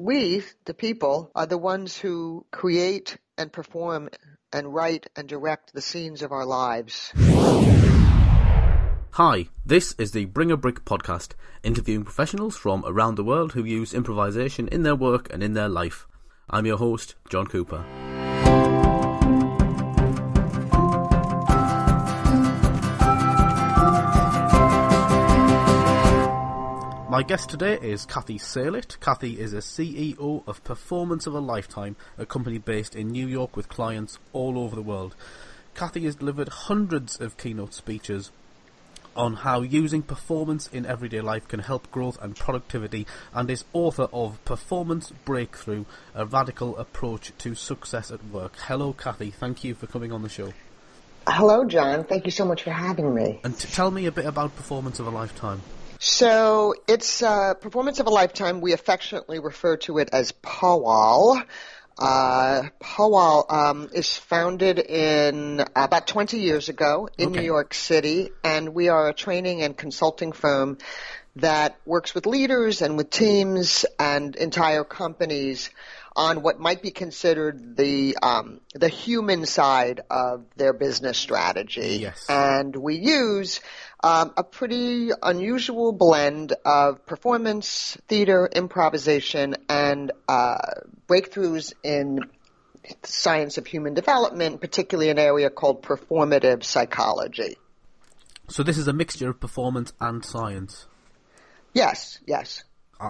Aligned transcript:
we, 0.00 0.42
the 0.64 0.72
people, 0.72 1.30
are 1.34 1.44
the 1.44 1.58
ones 1.58 1.98
who 1.98 2.46
create 2.50 3.18
and 3.36 3.52
perform 3.52 4.08
and 4.50 4.72
write 4.72 5.06
and 5.14 5.28
direct 5.28 5.74
the 5.74 5.82
scenes 5.82 6.22
of 6.22 6.32
our 6.32 6.46
lives. 6.46 7.12
Hi, 9.12 9.48
this 9.66 9.94
is 9.98 10.12
the 10.12 10.24
Bring 10.24 10.50
a 10.50 10.56
Brick 10.56 10.86
podcast, 10.86 11.32
interviewing 11.62 12.04
professionals 12.04 12.56
from 12.56 12.82
around 12.86 13.16
the 13.16 13.24
world 13.24 13.52
who 13.52 13.64
use 13.64 13.92
improvisation 13.92 14.68
in 14.68 14.84
their 14.84 14.96
work 14.96 15.30
and 15.30 15.42
in 15.42 15.52
their 15.52 15.68
life. 15.68 16.06
I'm 16.48 16.64
your 16.64 16.78
host, 16.78 17.16
John 17.28 17.46
Cooper. 17.46 17.84
My 27.10 27.24
guest 27.24 27.50
today 27.50 27.76
is 27.82 28.06
Cathy 28.06 28.38
Salit. 28.38 29.00
Cathy 29.00 29.40
is 29.40 29.52
a 29.52 29.56
CEO 29.56 30.46
of 30.46 30.62
Performance 30.62 31.26
of 31.26 31.34
a 31.34 31.40
Lifetime, 31.40 31.96
a 32.16 32.24
company 32.24 32.58
based 32.58 32.94
in 32.94 33.08
New 33.08 33.26
York 33.26 33.56
with 33.56 33.68
clients 33.68 34.20
all 34.32 34.56
over 34.56 34.76
the 34.76 34.80
world. 34.80 35.16
Cathy 35.74 36.04
has 36.04 36.14
delivered 36.14 36.48
hundreds 36.48 37.20
of 37.20 37.36
keynote 37.36 37.74
speeches 37.74 38.30
on 39.16 39.34
how 39.34 39.60
using 39.62 40.02
performance 40.02 40.68
in 40.68 40.86
everyday 40.86 41.20
life 41.20 41.48
can 41.48 41.58
help 41.58 41.90
growth 41.90 42.16
and 42.22 42.36
productivity 42.36 43.08
and 43.34 43.50
is 43.50 43.64
author 43.72 44.06
of 44.12 44.42
Performance 44.44 45.12
Breakthrough, 45.24 45.86
a 46.14 46.24
radical 46.24 46.78
approach 46.78 47.32
to 47.38 47.56
success 47.56 48.12
at 48.12 48.24
work. 48.26 48.54
Hello, 48.68 48.92
Cathy. 48.92 49.32
Thank 49.32 49.64
you 49.64 49.74
for 49.74 49.88
coming 49.88 50.12
on 50.12 50.22
the 50.22 50.28
show. 50.28 50.52
Hello, 51.26 51.64
John. 51.64 52.04
Thank 52.04 52.26
you 52.26 52.30
so 52.30 52.44
much 52.44 52.62
for 52.62 52.70
having 52.70 53.12
me. 53.12 53.40
And 53.42 53.58
t- 53.58 53.66
tell 53.66 53.90
me 53.90 54.06
a 54.06 54.12
bit 54.12 54.26
about 54.26 54.54
Performance 54.54 55.00
of 55.00 55.08
a 55.08 55.10
Lifetime. 55.10 55.60
So 56.02 56.74
it's 56.88 57.22
uh, 57.22 57.52
Performance 57.52 58.00
of 58.00 58.06
a 58.06 58.10
Lifetime. 58.10 58.62
We 58.62 58.72
affectionately 58.72 59.38
refer 59.38 59.76
to 59.78 59.98
it 59.98 60.08
as 60.14 60.32
POWAL. 60.32 61.42
Uh, 61.98 62.62
POWAL 62.78 63.44
um, 63.50 63.90
is 63.92 64.16
founded 64.16 64.78
in 64.78 65.62
about 65.76 66.06
20 66.06 66.38
years 66.38 66.70
ago 66.70 67.10
in 67.18 67.28
Okay. 67.28 67.40
New 67.40 67.44
York 67.44 67.74
City, 67.74 68.30
and 68.42 68.72
we 68.72 68.88
are 68.88 69.10
a 69.10 69.12
training 69.12 69.60
and 69.60 69.76
consulting 69.76 70.32
firm 70.32 70.78
that 71.36 71.76
works 71.84 72.14
with 72.14 72.24
leaders 72.24 72.80
and 72.80 72.96
with 72.96 73.10
teams 73.10 73.84
and 73.98 74.36
entire 74.36 74.84
companies 74.84 75.68
on 76.20 76.42
what 76.42 76.60
might 76.60 76.82
be 76.82 76.90
considered 76.90 77.78
the 77.78 78.14
um, 78.22 78.60
the 78.74 78.88
human 78.88 79.46
side 79.46 80.02
of 80.10 80.44
their 80.54 80.74
business 80.74 81.16
strategy. 81.16 81.96
Yes. 82.02 82.26
And 82.28 82.76
we 82.76 82.96
use 82.96 83.60
um, 84.04 84.34
a 84.36 84.44
pretty 84.44 85.12
unusual 85.22 85.92
blend 85.92 86.52
of 86.62 87.06
performance, 87.06 87.96
theater, 88.06 88.46
improvisation, 88.54 89.56
and 89.70 90.12
uh, 90.28 90.58
breakthroughs 91.08 91.72
in 91.82 92.20
the 92.82 93.08
science 93.08 93.56
of 93.56 93.66
human 93.66 93.94
development, 93.94 94.60
particularly 94.60 95.08
an 95.08 95.18
area 95.18 95.48
called 95.48 95.82
performative 95.82 96.64
psychology. 96.64 97.56
So 98.48 98.62
this 98.62 98.76
is 98.76 98.88
a 98.88 98.92
mixture 98.92 99.30
of 99.30 99.40
performance 99.40 99.94
and 99.98 100.22
science. 100.22 100.86
Yes, 101.72 102.18
yes. 102.26 102.64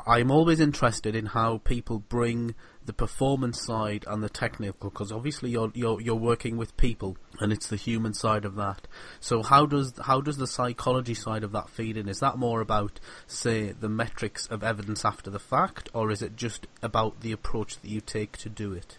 I'm 0.07 0.31
always 0.31 0.61
interested 0.61 1.17
in 1.17 1.27
how 1.27 1.59
people 1.59 1.99
bring 1.99 2.55
the 2.87 2.93
performance 2.93 3.65
side 3.65 4.05
and 4.09 4.23
the 4.23 4.29
technical, 4.29 4.91
because 4.91 5.13
obviously 5.13 5.51
you're 5.51 5.71
you're 5.75 6.01
you're 6.01 6.15
working 6.15 6.57
with 6.57 6.77
people, 6.77 7.17
and 7.39 7.53
it's 7.53 7.69
the 7.69 7.77
human 7.77 8.15
side 8.15 8.45
of 8.45 8.57
that. 8.57 8.89
So 9.21 9.43
how 9.43 9.67
does 9.67 9.93
how 10.03 10.21
does 10.21 10.39
the 10.39 10.47
psychology 10.47 11.15
side 11.15 11.45
of 11.45 11.53
that 11.53 11.69
feed 11.69 11.97
in? 11.97 12.09
Is 12.09 12.21
that 12.21 12.39
more 12.39 12.61
about, 12.61 12.99
say, 13.27 13.73
the 13.73 13.89
metrics 13.89 14.47
of 14.47 14.65
evidence 14.65 15.05
after 15.05 15.31
the 15.31 15.39
fact, 15.39 15.89
or 15.93 16.11
is 16.11 16.23
it 16.23 16.37
just 16.37 16.67
about 16.83 17.21
the 17.21 17.33
approach 17.33 17.79
that 17.81 17.89
you 17.89 18.01
take 18.01 18.37
to 18.39 18.49
do 18.49 18.73
it? 18.73 18.99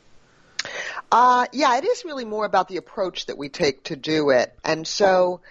Uh, 1.11 1.47
yeah, 1.51 1.77
it 1.77 1.83
is 1.83 2.05
really 2.05 2.25
more 2.25 2.45
about 2.45 2.67
the 2.67 2.77
approach 2.77 3.25
that 3.25 3.37
we 3.37 3.49
take 3.49 3.83
to 3.85 3.95
do 3.95 4.29
it, 4.29 4.53
and 4.63 4.87
so 4.87 5.41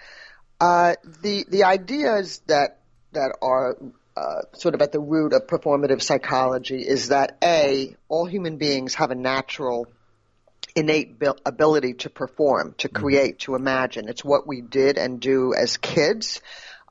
uh, 0.61 0.95
the 1.21 1.45
the 1.49 1.63
ideas 1.65 2.41
that 2.47 2.77
that 3.11 3.37
are 3.41 3.75
uh, 4.15 4.41
sort 4.53 4.75
of 4.75 4.81
at 4.81 4.91
the 4.91 4.99
root 4.99 5.33
of 5.33 5.47
performative 5.47 6.01
psychology 6.01 6.81
is 6.81 7.09
that 7.09 7.37
a 7.43 7.95
all 8.09 8.25
human 8.25 8.57
beings 8.57 8.95
have 8.95 9.11
a 9.11 9.15
natural 9.15 9.87
innate 10.75 11.19
bil- 11.19 11.37
ability 11.45 11.93
to 11.93 12.09
perform, 12.09 12.75
to 12.77 12.89
create, 12.89 13.39
to 13.39 13.55
imagine. 13.55 14.07
It's 14.07 14.23
what 14.23 14.47
we 14.47 14.61
did 14.61 14.97
and 14.97 15.19
do 15.19 15.53
as 15.53 15.77
kids. 15.77 16.41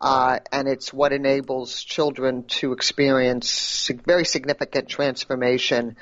Uh, 0.01 0.39
and 0.51 0.67
it's 0.67 0.95
what 0.95 1.13
enables 1.13 1.83
children 1.83 2.45
to 2.45 2.73
experience 2.73 3.91
very 4.07 4.25
significant 4.25 4.89
transformation 4.89 5.97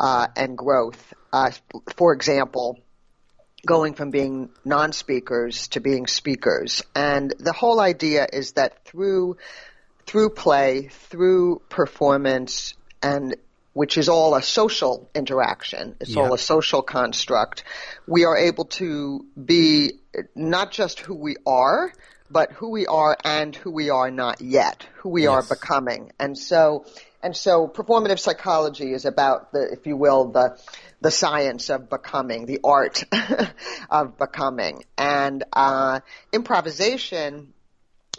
uh, 0.00 0.26
and 0.36 0.58
growth. 0.58 1.14
Uh, 1.32 1.52
for 1.96 2.12
example, 2.12 2.80
going 3.64 3.94
from 3.94 4.10
being 4.10 4.50
non-speakers 4.64 5.68
to 5.68 5.80
being 5.80 6.06
speakers. 6.06 6.82
And 6.94 7.32
the 7.38 7.52
whole 7.52 7.80
idea 7.80 8.26
is 8.32 8.52
that 8.52 8.84
through 8.84 9.36
through 10.06 10.30
play, 10.30 10.88
through 10.88 11.62
performance, 11.68 12.74
and 13.02 13.36
which 13.72 13.98
is 13.98 14.08
all 14.08 14.34
a 14.34 14.42
social 14.42 15.10
interaction, 15.14 15.96
it's 16.00 16.14
Yeah. 16.14 16.22
all 16.22 16.34
a 16.34 16.38
social 16.38 16.82
construct, 16.82 17.64
we 18.06 18.24
are 18.24 18.36
able 18.36 18.66
to 18.66 19.24
be 19.42 19.98
not 20.34 20.70
just 20.70 21.00
who 21.00 21.14
we 21.14 21.36
are, 21.44 21.92
but 22.30 22.52
who 22.52 22.70
we 22.70 22.86
are 22.86 23.16
and 23.24 23.54
who 23.54 23.70
we 23.70 23.90
are 23.90 24.10
not 24.10 24.40
yet, 24.40 24.86
who 24.96 25.08
we 25.08 25.26
are 25.26 25.42
becoming. 25.42 26.12
And 26.18 26.38
so, 26.38 26.84
and 27.22 27.36
so 27.36 27.66
performative 27.66 28.18
psychology 28.18 28.92
is 28.92 29.04
about 29.06 29.52
the, 29.52 29.72
if 29.72 29.86
you 29.86 29.96
will, 29.96 30.26
the, 30.26 30.58
the 31.00 31.10
science 31.10 31.68
of 31.70 31.90
becoming, 31.90 32.46
the 32.46 32.60
art 32.62 33.04
of 33.90 34.18
becoming. 34.18 34.84
And, 34.96 35.42
uh, 35.52 36.00
improvisation 36.32 37.53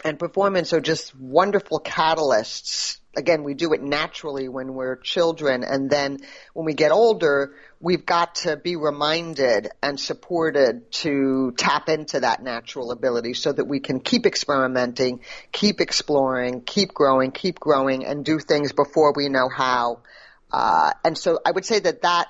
and 0.04 0.20
performance 0.20 0.74
are 0.74 0.82
just 0.82 1.16
wonderful 1.16 1.80
catalysts. 1.80 3.00
Again, 3.18 3.44
we 3.44 3.54
do 3.54 3.72
it 3.74 3.82
naturally 3.82 4.50
when 4.50 4.74
we're 4.74 4.98
children, 4.98 5.64
and 5.64 5.90
then 5.90 6.18
when 6.54 6.66
we 6.66 6.74
get 6.74 6.92
older, 6.92 7.56
we've 7.80 8.06
got 8.06 8.36
to 8.36 8.58
be 8.58 8.76
reminded 8.76 9.70
and 9.82 9.98
supported 9.98 10.92
to 10.92 11.54
tap 11.58 11.88
into 11.88 12.20
that 12.20 12.44
natural 12.44 12.92
ability 12.92 13.34
so 13.34 13.54
that 13.54 13.66
we 13.66 13.80
can 13.80 14.02
keep 14.02 14.26
experimenting, 14.26 15.22
keep 15.54 15.80
exploring, 15.80 16.62
keep 16.62 16.94
growing, 16.94 17.32
keep 17.32 17.58
growing, 17.58 18.06
and 18.06 18.26
do 18.26 18.38
things 18.38 18.74
before 18.74 19.14
we 19.16 19.30
know 19.30 19.48
how. 19.48 20.02
Uh, 20.52 20.92
and 21.06 21.18
so 21.18 21.40
I 21.46 21.52
would 21.52 21.66
say 21.66 21.80
that, 21.80 22.02
that 22.02 22.28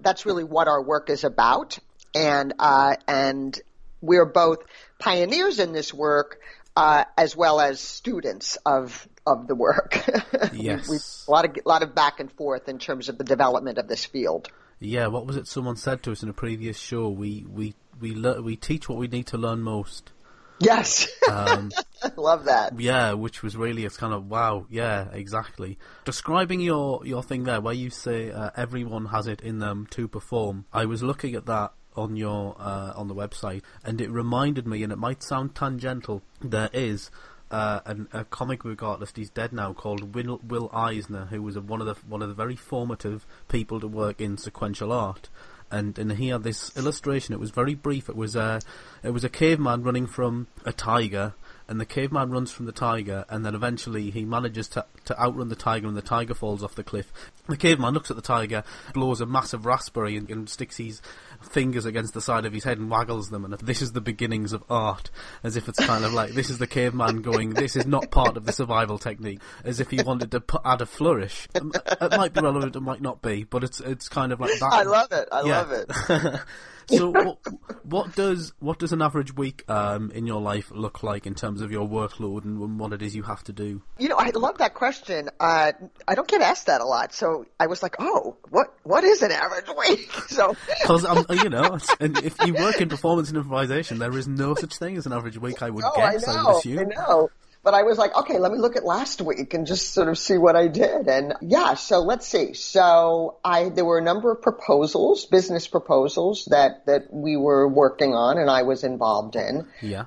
that's 0.00 0.24
really 0.24 0.44
what 0.44 0.68
our 0.68 0.82
work 0.82 1.10
is 1.10 1.24
about, 1.24 1.78
and 2.14 2.54
uh, 2.58 2.94
and 3.06 3.60
we're 4.00 4.26
both 4.26 4.58
pioneers 4.98 5.58
in 5.58 5.72
this 5.72 5.92
work 5.92 6.40
uh, 6.78 7.04
as 7.16 7.34
well 7.36 7.60
as 7.60 7.80
students 7.80 8.56
of 8.64 9.08
of 9.26 9.46
the 9.48 9.54
work. 9.54 9.98
Yes. 10.52 10.88
we, 10.88 10.96
a 10.96 11.30
lot 11.30 11.44
of 11.44 11.56
a 11.64 11.68
lot 11.68 11.82
of 11.82 11.94
back 11.94 12.20
and 12.20 12.30
forth 12.32 12.68
in 12.68 12.78
terms 12.78 13.08
of 13.08 13.18
the 13.18 13.24
development 13.24 13.78
of 13.78 13.88
this 13.88 14.04
field. 14.04 14.48
Yeah, 14.80 15.08
what 15.08 15.26
was 15.26 15.36
it 15.36 15.46
someone 15.48 15.76
said 15.76 16.02
to 16.04 16.12
us 16.12 16.22
in 16.22 16.28
a 16.28 16.32
previous 16.32 16.78
show? 16.78 17.08
We 17.08 17.44
we 17.48 17.74
we 18.00 18.14
lear- 18.14 18.40
we 18.40 18.54
teach 18.56 18.88
what 18.88 18.98
we 18.98 19.08
need 19.08 19.26
to 19.28 19.38
learn 19.38 19.60
most. 19.60 20.12
Yes, 20.60 21.06
Um, 21.28 21.70
love 22.16 22.44
that. 22.46 22.78
Yeah, 22.80 23.12
which 23.12 23.42
was 23.44 23.56
really 23.56 23.84
it's 23.84 23.96
kind 23.96 24.12
of 24.12 24.28
wow. 24.28 24.66
Yeah, 24.70 25.08
exactly. 25.12 25.78
Describing 26.04 26.60
your 26.60 27.04
your 27.04 27.22
thing 27.22 27.44
there, 27.44 27.60
where 27.60 27.74
you 27.74 27.90
say 27.90 28.30
uh, 28.30 28.50
everyone 28.56 29.06
has 29.06 29.26
it 29.26 29.40
in 29.40 29.58
them 29.58 29.86
to 29.90 30.06
perform. 30.08 30.64
I 30.72 30.84
was 30.86 31.02
looking 31.02 31.34
at 31.34 31.46
that 31.46 31.72
on 31.98 32.16
your 32.16 32.56
uh, 32.58 32.92
on 32.96 33.08
the 33.08 33.14
website, 33.14 33.62
and 33.84 34.00
it 34.00 34.10
reminded 34.10 34.66
me, 34.66 34.82
and 34.82 34.92
it 34.92 34.98
might 34.98 35.22
sound 35.22 35.54
tangential. 35.54 36.22
There 36.40 36.70
is. 36.72 37.10
Uh, 37.50 37.80
an, 37.86 38.06
a 38.12 38.26
comic 38.26 38.62
book 38.62 38.82
artist, 38.82 39.16
he's 39.16 39.30
dead 39.30 39.54
now, 39.54 39.72
called 39.72 40.14
Will, 40.14 40.38
Will 40.46 40.68
Eisner, 40.70 41.28
who 41.30 41.40
was 41.40 41.56
a, 41.56 41.62
one 41.62 41.80
of 41.80 41.86
the 41.86 41.94
one 42.06 42.20
of 42.20 42.28
the 42.28 42.34
very 42.34 42.56
formative 42.56 43.24
people 43.48 43.80
to 43.80 43.88
work 43.88 44.20
in 44.20 44.36
sequential 44.36 44.92
art 44.92 45.30
and 45.70 45.98
and 45.98 46.12
he 46.12 46.28
had 46.28 46.42
this 46.42 46.76
illustration. 46.76 47.34
It 47.34 47.40
was 47.40 47.50
very 47.50 47.74
brief. 47.74 48.08
It 48.08 48.16
was 48.16 48.36
a 48.36 48.60
it 49.02 49.10
was 49.10 49.24
a 49.24 49.28
caveman 49.28 49.82
running 49.82 50.06
from 50.06 50.46
a 50.64 50.72
tiger, 50.72 51.34
and 51.68 51.80
the 51.80 51.86
caveman 51.86 52.30
runs 52.30 52.50
from 52.50 52.66
the 52.66 52.72
tiger, 52.72 53.24
and 53.28 53.44
then 53.44 53.54
eventually 53.54 54.10
he 54.10 54.24
manages 54.24 54.68
to 54.68 54.86
to 55.04 55.20
outrun 55.20 55.48
the 55.48 55.56
tiger, 55.56 55.86
and 55.86 55.96
the 55.96 56.02
tiger 56.02 56.34
falls 56.34 56.62
off 56.62 56.74
the 56.74 56.84
cliff. 56.84 57.12
The 57.48 57.56
caveman 57.56 57.94
looks 57.94 58.10
at 58.10 58.16
the 58.16 58.22
tiger, 58.22 58.64
blows 58.94 59.20
a 59.20 59.26
massive 59.26 59.66
raspberry, 59.66 60.16
and, 60.16 60.30
and 60.30 60.48
sticks 60.48 60.78
his 60.78 61.02
fingers 61.42 61.84
against 61.84 62.14
the 62.14 62.20
side 62.20 62.44
of 62.44 62.52
his 62.52 62.64
head 62.64 62.78
and 62.78 62.90
waggles 62.90 63.28
them. 63.30 63.44
And 63.44 63.54
this 63.54 63.82
is 63.82 63.92
the 63.92 64.00
beginnings 64.00 64.52
of 64.52 64.62
art, 64.70 65.10
as 65.42 65.56
if 65.56 65.68
it's 65.68 65.78
kind 65.78 66.04
of 66.04 66.12
like 66.12 66.32
this 66.32 66.50
is 66.50 66.58
the 66.58 66.66
caveman 66.66 67.22
going. 67.22 67.50
This 67.50 67.76
is 67.76 67.86
not 67.86 68.10
part 68.10 68.36
of 68.36 68.44
the 68.46 68.52
survival 68.52 68.98
technique, 68.98 69.40
as 69.64 69.80
if 69.80 69.90
he 69.90 70.00
wanted 70.00 70.30
to 70.32 70.40
put, 70.40 70.60
add 70.64 70.80
a 70.80 70.86
flourish. 70.86 71.48
It 71.54 72.12
might 72.12 72.32
be 72.32 72.40
relevant, 72.40 72.76
it 72.76 72.80
might 72.80 73.00
not 73.02 73.22
be, 73.22 73.44
but 73.44 73.64
it's 73.64 73.80
it's 73.80 74.08
kind 74.08 74.32
of 74.32 74.40
like 74.40 74.58
that. 74.60 74.72
I 74.72 74.82
love 74.82 75.12
it. 75.12 75.28
I 75.32 75.42
Yeah. 75.42 75.58
love 75.58 75.72
it. 75.72 76.40
so 76.86 77.10
what, 77.10 77.38
what 77.82 78.14
does 78.16 78.52
what 78.60 78.78
does 78.78 78.92
an 78.92 79.02
average 79.02 79.34
week 79.36 79.62
um, 79.70 80.10
in 80.10 80.26
your 80.26 80.40
life 80.40 80.70
look 80.70 81.02
like 81.02 81.26
in 81.26 81.34
terms 81.34 81.60
of 81.60 81.70
your 81.70 81.86
workload 81.86 82.44
and 82.44 82.78
what 82.78 82.92
it 82.92 83.02
is 83.02 83.14
you 83.14 83.22
have 83.24 83.44
to 83.44 83.52
do? 83.52 83.82
You 83.98 84.08
know, 84.08 84.16
I 84.18 84.30
love 84.30 84.58
that 84.58 84.74
question. 84.74 85.28
Uh, 85.38 85.72
I 86.06 86.14
don't 86.14 86.28
get 86.28 86.40
asked 86.40 86.66
that 86.66 86.80
a 86.80 86.84
lot, 86.86 87.12
so 87.14 87.44
I 87.60 87.66
was 87.66 87.82
like, 87.82 87.96
oh, 87.98 88.36
what 88.50 88.72
what 88.84 89.04
is 89.04 89.22
an 89.22 89.32
average 89.32 89.66
week? 89.76 90.10
So 90.28 90.54
Because 90.82 91.04
um, 91.04 91.24
you 91.42 91.48
know, 91.48 91.78
and 92.00 92.16
if 92.18 92.36
you 92.46 92.54
work 92.54 92.80
in 92.80 92.88
performance 92.88 93.28
and 93.28 93.36
improvisation, 93.36 93.98
there 93.98 94.16
is 94.16 94.26
no 94.26 94.54
such 94.54 94.76
thing 94.76 94.96
as 94.96 95.06
an 95.06 95.12
average 95.12 95.38
week. 95.38 95.62
I 95.62 95.70
would 95.70 95.84
oh, 95.84 96.00
I 96.00 96.12
guess. 96.12 96.26
I, 96.26 96.42
would 96.42 96.64
know, 96.64 96.80
I 96.80 96.84
know. 96.84 97.30
But 97.64 97.74
I 97.74 97.82
was 97.82 97.98
like, 97.98 98.16
okay, 98.16 98.38
let 98.38 98.52
me 98.52 98.58
look 98.58 98.76
at 98.76 98.84
last 98.84 99.20
week 99.20 99.52
and 99.52 99.66
just 99.66 99.92
sort 99.92 100.08
of 100.08 100.16
see 100.16 100.38
what 100.38 100.56
I 100.56 100.68
did. 100.68 101.08
And 101.08 101.34
yeah, 101.42 101.74
so 101.74 102.00
let's 102.00 102.26
see. 102.26 102.54
So 102.54 103.36
I, 103.44 103.68
there 103.68 103.84
were 103.84 103.98
a 103.98 104.02
number 104.02 104.30
of 104.30 104.40
proposals, 104.40 105.26
business 105.26 105.66
proposals 105.66 106.46
that, 106.46 106.86
that 106.86 107.12
we 107.12 107.36
were 107.36 107.68
working 107.68 108.14
on 108.14 108.38
and 108.38 108.48
I 108.48 108.62
was 108.62 108.84
involved 108.84 109.36
in. 109.36 109.66
Yeah. 109.82 110.04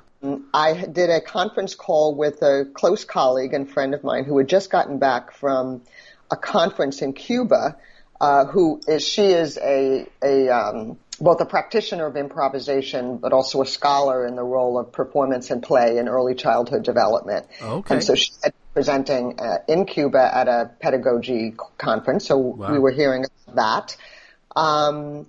I 0.54 0.86
did 0.92 1.10
a 1.10 1.20
conference 1.20 1.76
call 1.76 2.16
with 2.16 2.42
a 2.42 2.66
close 2.74 3.06
colleague 3.06 3.54
and 3.54 3.70
friend 3.70 3.94
of 3.94 4.04
mine 4.04 4.24
who 4.24 4.38
had 4.38 4.48
just 4.48 4.70
gotten 4.70 4.98
back 4.98 5.32
from 5.34 5.82
a 6.30 6.38
conference 6.38 7.02
in 7.02 7.14
Cuba. 7.14 7.78
Uh, 8.20 8.46
who 8.46 8.80
is 8.88 9.04
she 9.04 9.24
is 9.24 9.58
a 9.58 10.08
a 10.24 10.48
um, 10.50 11.00
both 11.22 11.40
a 11.40 11.46
practitioner 11.46 12.08
of 12.08 12.18
improvisation, 12.18 13.18
but 13.18 13.32
also 13.32 13.62
a 13.62 13.66
scholar 13.66 14.26
in 14.26 14.36
the 14.36 14.44
role 14.44 14.80
of 14.80 14.92
performance 14.92 15.52
and 15.52 15.62
play 15.62 15.98
in 15.98 16.08
early 16.10 16.36
childhood 16.36 16.84
development. 16.84 17.46
Okay. 17.62 17.96
And 17.96 18.04
so 18.04 18.16
she 18.16 18.32
had 18.44 18.54
presenting 18.74 19.40
uh, 19.40 19.58
in 19.68 19.86
Cuba 19.86 20.30
at 20.34 20.48
a 20.48 20.72
pedagogy 20.80 21.54
conference. 21.78 22.26
So 22.26 22.38
Wow. 22.38 22.72
we 22.72 22.80
were 22.80 22.92
hearing 22.92 23.26
about 23.26 23.56
that. 23.56 23.98
Um, 24.56 25.28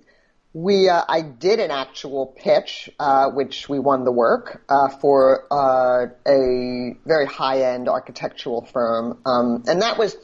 we, 0.53 0.87
uh, 0.87 1.03
I 1.07 1.21
did 1.21 1.59
an 1.59 1.71
actual 1.71 2.27
pitch, 2.27 2.89
uh, 2.99 3.31
which 3.31 3.67
we 3.67 3.79
won 3.79 4.05
the 4.05 4.11
work 4.11 4.63
uh, 4.69 4.89
for 4.89 5.45
uh, 5.51 6.07
a 6.27 6.95
very 7.05 7.25
high-end 7.25 7.89
architectural 7.89 8.61
firm, 8.65 9.19
um, 9.25 9.63
and 9.67 9.81
that 9.81 9.97
was 9.97 10.15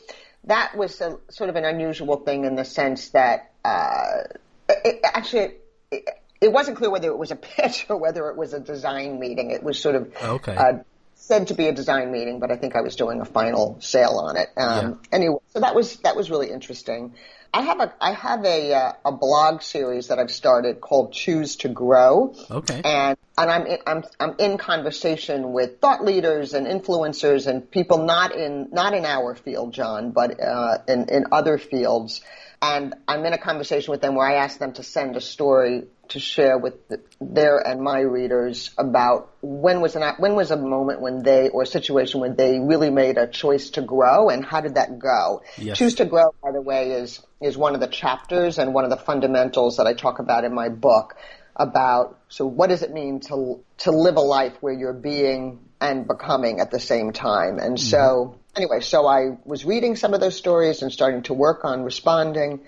that 0.46 0.78
was 0.78 1.02
a, 1.02 1.18
sort 1.30 1.50
of 1.50 1.56
an 1.56 1.66
unusual 1.66 2.18
thing 2.18 2.46
in 2.46 2.56
the 2.56 2.64
sense 2.64 3.10
that 3.10 3.52
uh, 3.66 4.22
it, 4.70 5.00
actually 5.04 5.54
it, 5.92 6.10
it 6.42 6.52
wasn't 6.52 6.78
clear 6.78 6.90
whether 6.90 7.10
it 7.10 7.18
was 7.18 7.32
a 7.32 7.36
pitch 7.36 7.86
or 7.90 7.98
whether 7.98 8.30
it 8.30 8.38
was 8.38 8.54
a 8.54 8.60
design 8.60 9.20
meeting. 9.20 9.52
It 9.52 9.64
was 9.64 9.80
sort 9.80 9.96
of 9.96 10.14
Okay. 10.24 10.56
uh, 10.56 10.74
said 11.16 11.48
to 11.48 11.54
be 11.54 11.68
a 11.68 11.74
design 11.74 12.12
meeting, 12.12 12.40
but 12.40 12.50
I 12.50 12.56
think 12.56 12.76
I 12.76 12.82
was 12.82 12.96
doing 12.96 13.20
a 13.20 13.26
final 13.26 13.78
sale 13.82 14.22
on 14.24 14.38
it. 14.38 14.50
Um, 14.56 15.02
Anyway, 15.12 15.40
so 15.50 15.60
that 15.60 15.76
was 15.76 15.98
that 15.98 16.16
was 16.16 16.32
really 16.32 16.50
interesting. 16.50 17.14
I 17.54 17.62
have 17.64 17.80
a 17.82 17.94
I 18.00 18.14
have 18.14 18.46
a 18.46 18.74
uh, 18.74 18.94
a 19.06 19.12
blog 19.12 19.62
series 19.62 20.08
that 20.08 20.20
I've 20.20 20.32
started 20.32 20.80
called 20.80 21.12
Choose 21.14 21.58
to 21.58 21.68
Grow, 21.70 22.36
Okay. 22.50 22.82
and 22.86 23.18
and 23.38 23.52
I'm 23.52 23.66
in, 23.66 23.78
I'm 23.86 24.04
I'm 24.20 24.36
in 24.40 24.58
conversation 24.58 25.52
with 25.52 25.82
thought 25.82 26.06
leaders 26.06 26.54
and 26.54 26.68
influencers 26.68 27.48
and 27.48 27.70
people 27.70 28.06
not 28.06 28.34
in 28.36 28.70
not 28.72 28.94
in 28.94 29.04
our 29.04 29.36
field, 29.36 29.74
John, 29.74 30.12
but 30.12 30.40
uh, 30.40 30.78
in 30.88 31.10
in 31.10 31.26
other 31.32 31.58
fields. 31.58 32.22
And 32.62 32.96
I'm 33.08 33.26
in 33.26 33.34
a 33.34 33.38
conversation 33.38 33.92
with 33.92 34.02
them 34.02 34.16
where 34.16 34.28
I 34.28 34.36
ask 34.44 34.60
them 34.60 34.74
to 34.74 34.84
send 34.84 35.16
a 35.16 35.22
story 35.22 35.86
to 36.10 36.20
share 36.20 36.58
with 36.58 36.88
the, 36.90 37.00
their 37.22 37.58
and 37.58 37.82
my 37.82 38.00
readers 38.00 38.72
about 38.78 39.30
when 39.42 39.80
was 39.80 39.96
an 39.96 40.04
when 40.18 40.36
was 40.36 40.52
a 40.52 40.58
moment 40.58 41.00
when 41.02 41.24
they 41.24 41.50
or 41.50 41.64
a 41.64 41.66
situation 41.66 42.20
when 42.20 42.36
they 42.36 42.60
really 42.60 42.90
made 42.90 43.18
a 43.18 43.28
choice 43.28 43.70
to 43.72 43.82
grow 43.82 44.30
and 44.30 44.44
how 44.44 44.60
did 44.60 44.76
that 44.76 45.00
go. 45.00 45.42
Yes. 45.58 45.78
Choose 45.78 45.96
to 45.96 46.06
grow, 46.06 46.34
by 46.44 46.52
the 46.52 46.62
way, 46.62 46.92
is 46.92 47.22
is 47.40 47.58
one 47.58 47.76
of 47.76 47.82
the 47.82 47.88
chapters 47.88 48.58
and 48.58 48.74
one 48.74 48.84
of 48.84 48.90
the 48.90 48.98
fundamentals 48.98 49.78
that 49.78 49.88
I 49.88 49.94
talk 49.94 50.20
about 50.20 50.44
in 50.44 50.54
my 50.54 50.68
book 50.70 51.16
about 51.56 52.20
so 52.30 52.46
what 52.46 52.70
does 52.70 52.82
it 52.82 52.92
mean 52.92 53.20
to 53.20 53.64
to 53.78 53.92
live 53.92 54.16
a 54.16 54.22
life 54.22 54.54
where 54.62 54.74
you're 54.74 54.94
being 54.94 55.60
and 55.82 56.08
becoming 56.08 56.60
at 56.60 56.72
the 56.72 56.80
same 56.80 57.12
time 57.12 57.58
and 57.60 57.80
so 57.80 58.36
anyway 58.56 58.80
so 58.80 59.08
i 59.08 59.38
was 59.46 59.66
reading 59.66 59.96
some 59.96 60.14
of 60.14 60.20
those 60.20 60.36
stories 60.36 60.82
and 60.82 60.92
starting 60.92 61.22
to 61.24 61.34
work 61.34 61.64
on 61.64 61.84
responding 61.84 62.60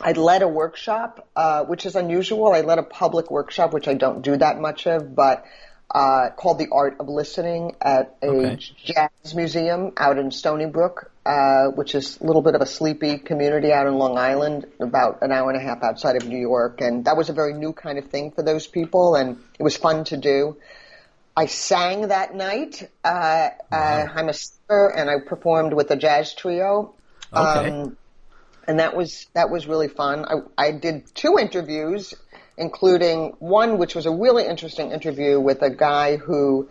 i 0.00 0.12
led 0.12 0.42
a 0.42 0.48
workshop 0.48 1.28
uh, 1.36 1.64
which 1.64 1.84
is 1.86 1.94
unusual 1.96 2.52
i 2.52 2.60
led 2.62 2.78
a 2.78 2.82
public 2.82 3.30
workshop 3.30 3.72
which 3.72 3.88
i 3.88 3.94
don't 3.94 4.22
do 4.22 4.36
that 4.36 4.60
much 4.60 4.86
of 4.86 5.14
but 5.14 5.44
uh, 5.90 6.28
called 6.36 6.58
the 6.58 6.68
art 6.70 6.96
of 7.00 7.08
listening 7.08 7.74
at 7.80 8.16
a 8.22 8.26
Okay. 8.26 8.56
jazz 8.84 9.34
museum 9.34 9.92
out 9.96 10.18
in 10.18 10.30
stony 10.30 10.66
brook 10.66 11.10
uh, 11.28 11.66
which 11.72 11.94
is 11.94 12.18
a 12.20 12.24
little 12.24 12.40
bit 12.40 12.54
of 12.54 12.62
a 12.62 12.66
sleepy 12.66 13.18
community 13.18 13.70
out 13.70 13.86
in 13.86 13.94
Long 13.98 14.16
Island, 14.16 14.64
about 14.80 15.18
an 15.20 15.30
hour 15.30 15.50
and 15.50 15.60
a 15.60 15.62
half 15.62 15.82
outside 15.82 16.16
of 16.16 16.26
New 16.26 16.38
York. 16.38 16.80
And 16.80 17.04
that 17.04 17.18
was 17.18 17.28
a 17.28 17.34
very 17.34 17.52
new 17.52 17.74
kind 17.74 17.98
of 17.98 18.06
thing 18.06 18.30
for 18.30 18.42
those 18.42 18.66
people, 18.66 19.14
and 19.14 19.36
it 19.58 19.62
was 19.62 19.76
fun 19.76 20.04
to 20.04 20.16
do. 20.16 20.56
I 21.38 21.46
sang 21.46 22.08
that 22.08 22.34
night. 22.34 22.90
Uh, 23.04 23.50
uh, 23.70 24.06
I'm 24.12 24.28
a 24.28 24.32
singer, 24.32 24.88
and 24.88 25.08
I 25.08 25.20
performed 25.24 25.72
with 25.72 25.88
a 25.92 25.96
jazz 25.96 26.34
trio. 26.34 26.96
Okay. 27.32 27.70
Um, 27.70 27.96
and 28.66 28.80
that 28.80 28.96
was 28.96 29.28
that 29.34 29.48
was 29.48 29.68
really 29.68 29.86
fun. 29.86 30.24
I, 30.24 30.66
I 30.66 30.72
did 30.72 31.14
two 31.14 31.38
interviews, 31.38 32.12
including 32.56 33.36
one 33.38 33.78
which 33.78 33.94
was 33.94 34.06
a 34.06 34.10
really 34.10 34.46
interesting 34.46 34.90
interview 34.90 35.38
with 35.38 35.62
a 35.62 35.70
guy 35.70 36.16
who 36.16 36.68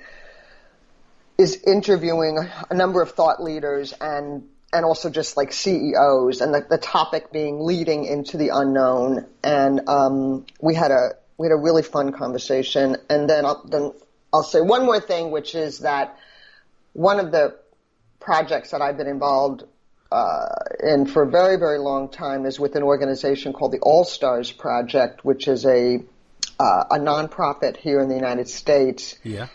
is 1.38 1.64
interviewing 1.66 2.38
a 2.70 2.74
number 2.74 3.02
of 3.02 3.12
thought 3.12 3.42
leaders 3.42 3.94
and 4.02 4.50
and 4.74 4.84
also 4.84 5.10
just 5.10 5.38
like 5.38 5.54
CEOs, 5.54 6.42
and 6.42 6.54
the, 6.54 6.66
the 6.70 6.78
topic 6.78 7.32
being 7.32 7.62
leading 7.62 8.04
into 8.04 8.36
the 8.36 8.50
unknown. 8.50 9.28
And 9.46 9.88
um, 9.88 10.46
we 10.60 10.76
had 10.76 10.92
a 10.92 11.12
we 11.38 11.48
had 11.48 11.54
a 11.54 11.62
really 11.62 11.84
fun 11.84 12.12
conversation. 12.12 12.98
And 13.10 13.30
then 13.30 13.46
I'll, 13.46 13.64
then 13.66 13.94
I'll 14.34 14.44
say 14.44 14.62
one 14.62 14.86
more 14.86 15.00
thing, 15.00 15.32
which 15.32 15.56
is 15.56 15.80
that 15.80 16.18
one 16.94 17.20
of 17.20 17.32
the 17.32 17.58
projects 18.20 18.72
that 18.72 18.82
I've 18.82 18.98
been 18.98 19.08
involved 19.08 19.64
uh, 20.12 20.48
in 20.82 21.06
for 21.06 21.24
a 21.24 21.30
very 21.30 21.58
very 21.58 21.80
long 21.80 22.10
time 22.10 22.46
is 22.46 22.60
with 22.60 22.76
an 22.76 22.84
organization 22.84 23.54
called 23.54 23.74
the 23.74 23.80
All 23.80 24.06
Stars 24.06 24.52
Project, 24.52 25.24
which 25.26 25.48
is 25.48 25.66
a 25.66 26.00
uh, 26.60 26.84
a 26.92 26.98
nonprofit 26.98 27.78
here 27.78 28.00
in 28.02 28.10
the 28.10 28.16
United 28.16 28.48
States 28.50 29.16
Yeah. 29.24 29.48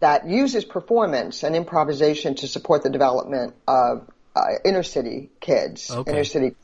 that 0.00 0.28
uses 0.28 0.64
performance 0.64 1.42
and 1.42 1.56
improvisation 1.56 2.36
to 2.36 2.46
support 2.46 2.84
the 2.84 2.90
development 2.90 3.54
of 3.66 4.08
uh, 4.36 4.40
inner 4.64 4.84
city 4.84 5.30
kids, 5.40 5.90
Okay. 5.90 6.12
inner 6.12 6.24
city. 6.24 6.54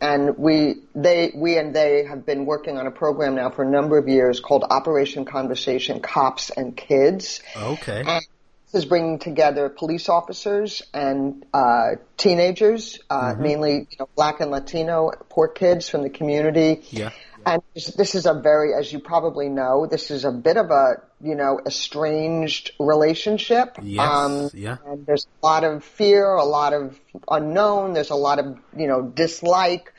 And 0.00 0.38
we, 0.38 0.76
they, 0.94 1.30
we 1.34 1.58
and 1.58 1.74
they 1.74 2.04
have 2.04 2.24
been 2.24 2.46
working 2.46 2.78
on 2.78 2.86
a 2.86 2.90
program 2.90 3.34
now 3.34 3.50
for 3.50 3.62
a 3.62 3.70
number 3.70 3.98
of 3.98 4.08
years 4.08 4.40
called 4.40 4.64
Operation 4.68 5.26
Conversation 5.26 6.00
Cops 6.00 6.50
and 6.50 6.74
Kids. 6.74 7.40
Okay. 7.54 8.02
And 8.06 8.26
this 8.72 8.84
is 8.84 8.88
bringing 8.88 9.18
together 9.18 9.68
police 9.68 10.08
officers 10.08 10.82
and 10.94 11.44
uh, 11.52 11.96
teenagers, 12.16 13.00
uh, 13.10 13.34
mainly 13.36 13.88
you 13.90 13.96
know, 13.98 14.08
black 14.14 14.40
and 14.40 14.50
Latino 14.50 15.10
poor 15.28 15.48
kids 15.48 15.88
from 15.88 16.02
the 16.02 16.10
community. 16.10 16.82
Yeah. 16.90 17.10
And 17.50 17.62
this- 17.74 17.94
this 17.94 18.14
is 18.14 18.26
a 18.26 18.34
very, 18.34 18.72
as 18.74 18.92
you 18.92 19.00
probably 19.00 19.48
know, 19.48 19.84
this 19.84 20.12
is 20.12 20.24
a 20.24 20.30
bit 20.30 20.56
of 20.56 20.70
a, 20.70 21.02
you 21.20 21.34
know, 21.34 21.60
estranged 21.66 22.70
relationship. 22.78 23.76
Yes, 23.82 24.08
um, 24.08 24.50
yeah. 24.54 24.76
And 24.86 25.04
there's 25.04 25.26
a 25.42 25.46
lot 25.46 25.64
of 25.64 25.82
fear, 25.82 26.32
a 26.32 26.44
lot 26.44 26.72
of 26.72 26.96
unknown, 27.28 27.92
there's 27.92 28.10
a 28.10 28.14
lot 28.14 28.38
of, 28.38 28.56
you 28.76 28.86
know, 28.86 29.02
dislike. 29.02 29.92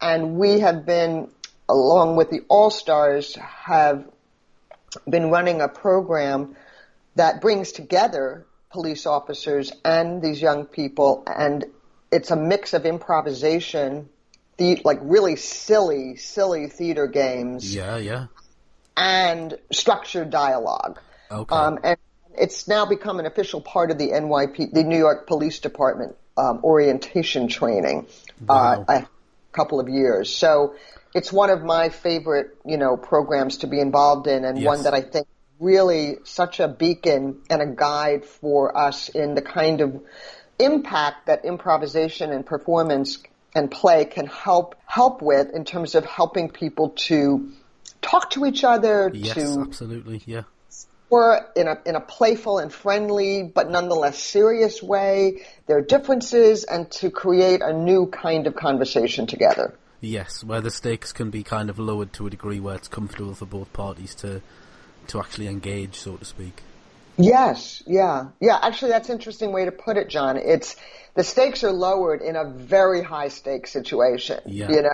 And 0.00 0.38
we 0.38 0.58
have 0.60 0.84
been, 0.84 1.30
along 1.68 2.16
with 2.16 2.30
the 2.30 2.42
All 2.48 2.70
Stars, 2.70 3.36
have 3.36 4.04
been 5.08 5.30
running 5.30 5.60
a 5.60 5.68
program 5.68 6.56
that 7.14 7.40
brings 7.40 7.70
together 7.70 8.44
police 8.70 9.06
officers 9.06 9.72
and 9.84 10.20
these 10.20 10.42
young 10.42 10.66
people, 10.66 11.22
and 11.26 11.64
it's 12.10 12.32
a 12.32 12.36
mix 12.36 12.74
of 12.74 12.86
improvisation, 12.86 14.08
the, 14.58 14.80
like 14.84 14.98
really 15.02 15.36
silly, 15.36 16.16
silly 16.16 16.68
theater 16.68 17.06
games, 17.06 17.74
Yeah. 17.74 17.96
Yeah. 17.96 18.26
and 18.96 19.56
structured 19.72 20.30
dialogue. 20.30 20.98
Okay. 21.30 21.54
Um, 21.54 21.78
and 21.84 21.96
it's 22.36 22.68
now 22.68 22.84
become 22.86 23.18
an 23.20 23.26
official 23.26 23.60
part 23.60 23.90
of 23.90 23.98
the 23.98 24.10
NYP, 24.10 24.72
the 24.72 24.84
New 24.84 24.98
York 24.98 25.26
Police 25.26 25.60
Department 25.60 26.16
um, 26.36 26.60
orientation 26.62 27.48
training, 27.48 28.06
Wow. 28.46 28.84
uh, 28.88 28.92
a 29.02 29.08
couple 29.52 29.80
of 29.80 29.88
years. 29.88 30.34
So 30.34 30.74
it's 31.14 31.32
one 31.32 31.50
of 31.50 31.62
my 31.62 31.88
favorite, 31.88 32.56
you 32.64 32.76
know, 32.76 32.96
programs 32.96 33.58
to 33.58 33.66
be 33.66 33.80
involved 33.80 34.26
in, 34.26 34.44
and 34.44 34.58
Yes. 34.58 34.66
one 34.66 34.82
that 34.84 34.94
I 34.94 35.00
think 35.02 35.26
really 35.60 36.18
such 36.24 36.60
a 36.60 36.68
beacon 36.68 37.40
and 37.50 37.60
a 37.62 37.66
guide 37.66 38.24
for 38.24 38.76
us 38.76 39.08
in 39.08 39.34
the 39.34 39.42
kind 39.42 39.80
of 39.80 40.00
impact 40.58 41.26
that 41.26 41.44
improvisation 41.44 42.32
and 42.32 42.44
performance 42.46 43.18
and 43.58 43.70
play 43.70 44.04
can 44.04 44.26
help 44.26 44.76
help 44.86 45.20
with 45.20 45.50
in 45.50 45.64
terms 45.64 45.94
of 45.94 46.04
helping 46.04 46.48
people 46.48 46.90
to 46.90 47.50
talk 48.00 48.30
to 48.30 48.46
each 48.46 48.64
other, 48.64 49.10
yes. 49.12 49.34
to 49.34 49.60
Absolutely. 49.60 50.22
Yeah. 50.24 50.42
or 51.10 51.50
in 51.56 51.66
a 51.66 51.78
in 51.84 51.96
a 51.96 52.00
playful 52.00 52.58
and 52.58 52.72
friendly 52.72 53.42
but 53.42 53.70
nonetheless 53.70 54.22
serious 54.22 54.82
way 54.82 55.42
their 55.66 55.80
differences 55.80 56.64
and 56.64 56.90
to 56.90 57.10
create 57.10 57.60
a 57.62 57.72
new 57.72 58.06
kind 58.06 58.46
of 58.46 58.54
conversation 58.54 59.26
together. 59.26 59.74
Yes, 60.00 60.44
where 60.44 60.60
the 60.60 60.70
stakes 60.70 61.12
can 61.12 61.30
be 61.30 61.42
kind 61.42 61.68
of 61.68 61.78
lowered 61.80 62.12
to 62.14 62.28
a 62.28 62.30
degree 62.30 62.60
where 62.60 62.76
it's 62.76 62.86
comfortable 62.86 63.34
for 63.34 63.46
both 63.46 63.72
parties 63.72 64.14
to 64.16 64.40
to 65.08 65.18
actually 65.18 65.48
engage, 65.48 65.96
so 65.96 66.16
to 66.16 66.24
speak. 66.24 66.62
Yes, 67.18 67.82
yeah, 67.86 68.28
yeah. 68.40 68.58
Actually, 68.62 68.92
that's 68.92 69.08
an 69.08 69.16
interesting 69.16 69.52
way 69.52 69.64
to 69.64 69.72
put 69.72 69.96
it, 69.96 70.08
John. 70.08 70.36
It's 70.36 70.76
the 71.14 71.24
stakes 71.24 71.64
are 71.64 71.72
lowered 71.72 72.22
in 72.22 72.36
a 72.36 72.44
very 72.44 73.02
high 73.02 73.28
stakes 73.28 73.72
situation. 73.72 74.40
Yeah. 74.46 74.70
You 74.70 74.82
know, 74.82 74.92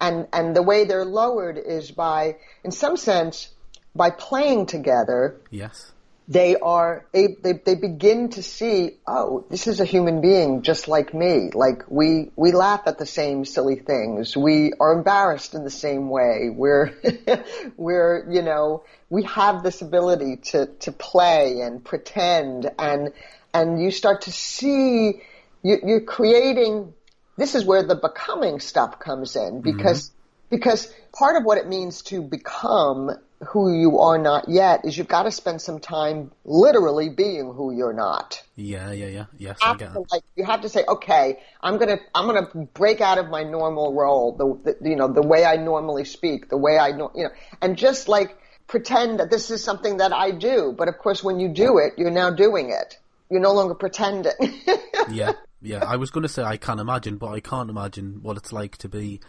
and 0.00 0.26
and 0.32 0.54
the 0.54 0.62
way 0.62 0.84
they're 0.84 1.04
lowered 1.04 1.58
is 1.58 1.90
by, 1.90 2.36
in 2.64 2.72
some 2.72 2.96
sense, 2.96 3.50
by 3.94 4.10
playing 4.10 4.66
together. 4.66 5.40
Yes. 5.50 5.92
They 6.30 6.54
are 6.54 7.06
they, 7.10 7.36
they 7.42 7.54
they 7.54 7.74
begin 7.74 8.28
to 8.30 8.42
see 8.44 8.98
oh 9.04 9.44
this 9.50 9.66
is 9.66 9.80
a 9.80 9.84
human 9.84 10.20
being 10.20 10.62
just 10.62 10.86
like 10.86 11.12
me. 11.12 11.50
Like 11.52 11.82
we 11.88 12.30
we 12.36 12.52
laugh 12.52 12.82
at 12.86 12.98
the 12.98 13.04
same 13.04 13.44
silly 13.44 13.74
things. 13.74 14.36
We 14.36 14.72
are 14.78 14.92
embarrassed 14.92 15.54
in 15.54 15.64
the 15.64 15.70
same 15.70 16.08
way. 16.08 16.48
We're 16.48 16.94
we're 17.76 18.30
you 18.30 18.42
know 18.42 18.84
we 19.08 19.24
have 19.24 19.64
this 19.64 19.82
ability 19.82 20.36
to 20.52 20.66
to 20.66 20.92
play 20.92 21.62
and 21.62 21.84
pretend. 21.84 22.70
And 22.78 23.12
and 23.52 23.82
you 23.82 23.90
start 23.90 24.22
to 24.22 24.32
see 24.32 25.20
you, 25.64 25.78
you're 25.84 26.02
creating 26.02 26.94
this 27.36 27.56
is 27.56 27.64
where 27.64 27.82
the 27.82 27.96
becoming 27.96 28.60
stuff 28.60 29.00
comes 29.00 29.34
in. 29.34 29.42
Mm-hmm. 29.42 29.60
Because 29.62 30.12
because 30.48 30.94
part 31.12 31.34
of 31.36 31.42
what 31.42 31.58
it 31.58 31.66
means 31.66 32.02
to 32.02 32.22
become 32.22 33.10
who 33.48 33.72
you 33.72 33.98
are 34.00 34.18
not 34.18 34.48
yet 34.48 34.84
is 34.84 34.98
you've 34.98 35.08
got 35.08 35.22
to 35.22 35.30
spend 35.30 35.62
some 35.62 35.80
time 35.80 36.30
literally 36.44 37.08
being 37.08 37.52
who 37.52 37.74
you're 37.74 37.94
not. 37.94 38.42
Yeah, 38.54 38.92
yeah, 38.92 39.06
yeah. 39.06 39.24
Yes, 39.38 39.58
You 39.62 39.68
I 39.70 39.76
get 39.76 39.94
that. 39.94 40.12
like 40.12 40.22
you 40.36 40.44
have 40.44 40.60
to 40.60 40.68
say, 40.68 40.84
okay, 40.86 41.38
I'm 41.62 41.78
gonna 41.78 41.98
I'm 42.14 42.26
gonna 42.26 42.66
break 42.74 43.00
out 43.00 43.18
of 43.18 43.28
my 43.30 43.42
normal 43.42 43.94
role, 43.94 44.36
the, 44.36 44.74
the 44.80 44.90
you 44.90 44.96
know 44.96 45.08
the 45.08 45.22
way 45.22 45.44
I 45.44 45.56
normally 45.56 46.04
speak, 46.04 46.50
the 46.50 46.58
way 46.58 46.78
I 46.78 46.92
know 46.92 47.10
you 47.14 47.24
know, 47.24 47.30
and 47.62 47.78
just 47.78 48.08
like 48.08 48.36
pretend 48.66 49.20
that 49.20 49.30
this 49.30 49.50
is 49.50 49.64
something 49.64 49.96
that 49.98 50.12
I 50.12 50.30
do. 50.30 50.74
But 50.76 50.88
of 50.88 50.98
course, 50.98 51.24
when 51.24 51.40
you 51.40 51.48
do 51.48 51.78
it, 51.78 51.94
you're 51.96 52.10
now 52.10 52.30
doing 52.30 52.70
it. 52.70 52.98
You're 53.30 53.40
no 53.40 53.52
longer 53.52 53.74
pretending. 53.74 54.32
yeah, 55.10 55.32
yeah. 55.62 55.84
I 55.84 55.96
was 55.96 56.10
going 56.10 56.22
to 56.22 56.28
say 56.28 56.42
I 56.42 56.56
can't 56.56 56.80
imagine, 56.80 57.16
but 57.16 57.28
I 57.28 57.40
can't 57.40 57.70
imagine 57.70 58.22
what 58.22 58.36
it's 58.36 58.52
like 58.52 58.76
to 58.78 58.88
be 58.88 59.20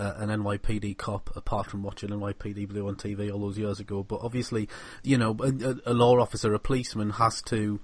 uh, 0.00 0.14
an 0.16 0.30
NYPD 0.30 0.96
cop, 0.96 1.30
apart 1.36 1.66
from 1.66 1.82
watching 1.82 2.08
NYPD 2.08 2.68
Blue 2.68 2.88
on 2.88 2.96
TV 2.96 3.30
all 3.30 3.40
those 3.40 3.58
years 3.58 3.80
ago. 3.80 4.02
But 4.02 4.20
obviously, 4.22 4.68
you 5.02 5.18
know, 5.18 5.36
a, 5.40 5.90
a 5.90 5.94
law 5.94 6.18
officer, 6.18 6.54
a 6.54 6.58
policeman, 6.58 7.10
has 7.10 7.42
to. 7.42 7.80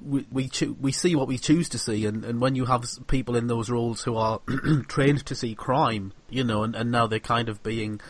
We 0.00 0.26
we, 0.30 0.48
choo- 0.48 0.76
we 0.80 0.92
see 0.92 1.16
what 1.16 1.26
we 1.26 1.38
choose 1.38 1.68
to 1.70 1.78
see, 1.78 2.06
and, 2.06 2.24
and 2.24 2.40
when 2.40 2.54
you 2.54 2.66
have 2.66 2.84
people 3.08 3.34
in 3.34 3.48
those 3.48 3.68
roles 3.68 4.02
who 4.02 4.16
are 4.16 4.40
trained 4.86 5.26
to 5.26 5.34
see 5.34 5.56
crime, 5.56 6.12
you 6.30 6.44
know, 6.44 6.62
and, 6.62 6.76
and 6.76 6.92
now 6.92 7.08
they're 7.08 7.18
kind 7.18 7.48
of 7.48 7.64
being 7.64 8.00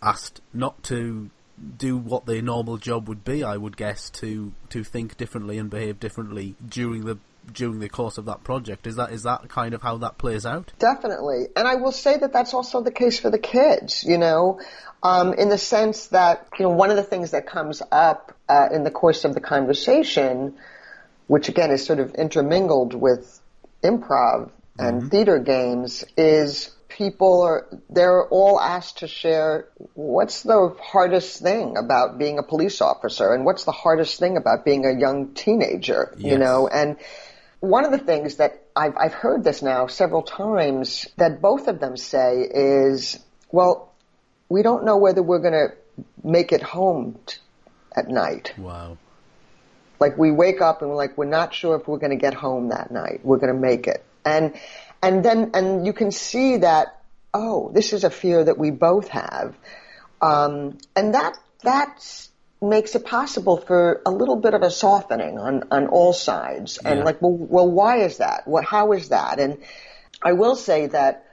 asked 0.00 0.40
not 0.52 0.84
to 0.84 1.30
do 1.76 1.96
what 1.96 2.26
their 2.26 2.42
normal 2.42 2.76
job 2.76 3.08
would 3.08 3.24
be, 3.24 3.42
I 3.42 3.56
would 3.56 3.76
guess, 3.76 4.10
to 4.10 4.52
to 4.68 4.84
think 4.84 5.16
differently 5.16 5.58
and 5.58 5.68
behave 5.68 5.98
differently 5.98 6.54
during 6.68 7.04
the 7.04 7.18
during 7.52 7.80
the 7.80 7.88
course 7.88 8.18
of 8.18 8.26
that 8.26 8.44
project. 8.44 8.86
Is 8.86 8.96
that 8.96 9.10
is 9.12 9.22
that 9.24 9.48
kind 9.48 9.74
of 9.74 9.82
how 9.82 9.98
that 9.98 10.18
plays 10.18 10.46
out? 10.46 10.72
Definitely. 10.78 11.46
And 11.56 11.66
I 11.66 11.76
will 11.76 11.92
say 11.92 12.16
that 12.16 12.32
that's 12.32 12.54
also 12.54 12.82
the 12.82 12.90
case 12.90 13.18
for 13.18 13.30
the 13.30 13.38
kids, 13.38 14.04
you 14.04 14.18
know, 14.18 14.60
um, 15.02 15.34
in 15.34 15.48
the 15.48 15.58
sense 15.58 16.08
that, 16.08 16.48
you 16.58 16.64
know, 16.64 16.70
one 16.70 16.90
of 16.90 16.96
the 16.96 17.02
things 17.02 17.32
that 17.32 17.46
comes 17.46 17.82
up 17.92 18.36
uh, 18.48 18.68
in 18.72 18.84
the 18.84 18.90
course 18.90 19.24
of 19.24 19.34
the 19.34 19.40
conversation, 19.40 20.54
which 21.26 21.48
again 21.48 21.70
is 21.70 21.84
sort 21.84 22.00
of 22.00 22.14
intermingled 22.14 22.94
with 22.94 23.40
improv 23.82 24.50
and 24.78 25.10
theater 25.10 25.38
games, 25.38 26.04
is 26.16 26.74
people 26.88 27.42
are, 27.42 27.66
they're 27.90 28.26
all 28.28 28.60
asked 28.60 28.98
to 28.98 29.08
share 29.08 29.68
what's 29.94 30.42
the 30.42 30.74
hardest 30.80 31.40
thing 31.40 31.76
about 31.76 32.18
being 32.18 32.38
a 32.38 32.42
police 32.42 32.80
officer 32.80 33.34
and 33.34 33.44
what's 33.44 33.64
the 33.64 33.72
hardest 33.72 34.18
thing 34.18 34.36
about 34.36 34.64
being 34.64 34.84
a 34.86 34.98
young 34.98 35.34
teenager, 35.34 36.14
you 36.16 36.38
know, 36.38 36.68
and 36.68 36.96
one 37.64 37.84
of 37.84 37.90
the 37.90 37.98
things 37.98 38.36
that 38.36 38.62
I've, 38.76 38.96
I've 38.96 39.14
heard 39.14 39.44
this 39.44 39.62
now 39.62 39.86
several 39.86 40.22
times 40.22 41.06
that 41.16 41.40
both 41.40 41.68
of 41.68 41.80
them 41.80 41.96
say 41.96 42.42
is, 42.42 43.18
well, 43.50 43.92
we 44.48 44.62
don't 44.62 44.84
know 44.84 44.98
whether 44.98 45.22
we're 45.22 45.40
going 45.40 45.52
to 45.52 45.74
make 46.22 46.52
it 46.52 46.62
home 46.62 47.18
t- 47.26 47.38
at 47.96 48.08
night. 48.08 48.54
Wow. 48.58 48.98
Like 50.00 50.18
we 50.18 50.30
wake 50.30 50.60
up 50.60 50.82
and 50.82 50.90
we're 50.90 50.96
like, 50.96 51.16
we're 51.16 51.24
not 51.24 51.54
sure 51.54 51.76
if 51.76 51.88
we're 51.88 51.98
going 51.98 52.10
to 52.10 52.16
get 52.16 52.34
home 52.34 52.68
that 52.68 52.90
night. 52.90 53.20
We're 53.22 53.38
going 53.38 53.54
to 53.54 53.60
make 53.60 53.86
it. 53.86 54.04
And, 54.24 54.54
and 55.02 55.24
then, 55.24 55.52
and 55.54 55.86
you 55.86 55.92
can 55.92 56.10
see 56.10 56.58
that, 56.58 57.00
oh, 57.32 57.70
this 57.74 57.92
is 57.92 58.04
a 58.04 58.10
fear 58.10 58.44
that 58.44 58.58
we 58.58 58.70
both 58.70 59.08
have. 59.08 59.56
Um, 60.20 60.78
and 60.96 61.14
that, 61.14 61.36
that 61.62 62.28
makes 62.68 62.94
it 62.94 63.04
possible 63.04 63.56
for 63.56 64.02
a 64.04 64.10
little 64.10 64.36
bit 64.36 64.54
of 64.54 64.62
a 64.62 64.70
softening 64.70 65.38
on, 65.38 65.64
on 65.70 65.86
all 65.86 66.12
sides. 66.12 66.78
And 66.78 66.98
Yeah. 66.98 67.04
like, 67.04 67.22
well, 67.22 67.32
well, 67.32 67.70
why 67.70 67.98
is 67.98 68.18
that? 68.18 68.46
What, 68.46 68.64
how 68.64 68.92
is 68.92 69.10
that? 69.10 69.38
And 69.38 69.58
I 70.22 70.32
will 70.32 70.56
say 70.56 70.86
that, 70.88 71.24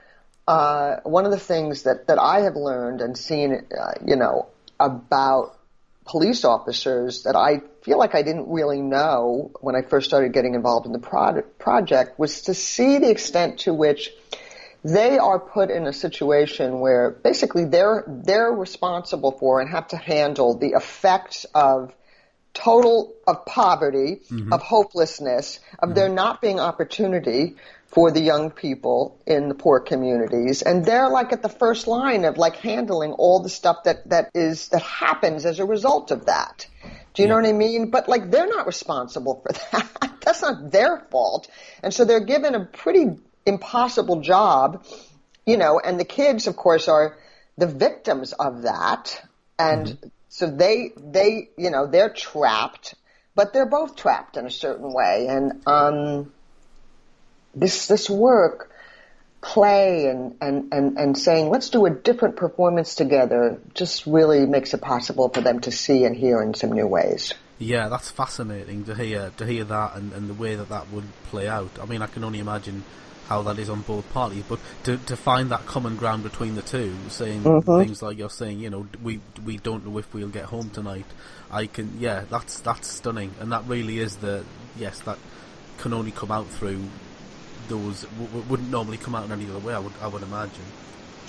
uh, 0.46 0.96
one 1.04 1.24
of 1.24 1.30
the 1.30 1.38
things 1.38 1.84
that, 1.84 2.08
that 2.08 2.18
I 2.18 2.40
have 2.40 2.56
learned 2.56 3.00
and 3.00 3.16
seen, 3.16 3.52
uh, 3.78 3.92
you 4.04 4.16
know, 4.16 4.46
about 4.78 5.56
police 6.04 6.44
officers 6.44 7.22
that 7.22 7.36
I 7.36 7.60
feel 7.82 7.98
like 7.98 8.14
I 8.14 8.22
didn't 8.22 8.48
really 8.48 8.80
know 8.80 9.52
when 9.60 9.76
I 9.76 9.82
first 9.82 10.08
started 10.08 10.32
getting 10.32 10.54
involved 10.54 10.86
in 10.86 10.92
the 10.92 10.98
prod- 10.98 11.58
project 11.58 12.18
was 12.18 12.42
to 12.42 12.54
see 12.54 12.98
the 12.98 13.10
extent 13.10 13.60
to 13.60 13.72
which 13.72 14.10
they 14.84 15.18
are 15.18 15.38
put 15.38 15.70
in 15.70 15.86
a 15.86 15.92
situation 15.92 16.80
where 16.80 17.10
basically 17.10 17.64
they're 17.64 18.04
they're 18.06 18.50
responsible 18.50 19.32
for 19.32 19.60
and 19.60 19.70
have 19.70 19.88
to 19.88 19.96
handle 19.96 20.58
the 20.58 20.70
effects 20.70 21.46
of 21.54 21.94
total 22.54 23.14
of 23.26 23.46
poverty, 23.46 24.20
mm-hmm. 24.30 24.52
of 24.52 24.62
hopelessness, 24.62 25.60
of 25.78 25.94
there 25.94 26.06
mm-hmm. 26.06 26.14
not 26.16 26.40
being 26.40 26.60
opportunity 26.60 27.56
for 27.86 28.10
the 28.10 28.20
young 28.20 28.50
people 28.50 29.20
in 29.26 29.48
the 29.48 29.54
poor 29.54 29.78
communities. 29.78 30.62
And 30.62 30.84
they're 30.84 31.10
like 31.10 31.32
at 31.32 31.42
the 31.42 31.48
first 31.48 31.86
line 31.86 32.24
of 32.24 32.38
like 32.38 32.56
handling 32.56 33.12
all 33.12 33.40
the 33.40 33.50
stuff 33.50 33.84
that, 33.84 34.08
that 34.08 34.30
is, 34.34 34.68
that 34.68 34.82
happens 34.82 35.44
as 35.44 35.58
a 35.60 35.66
result 35.66 36.10
of 36.10 36.26
that. 36.26 36.66
Do 37.12 37.22
you 37.22 37.28
know 37.28 37.34
what 37.34 37.44
I 37.44 37.52
mean? 37.52 37.90
But 37.90 38.08
like 38.08 38.30
they're 38.30 38.48
not 38.48 38.66
responsible 38.66 39.42
for 39.42 39.52
that. 39.72 40.20
That's 40.22 40.40
not 40.40 40.70
their 40.70 41.00
fault. 41.10 41.48
And 41.82 41.92
so 41.92 42.06
they're 42.06 42.24
given 42.24 42.54
a 42.54 42.64
pretty 42.64 43.18
impossible 43.46 44.20
job, 44.20 44.84
you 45.46 45.56
know, 45.56 45.80
and 45.80 45.98
the 45.98 46.04
kids 46.04 46.46
of 46.46 46.56
course 46.56 46.88
are 46.88 47.16
the 47.58 47.66
victims 47.66 48.32
of 48.32 48.62
that. 48.62 49.20
And 49.58 50.10
so 50.28 50.50
they, 50.50 50.92
they, 50.96 51.50
you 51.56 51.70
know, 51.70 51.86
they're 51.86 52.10
trapped, 52.10 52.94
but 53.34 53.52
they're 53.52 53.66
both 53.66 53.96
trapped 53.96 54.36
in 54.36 54.46
a 54.46 54.50
certain 54.50 54.92
way. 54.92 55.26
And, 55.28 55.66
um, 55.66 56.32
this, 57.54 57.86
this 57.86 58.08
work, 58.08 58.72
play 59.42 60.06
and, 60.06 60.36
and, 60.40 60.72
and, 60.72 60.96
and 60.96 61.18
saying, 61.18 61.50
let's 61.50 61.68
do 61.68 61.84
a 61.84 61.90
different 61.90 62.36
performance 62.36 62.94
together 62.94 63.60
just 63.74 64.06
really 64.06 64.46
makes 64.46 64.72
it 64.72 64.80
possible 64.80 65.28
for 65.28 65.40
them 65.40 65.60
to 65.60 65.72
see 65.72 66.04
and 66.04 66.16
hear 66.16 66.40
in 66.40 66.54
some 66.54 66.72
new 66.72 66.86
ways. 66.86 67.34
Yeah, 67.58 67.88
that's 67.88 68.10
fascinating 68.10 68.84
to 68.84 68.94
hear 68.94 69.32
to 69.36 69.46
hear 69.46 69.64
that 69.64 69.96
and, 69.96 70.12
and 70.12 70.28
the 70.28 70.34
way 70.34 70.54
that 70.54 70.68
that 70.70 70.90
would 70.90 71.04
play 71.24 71.48
out. 71.48 71.70
I 71.80 71.86
mean, 71.86 72.02
I 72.02 72.06
can 72.06 72.24
only 72.24 72.38
imagine 72.38 72.82
how 73.28 73.42
that 73.42 73.58
is 73.58 73.70
on 73.70 73.82
both 73.82 74.08
parties, 74.12 74.44
but 74.48 74.58
to 74.84 74.96
to 74.98 75.16
find 75.16 75.50
that 75.50 75.66
common 75.66 75.96
ground 75.96 76.22
between 76.22 76.54
the 76.54 76.62
two, 76.62 76.94
saying 77.08 77.42
mm-hmm. 77.42 77.78
things 77.80 78.02
like 78.02 78.18
you're 78.18 78.30
saying, 78.30 78.60
you 78.60 78.70
know, 78.70 78.86
we 79.02 79.20
we 79.44 79.58
don't 79.58 79.86
know 79.86 79.98
if 79.98 80.12
we'll 80.14 80.28
get 80.28 80.44
home 80.44 80.70
tonight. 80.70 81.06
I 81.50 81.66
can, 81.66 81.98
yeah, 81.98 82.24
that's 82.30 82.60
that's 82.60 82.88
stunning, 82.88 83.34
and 83.40 83.52
that 83.52 83.64
really 83.66 83.98
is 83.98 84.16
the 84.16 84.44
yes 84.76 85.00
that 85.00 85.18
can 85.78 85.92
only 85.92 86.10
come 86.10 86.30
out 86.30 86.48
through 86.48 86.80
those 87.68 88.02
w- 88.02 88.26
w- 88.26 88.44
wouldn't 88.48 88.70
normally 88.70 88.98
come 88.98 89.14
out 89.14 89.24
in 89.24 89.32
any 89.32 89.48
other 89.48 89.58
way. 89.58 89.74
I 89.74 89.78
would 89.78 89.92
I 90.00 90.06
would 90.08 90.22
imagine. 90.22 90.64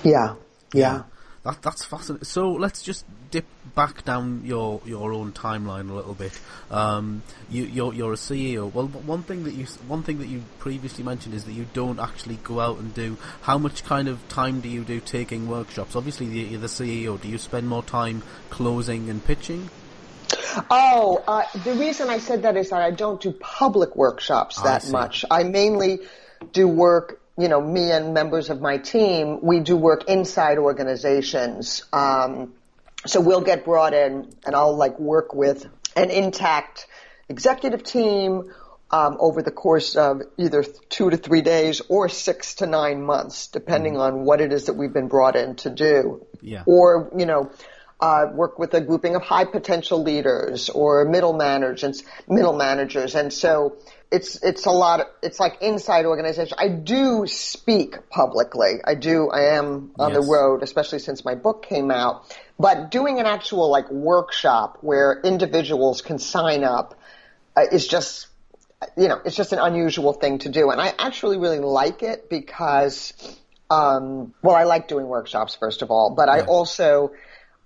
Yeah. 0.03 0.35
Yeah. 0.73 1.03
That 1.43 1.61
that's 1.61 1.83
fascinating. 1.83 2.23
So 2.23 2.51
let's 2.51 2.81
just 2.81 3.05
dip 3.29 3.45
back 3.75 4.05
down 4.05 4.43
your 4.45 4.81
your 4.85 5.11
own 5.11 5.33
timeline 5.33 5.89
a 5.89 5.93
little 5.93 6.13
bit. 6.13 6.39
Um, 6.71 7.21
you 7.49 7.63
you're 7.63 7.93
you're 7.93 8.13
a 8.13 8.17
CEO. 8.17 8.71
Well, 8.71 8.87
one 8.87 9.23
thing 9.23 9.43
that 9.43 9.53
you 9.53 9.65
one 9.87 10.03
thing 10.03 10.19
that 10.19 10.27
you 10.27 10.43
previously 10.59 11.03
mentioned 11.03 11.35
is 11.35 11.43
that 11.43 11.51
you 11.51 11.65
don't 11.73 11.99
actually 11.99 12.37
go 12.37 12.61
out 12.61 12.77
and 12.79 12.93
do. 12.93 13.17
How 13.41 13.57
much 13.57 13.83
kind 13.83 14.07
of 14.07 14.25
time 14.29 14.61
do 14.61 14.69
you 14.69 14.85
do 14.85 15.01
taking 15.01 15.49
workshops? 15.49 15.97
Obviously, 15.97 16.27
you're 16.27 16.61
the 16.61 16.67
CEO. 16.67 17.19
Do 17.19 17.27
you 17.27 17.37
spend 17.37 17.67
more 17.67 17.83
time 17.83 18.23
closing 18.49 19.09
and 19.09 19.23
pitching? 19.23 19.69
Oh, 20.69 21.23
uh, 21.27 21.43
the 21.63 21.73
reason 21.73 22.09
I 22.09 22.19
said 22.19 22.43
that 22.43 22.55
is 22.57 22.69
that 22.69 22.81
I 22.81 22.91
don't 22.91 23.19
do 23.19 23.31
public 23.31 23.95
workshops 23.95 24.61
that 24.61 24.87
much. 24.89 25.25
I 25.29 25.43
mainly 25.43 25.99
do 26.51 26.67
work, 26.67 27.19
you 27.37 27.47
know, 27.47 27.59
me 27.61 27.91
and 27.91 28.13
members 28.13 28.49
of 28.49 28.61
my 28.61 28.77
team, 28.77 29.39
we 29.41 29.59
do 29.59 29.75
work 29.75 30.07
inside 30.07 30.57
organizations. 30.57 31.83
Um, 31.91 32.53
so 33.05 33.19
we'll 33.19 33.41
get 33.41 33.65
brought 33.65 33.93
in 33.93 34.33
and 34.45 34.55
I'll 34.55 34.75
like 34.75 34.99
work 34.99 35.33
with 35.33 35.67
an 35.95 36.09
intact 36.09 36.87
executive 37.27 37.83
team 37.83 38.53
um, 38.91 39.17
over 39.19 39.41
the 39.41 39.51
course 39.51 39.95
of 39.95 40.21
either 40.37 40.63
two 40.89 41.09
to 41.09 41.17
three 41.17 41.41
days 41.41 41.81
or 41.89 42.07
six 42.07 42.55
to 42.55 42.67
nine 42.67 43.01
months, 43.01 43.47
depending 43.47 43.97
on 43.97 44.23
what 44.23 44.39
it 44.39 44.53
is 44.53 44.65
that 44.65 44.73
we've 44.73 44.93
been 44.93 45.07
brought 45.07 45.35
in 45.35 45.55
to 45.57 45.71
do. 45.71 46.25
Yeah. 46.41 46.63
Or, 46.67 47.11
you 47.17 47.25
know, 47.25 47.51
uh, 47.99 48.27
work 48.31 48.59
with 48.59 48.73
a 48.73 48.81
grouping 48.81 49.15
of 49.15 49.23
high 49.23 49.45
potential 49.45 50.03
leaders 50.03 50.69
or 50.69 51.05
middle 51.05 51.33
managers, 51.33 52.03
middle 52.27 52.53
managers, 52.53 53.15
and 53.15 53.31
so 53.31 53.77
it's 54.13 54.35
it's 54.43 54.67
a 54.67 54.71
lot. 54.71 54.99
Of, 54.99 55.07
it's 55.23 55.39
like 55.39 55.57
inside 55.61 56.05
organization. 56.05 56.55
I 56.59 56.67
do 56.67 57.25
speak 57.25 58.09
publicly. 58.11 58.75
I 58.85 58.93
do. 58.93 59.31
I 59.31 59.55
am 59.57 59.91
on 59.97 60.13
yes. 60.13 60.21
the 60.21 60.31
road, 60.31 60.61
especially 60.61 60.99
since 60.99 61.25
my 61.25 61.33
book 61.33 61.65
came 61.65 61.89
out. 61.89 62.37
But 62.59 62.91
doing 62.91 63.19
an 63.19 63.25
actual 63.25 63.71
like 63.71 63.89
workshop 63.89 64.77
where 64.81 65.19
individuals 65.23 66.03
can 66.03 66.19
sign 66.19 66.63
up 66.63 66.93
uh, 67.57 67.63
is 67.71 67.87
just 67.87 68.27
you 68.95 69.07
know 69.07 69.19
it's 69.25 69.35
just 69.35 69.51
an 69.51 69.59
unusual 69.59 70.13
thing 70.13 70.37
to 70.39 70.49
do, 70.49 70.69
and 70.69 70.79
I 70.79 70.93
actually 70.97 71.37
really 71.37 71.59
like 71.59 72.03
it 72.03 72.29
because. 72.29 73.13
Um, 73.69 74.35
well, 74.43 74.55
I 74.55 74.65
like 74.65 74.87
doing 74.87 75.07
workshops 75.07 75.55
first 75.55 75.81
of 75.81 75.89
all, 75.89 76.13
but. 76.15 76.29
I 76.29 76.41
also 76.41 77.13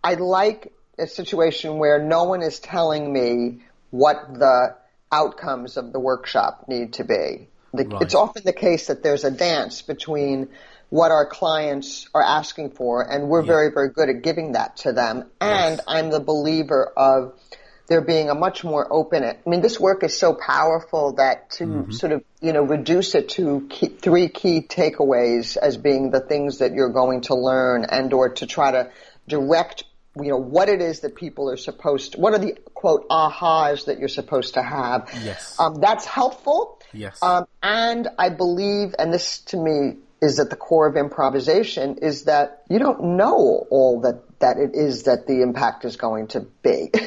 I 0.01 0.13
like 0.13 0.72
a 0.98 1.08
situation 1.08 1.80
where 1.80 2.01
no 2.01 2.24
one 2.24 2.42
is 2.42 2.60
telling 2.60 3.12
me 3.12 3.63
what 3.89 4.34
the 4.34 4.75
outcomes 5.12 5.78
of 5.78 5.94
the 5.94 6.00
workshop 6.00 6.66
need 6.68 6.94
to 6.94 7.04
be. 7.04 7.48
The, 7.74 7.86
right. 7.86 8.02
It's 8.02 8.16
often 8.16 8.44
the 8.46 8.54
case 8.54 8.88
that 8.88 9.04
there's 9.04 9.24
a 9.24 9.32
dance 9.32 9.82
between 9.82 10.50
what 10.90 11.12
our 11.12 11.26
clients 11.26 12.08
are 12.14 12.24
asking 12.24 12.72
for, 12.72 13.02
and 13.02 13.28
we're 13.28 13.42
yeah. 13.42 13.48
very, 13.48 13.72
very 13.72 13.90
good 13.90 14.10
at 14.10 14.22
giving 14.22 14.54
that 14.54 14.78
to 14.78 14.94
them. 14.94 15.30
And 15.42 15.76
yes. 15.76 15.80
I'm 15.88 16.10
the 16.10 16.22
believer 16.22 16.92
of 16.96 17.38
there 17.88 18.02
being 18.02 18.30
a 18.30 18.36
much 18.36 18.64
more 18.64 18.88
open. 18.92 19.24
I 19.24 19.38
mean, 19.46 19.62
this 19.62 19.80
work 19.80 20.04
is 20.04 20.18
so 20.18 20.34
powerful 20.34 21.14
that 21.14 21.52
to 21.52 21.66
mm-hmm. 21.66 21.92
sort 21.92 22.12
of 22.12 22.24
you 22.42 22.54
know 22.54 22.64
reduce 22.64 23.16
it 23.16 23.30
to 23.30 23.68
key, 23.70 23.88
three 23.88 24.30
key 24.30 24.62
takeaways 24.62 25.58
as 25.58 25.78
being 25.78 26.12
the 26.12 26.20
things 26.20 26.60
that 26.60 26.74
you're 26.74 26.92
going 26.92 27.22
to 27.22 27.36
learn, 27.36 27.86
and 27.86 28.12
or 28.14 28.30
to 28.30 28.46
try 28.46 28.72
to 28.72 28.92
direct 29.28 29.86
you 30.22 30.30
know 30.30 30.38
what 30.38 30.70
it 30.70 30.82
is 30.82 31.02
that 31.02 31.16
people 31.16 31.50
are 31.50 31.58
supposed 31.58 32.14
to, 32.14 32.20
what 32.20 32.34
are 32.34 32.40
the 32.40 32.58
quote 32.74 33.08
ahas 33.10 33.86
that 33.86 34.00
you're 34.00 34.08
supposed 34.08 34.56
to 34.56 34.64
have. 34.64 35.10
Yes. 35.24 35.60
Um, 35.60 35.76
that's 35.76 36.06
helpful. 36.06 36.80
Yes. 36.94 37.22
Um, 37.22 37.46
and 37.62 38.08
i 38.18 38.30
believe 38.30 38.96
and 38.98 39.14
this 39.14 39.40
to 39.40 39.58
me 39.58 39.98
is 40.22 40.40
at 40.40 40.50
the 40.50 40.56
core 40.56 40.88
of 40.88 40.96
improvisation 40.96 41.98
is 42.02 42.24
that 42.24 42.64
you 42.70 42.80
don't 42.80 43.18
know 43.18 43.68
all 43.70 44.02
that 44.02 44.24
that 44.40 44.58
it 44.58 44.76
is 44.76 45.04
that 45.04 45.28
the 45.28 45.42
impact 45.42 45.86
is 45.86 45.96
going 45.96 46.28
to 46.28 46.42
be. 46.64 46.92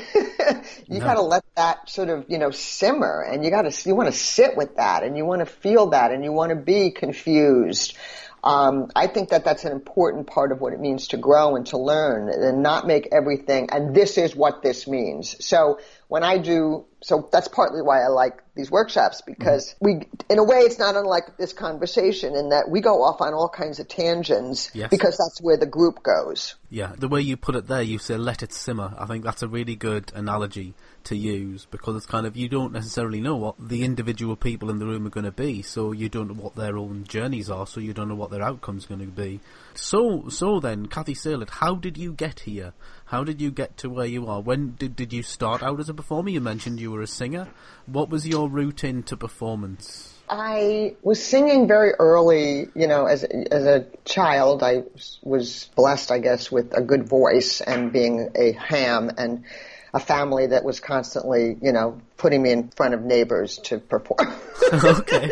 You 0.89 0.99
no. 0.99 1.05
got 1.05 1.15
to 1.15 1.23
let 1.23 1.45
that 1.55 1.89
sort 1.89 2.09
of 2.09 2.25
you 2.29 2.39
know 2.39 2.51
simmer 2.51 3.23
and 3.23 3.45
you 3.45 3.51
got 3.51 3.63
to 3.63 3.89
you 3.89 3.95
want 3.95 4.09
to 4.09 4.19
sit 4.19 4.57
with 4.57 4.77
that 4.77 5.05
and 5.05 5.17
you 5.17 5.25
want 5.25 5.41
to 5.41 5.47
feel 5.47 5.91
that 5.91 6.11
and 6.11 6.25
you 6.25 6.33
want 6.33 6.51
to 6.51 6.57
be 6.57 6.91
confused 6.91 7.97
um, 8.43 8.91
I 8.97 9.07
think 9.07 9.31
that 9.31 9.45
that's 9.45 9.65
an 9.65 9.73
important 9.73 10.27
part 10.27 10.53
of 10.53 10.61
what 10.61 10.73
it 10.73 10.81
means 10.81 11.09
to 11.09 11.17
grow 11.17 11.57
and 11.57 11.67
to 11.69 11.79
learn 11.79 12.29
and 12.29 12.63
not 12.63 12.87
make 12.87 13.09
everything, 13.13 13.69
and 13.71 13.95
this 13.95 14.17
is 14.17 14.35
what 14.35 14.63
this 14.63 14.87
means. 14.87 15.45
So 15.45 15.79
when 16.09 16.25
I 16.25 16.39
do, 16.39 16.87
so 17.03 17.29
that's 17.31 17.49
partly 17.49 17.83
why 17.83 18.03
I 18.03 18.09
like 18.09 18.43
these 18.57 18.71
workshops 18.71 19.23
because 19.27 19.75
mm-hmm. 19.75 19.85
we, 19.85 20.09
in 20.29 20.39
a 20.39 20.45
way, 20.45 20.59
it's 20.59 20.79
not 20.79 20.97
unlike 20.97 21.37
this 21.37 21.53
conversation 21.53 22.35
in 22.35 22.49
that 22.49 22.69
we 22.69 22.81
go 22.81 23.03
off 23.03 23.21
on 23.21 23.35
all 23.35 23.49
kinds 23.49 23.79
of 23.79 23.89
tangents 23.89 24.71
yes. 24.75 24.91
because 24.91 25.17
that's 25.17 25.41
where 25.41 25.57
the 25.57 25.67
group 25.67 26.03
goes. 26.03 26.55
Yeah, 26.71 26.93
the 26.97 27.09
way 27.09 27.21
you 27.21 27.37
put 27.37 27.57
it 27.57 27.67
there, 27.67 27.83
you 27.83 27.99
say 27.99 28.17
let 28.17 28.43
it 28.43 28.53
simmer. 28.53 28.95
I 28.99 29.07
think 29.07 29.25
that's 29.25 29.43
a 29.43 29.49
really 29.49 29.77
good 29.77 30.13
analogy 30.15 30.75
to 31.05 31.17
use 31.17 31.67
because 31.71 31.97
it's 31.97 32.07
kind 32.07 32.27
of 32.27 32.37
you 32.37 32.49
don't 32.49 32.73
necessarily 32.73 33.21
know 33.21 33.37
what 33.37 33.57
the 33.59 33.85
individual 33.85 34.37
people 34.37 34.71
in 34.71 34.79
the 34.79 34.87
room 34.87 35.07
are 35.07 35.11
going 35.11 35.25
to 35.25 35.33
be, 35.33 35.63
so 35.63 35.93
you 35.93 36.09
don't 36.09 36.29
know 36.29 36.43
what 36.43 36.57
their 36.57 36.77
own 36.77 37.05
journeys 37.05 37.51
are, 37.51 37.67
so 37.67 37.81
you 37.81 37.93
don't 37.93 38.09
know 38.09 38.15
what 38.15 38.31
their 38.31 38.43
outcome's 38.43 38.87
going 38.87 39.01
to 39.01 39.07
be. 39.07 39.41
So, 39.75 40.29
so 40.29 40.61
then, 40.61 40.87
Cathy 40.87 41.15
Salit, 41.15 41.51
how 41.51 41.75
did 41.75 41.97
you 41.97 42.13
get 42.13 42.41
here? 42.41 42.73
How 43.07 43.25
did 43.25 43.41
you 43.41 43.51
get 43.51 43.77
to 43.79 43.91
where 43.91 44.07
you 44.07 44.27
are? 44.27 44.41
When 44.41 44.77
did 44.79 44.97
did 44.97 45.13
you 45.13 45.23
start 45.23 45.63
out 45.63 45.81
as 45.81 45.89
a 45.89 45.95
performer? 45.95 46.31
You 46.31 46.41
mentioned 46.41 46.81
you 46.81 46.93
were 46.93 47.03
a 47.03 47.07
singer. 47.07 47.49
What 47.87 48.09
was 48.09 48.27
your 48.27 48.49
route 48.49 48.85
into 48.85 49.17
performance? 49.17 50.15
I 50.31 50.95
was 51.03 51.23
singing 51.23 51.67
very 51.67 51.93
early, 51.99 52.69
you 52.77 52.87
know, 52.87 53.07
as 53.07 53.25
as 53.25 53.65
a 53.65 53.87
child. 54.05 54.63
I 54.63 54.85
was 55.23 55.69
blessed, 55.75 56.13
I 56.13 56.19
guess, 56.19 56.53
with 56.53 56.73
a 56.73 56.81
good 56.81 57.09
voice 57.09 57.61
and 57.61 57.93
being 57.93 58.31
a 58.37 58.53
ham 58.53 59.11
and 59.19 59.45
a 59.93 60.01
family 60.01 60.49
that 60.49 60.65
was 60.65 60.81
constantly, 60.81 61.57
you 61.61 61.73
know, 61.73 62.01
putting 62.17 62.43
me 62.43 62.51
in 62.51 62.69
front 62.69 62.95
of 62.95 63.03
neighbors 63.03 63.59
to 63.59 63.79
perform. 63.79 64.33
okay. 64.73 65.25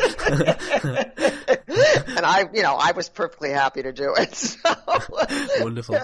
and 2.07 2.27
I, 2.27 2.49
you 2.53 2.63
know, 2.63 2.75
I 2.75 2.93
was 2.93 3.09
perfectly 3.09 3.51
happy 3.51 3.83
to 3.83 3.93
do 3.93 4.15
it. 4.17 4.35
So. 4.59 4.75
Wonderful. 5.61 5.97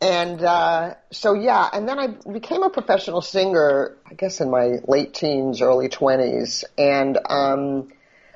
and 0.00 0.42
uh, 0.42 0.94
so 1.10 1.34
yeah, 1.34 1.68
and 1.72 1.88
then 1.88 1.98
I 1.98 2.08
became 2.32 2.62
a 2.62 2.70
professional 2.70 3.22
singer. 3.22 3.96
I 4.06 4.14
guess 4.14 4.40
in 4.40 4.50
my 4.50 4.78
late 4.86 5.14
teens, 5.14 5.60
early 5.60 5.88
twenties, 5.88 6.64
and 6.76 7.18
um, 7.28 7.92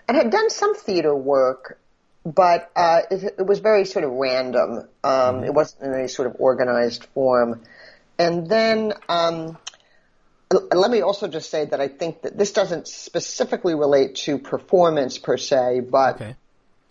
and 0.07 0.17
had 0.17 0.31
done 0.31 0.51
some 0.51 0.75
theater 0.75 1.15
work 1.15 1.79
but 2.35 2.71
uh, 2.77 3.01
it, 3.11 3.35
it, 3.39 3.47
was 3.47 3.61
very 3.61 3.85
sort 3.85 4.05
of 4.05 4.13
random. 4.13 4.79
Um, 4.79 4.87
mm-hmm. 5.03 5.45
It 5.45 5.55
wasn't 5.55 5.85
in 5.85 5.95
any 5.95 6.09
sort 6.09 6.29
of 6.29 6.37
organized 6.39 7.05
form. 7.15 7.63
And 8.19 8.49
then, 8.49 8.95
um, 9.09 9.57
let 10.51 10.91
me 10.91 11.03
also 11.03 11.29
just 11.29 11.51
say 11.51 11.67
that 11.67 11.81
I 11.81 11.89
think 11.89 12.23
that 12.23 12.37
this 12.37 12.53
doesn't 12.53 12.89
specifically 12.89 13.75
relate 13.75 14.17
to 14.17 14.39
performance 14.39 15.19
per 15.19 15.37
se, 15.37 15.81
but 15.81 16.17
okay. 16.17 16.35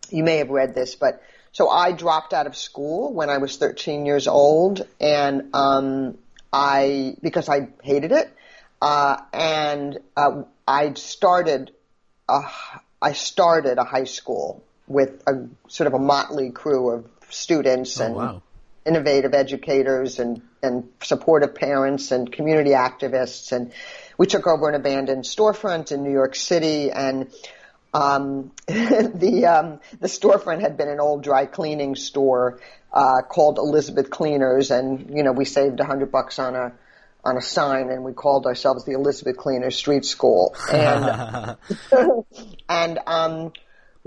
you 0.09 0.23
may 0.23 0.37
have 0.37 0.49
read 0.49 0.73
this, 0.73 0.95
but 0.95 1.21
so 1.51 1.69
I 1.69 1.91
dropped 1.91 2.33
out 2.33 2.47
of 2.47 2.55
school 2.55 3.13
when 3.13 3.29
I 3.29 3.39
was 3.39 3.57
13 3.57 4.05
years 4.05 4.27
old 4.27 4.87
and, 5.01 5.49
um, 5.53 6.17
I, 6.53 7.17
because 7.21 7.49
I 7.49 7.67
hated 7.83 8.11
it, 8.13 8.31
uh, 8.81 9.17
and, 9.33 9.99
uh, 10.15 10.43
I 10.65 10.93
started, 10.93 11.71
a, 12.29 12.41
I 13.01 13.13
started 13.13 13.79
a 13.79 13.83
high 13.83 14.05
school 14.05 14.63
with 14.87 15.23
a 15.27 15.47
sort 15.67 15.87
of 15.87 15.93
a 15.93 15.99
motley 15.99 16.51
crew 16.51 16.91
of 16.91 17.05
students 17.29 17.99
oh, 17.99 18.05
and 18.05 18.15
wow 18.15 18.41
innovative 18.87 19.33
educators 19.33 20.19
and, 20.19 20.41
and 20.61 20.89
supportive 21.01 21.55
parents 21.55 22.11
and 22.11 22.31
community 22.31 22.71
activists. 22.71 23.51
And 23.51 23.71
we 24.17 24.27
took 24.27 24.47
over 24.47 24.69
an 24.69 24.75
abandoned 24.75 25.23
storefront 25.23 25.91
in 25.91 26.03
New 26.03 26.11
York 26.11 26.35
City 26.35 26.91
and 26.91 27.31
um, 27.93 28.51
the 28.67 29.45
um, 29.45 29.79
the 29.99 30.07
storefront 30.07 30.61
had 30.61 30.77
been 30.77 30.89
an 30.89 30.99
old 30.99 31.23
dry 31.23 31.45
cleaning 31.45 31.95
store 31.95 32.59
uh, 32.93 33.21
called 33.21 33.57
Elizabeth 33.57 34.09
Cleaners, 34.09 34.71
and 34.71 35.09
you 35.15 35.23
know 35.23 35.31
we 35.31 35.45
saved 35.45 35.79
a 35.79 35.85
hundred 35.85 36.11
bucks 36.11 36.37
on 36.37 36.55
a 36.55 36.73
on 37.23 37.37
a 37.37 37.41
sign, 37.41 37.89
and 37.89 38.03
we 38.03 38.13
called 38.13 38.45
ourselves 38.45 38.85
the 38.85 38.93
Elizabeth 38.93 39.37
Cleaners 39.37 39.75
Street 39.75 40.05
School, 40.05 40.55
and 40.71 41.57
and 42.69 42.99
um, 43.07 43.53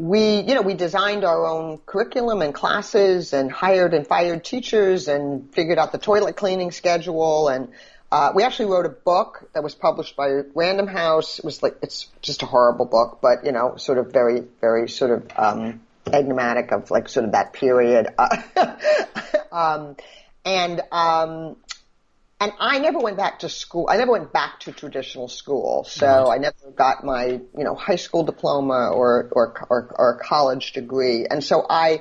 we, 0.00 0.40
you 0.40 0.54
know, 0.54 0.62
we 0.62 0.72
designed 0.72 1.24
our 1.24 1.46
own 1.46 1.76
curriculum 1.84 2.40
and 2.40 2.54
classes 2.54 3.34
and 3.34 3.52
hired 3.52 3.92
and 3.92 4.06
fired 4.06 4.42
teachers 4.42 5.08
and 5.08 5.52
figured 5.52 5.78
out 5.78 5.92
the 5.92 5.98
toilet 5.98 6.36
cleaning 6.36 6.70
schedule 6.70 7.48
and 7.48 7.68
uh, 8.10 8.32
we 8.34 8.42
actually 8.42 8.70
wrote 8.70 8.86
a 8.86 8.90
book 8.90 9.48
that 9.52 9.62
was 9.62 9.74
published 9.74 10.16
by 10.16 10.40
Random 10.54 10.88
House. 10.88 11.38
It 11.38 11.44
was 11.44 11.62
like 11.62 11.76
it's 11.82 12.08
just 12.22 12.42
a 12.42 12.46
horrible 12.46 12.86
book, 12.86 13.20
but 13.22 13.44
you 13.44 13.52
know, 13.52 13.76
sort 13.76 13.98
of 13.98 14.10
very, 14.10 14.42
very 14.60 14.88
sort 14.88 15.10
of 15.12 15.30
um, 15.36 15.80
enigmatic 16.12 16.72
of 16.72 16.90
like 16.90 17.08
sort 17.08 17.26
of 17.26 17.32
that 17.32 17.52
period. 17.52 18.08
um, 19.52 19.94
and 20.44 20.80
um, 20.90 21.56
and 22.40 22.52
I 22.58 22.78
never 22.78 22.98
went 22.98 23.18
back 23.18 23.40
to 23.40 23.50
school. 23.50 23.86
I 23.90 23.98
never 23.98 24.12
went 24.12 24.32
back 24.32 24.60
to 24.60 24.72
traditional 24.72 25.28
school. 25.28 25.84
So 25.84 26.06
right. 26.06 26.36
I 26.36 26.38
never 26.38 26.70
got 26.74 27.04
my, 27.04 27.24
you 27.26 27.64
know, 27.64 27.74
high 27.74 27.96
school 27.96 28.22
diploma 28.22 28.88
or, 28.88 29.28
or, 29.32 29.66
or, 29.68 29.94
or 29.98 30.20
college 30.22 30.72
degree. 30.72 31.26
And 31.30 31.44
so 31.44 31.66
I, 31.68 32.00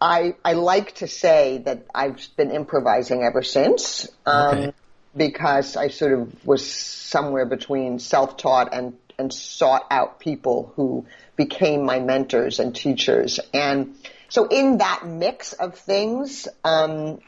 I, 0.00 0.34
I 0.44 0.54
like 0.54 0.96
to 0.96 1.06
say 1.06 1.58
that 1.58 1.86
I've 1.94 2.26
been 2.36 2.50
improvising 2.50 3.22
ever 3.22 3.42
since. 3.42 4.08
Um, 4.26 4.58
okay. 4.58 4.72
because 5.16 5.76
I 5.76 5.88
sort 5.88 6.12
of 6.12 6.44
was 6.44 6.68
somewhere 6.68 7.46
between 7.46 8.00
self-taught 8.00 8.74
and, 8.74 8.98
and 9.16 9.32
sought 9.32 9.86
out 9.92 10.18
people 10.18 10.72
who 10.74 11.06
became 11.36 11.84
my 11.84 12.00
mentors 12.00 12.58
and 12.58 12.74
teachers. 12.74 13.38
And 13.54 13.94
so 14.28 14.48
in 14.48 14.78
that 14.78 15.06
mix 15.06 15.52
of 15.52 15.78
things, 15.78 16.48
um, 16.64 17.20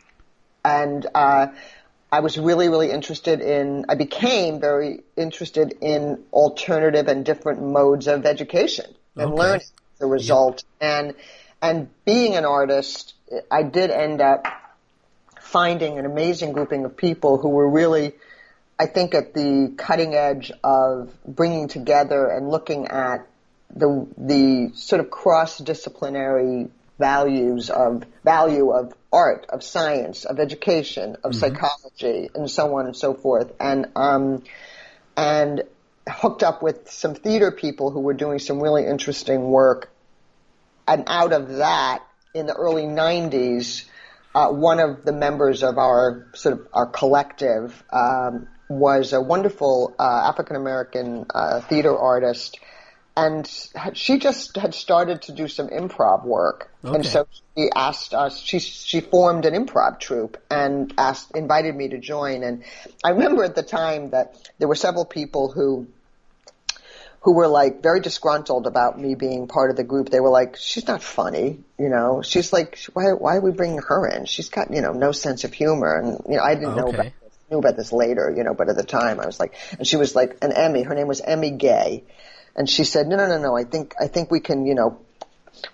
and, 0.64 1.06
uh, 1.14 1.46
I 2.10 2.20
was 2.20 2.38
really, 2.38 2.68
really 2.68 2.90
interested 2.90 3.40
in, 3.40 3.84
I 3.88 3.94
became 3.94 4.60
very 4.60 5.00
interested 5.16 5.76
in 5.80 6.24
alternative 6.32 7.06
and 7.06 7.24
different 7.24 7.62
modes 7.62 8.06
of 8.06 8.24
education 8.24 8.86
and 9.14 9.32
okay. 9.32 9.36
learning 9.36 9.66
the 9.98 10.06
result. 10.06 10.64
Yeah. 10.80 10.98
And, 10.98 11.14
and 11.60 11.88
being 12.06 12.34
an 12.36 12.46
artist, 12.46 13.14
I 13.50 13.62
did 13.62 13.90
end 13.90 14.22
up 14.22 14.46
finding 15.40 15.98
an 15.98 16.06
amazing 16.06 16.52
grouping 16.52 16.84
of 16.86 16.96
people 16.96 17.36
who 17.36 17.50
were 17.50 17.68
really, 17.68 18.14
I 18.78 18.86
think, 18.86 19.14
at 19.14 19.34
the 19.34 19.74
cutting 19.76 20.14
edge 20.14 20.50
of 20.64 21.12
bringing 21.26 21.68
together 21.68 22.26
and 22.28 22.50
looking 22.50 22.86
at 22.88 23.26
the, 23.74 24.06
the 24.16 24.70
sort 24.74 25.00
of 25.00 25.10
cross-disciplinary 25.10 26.68
values 26.98 27.70
of 27.70 28.04
value 28.24 28.70
of 28.70 28.92
art, 29.12 29.46
of 29.48 29.62
science, 29.62 30.24
of 30.24 30.38
education, 30.38 31.16
of 31.24 31.32
mm-hmm. 31.32 31.40
psychology, 31.40 32.30
and 32.34 32.50
so 32.50 32.76
on 32.78 32.86
and 32.86 32.96
so 32.96 33.14
forth. 33.14 33.52
And 33.60 33.86
um, 33.96 34.42
and 35.16 35.62
hooked 36.08 36.42
up 36.42 36.62
with 36.62 36.90
some 36.90 37.14
theater 37.14 37.50
people 37.50 37.90
who 37.90 38.00
were 38.00 38.14
doing 38.14 38.38
some 38.38 38.60
really 38.60 38.86
interesting 38.86 39.42
work. 39.44 39.90
And 40.86 41.04
out 41.06 41.32
of 41.32 41.56
that, 41.56 42.02
in 42.34 42.46
the 42.46 42.54
early 42.54 42.84
'90s, 42.84 43.84
uh, 44.34 44.48
one 44.48 44.80
of 44.80 45.04
the 45.04 45.12
members 45.12 45.62
of 45.62 45.78
our 45.78 46.26
sort 46.34 46.58
of 46.58 46.68
our 46.72 46.86
collective 46.86 47.82
um, 47.92 48.48
was 48.68 49.12
a 49.12 49.20
wonderful 49.20 49.94
uh, 49.98 50.28
African 50.28 50.56
American 50.56 51.26
uh, 51.34 51.60
theater 51.62 51.96
artist 51.96 52.58
and 53.18 53.50
she 53.94 54.18
just 54.18 54.56
had 54.56 54.74
started 54.74 55.22
to 55.22 55.32
do 55.32 55.48
some 55.48 55.68
improv 55.68 56.24
work, 56.24 56.70
okay. 56.84 56.94
and 56.94 57.04
so 57.04 57.26
she 57.56 57.68
asked 57.74 58.14
us. 58.14 58.38
She 58.38 58.60
she 58.60 59.00
formed 59.00 59.44
an 59.44 59.54
improv 59.54 59.98
troupe 59.98 60.36
and 60.48 60.94
asked, 60.96 61.32
invited 61.34 61.74
me 61.74 61.88
to 61.88 61.98
join. 61.98 62.44
And 62.44 62.62
I 63.02 63.10
remember 63.10 63.42
at 63.42 63.56
the 63.56 63.64
time 63.64 64.10
that 64.10 64.36
there 64.58 64.68
were 64.68 64.76
several 64.76 65.04
people 65.04 65.50
who 65.50 65.88
who 67.22 67.34
were 67.34 67.48
like 67.48 67.82
very 67.82 67.98
disgruntled 67.98 68.68
about 68.68 69.00
me 69.00 69.16
being 69.16 69.48
part 69.48 69.70
of 69.70 69.76
the 69.76 69.82
group. 69.82 70.10
They 70.10 70.20
were 70.20 70.30
like, 70.30 70.56
"She's 70.56 70.86
not 70.86 71.02
funny, 71.02 71.58
you 71.76 71.88
know. 71.88 72.22
She's 72.22 72.52
like, 72.52 72.78
why 72.92 73.14
why 73.14 73.36
are 73.38 73.40
we 73.40 73.50
bringing 73.50 73.82
her 73.82 74.06
in? 74.06 74.26
She's 74.26 74.48
got 74.48 74.72
you 74.72 74.80
know 74.80 74.92
no 74.92 75.10
sense 75.10 75.42
of 75.42 75.52
humor." 75.52 75.98
And 75.98 76.20
you 76.28 76.36
know, 76.36 76.42
I 76.44 76.54
didn't 76.54 76.78
okay. 76.78 76.80
know 76.80 76.88
about 76.90 77.12
this, 77.20 77.32
knew 77.50 77.58
about 77.58 77.76
this 77.76 77.92
later, 77.92 78.32
you 78.36 78.44
know, 78.44 78.54
but 78.54 78.68
at 78.68 78.76
the 78.76 78.84
time 78.84 79.18
I 79.18 79.26
was 79.26 79.40
like, 79.40 79.54
and 79.76 79.84
she 79.84 79.96
was 79.96 80.14
like 80.14 80.38
an 80.40 80.52
Emmy. 80.52 80.82
Her 80.82 80.94
name 80.94 81.08
was 81.08 81.20
Emmy 81.20 81.50
Gay 81.50 82.04
and 82.58 82.68
she 82.68 82.82
said, 82.82 83.06
no, 83.06 83.14
no, 83.16 83.28
no, 83.28 83.38
no. 83.38 83.56
I 83.56 83.62
think, 83.62 83.94
I 84.00 84.08
think 84.08 84.32
we 84.32 84.40
can, 84.40 84.66
you 84.66 84.74
know, 84.74 84.98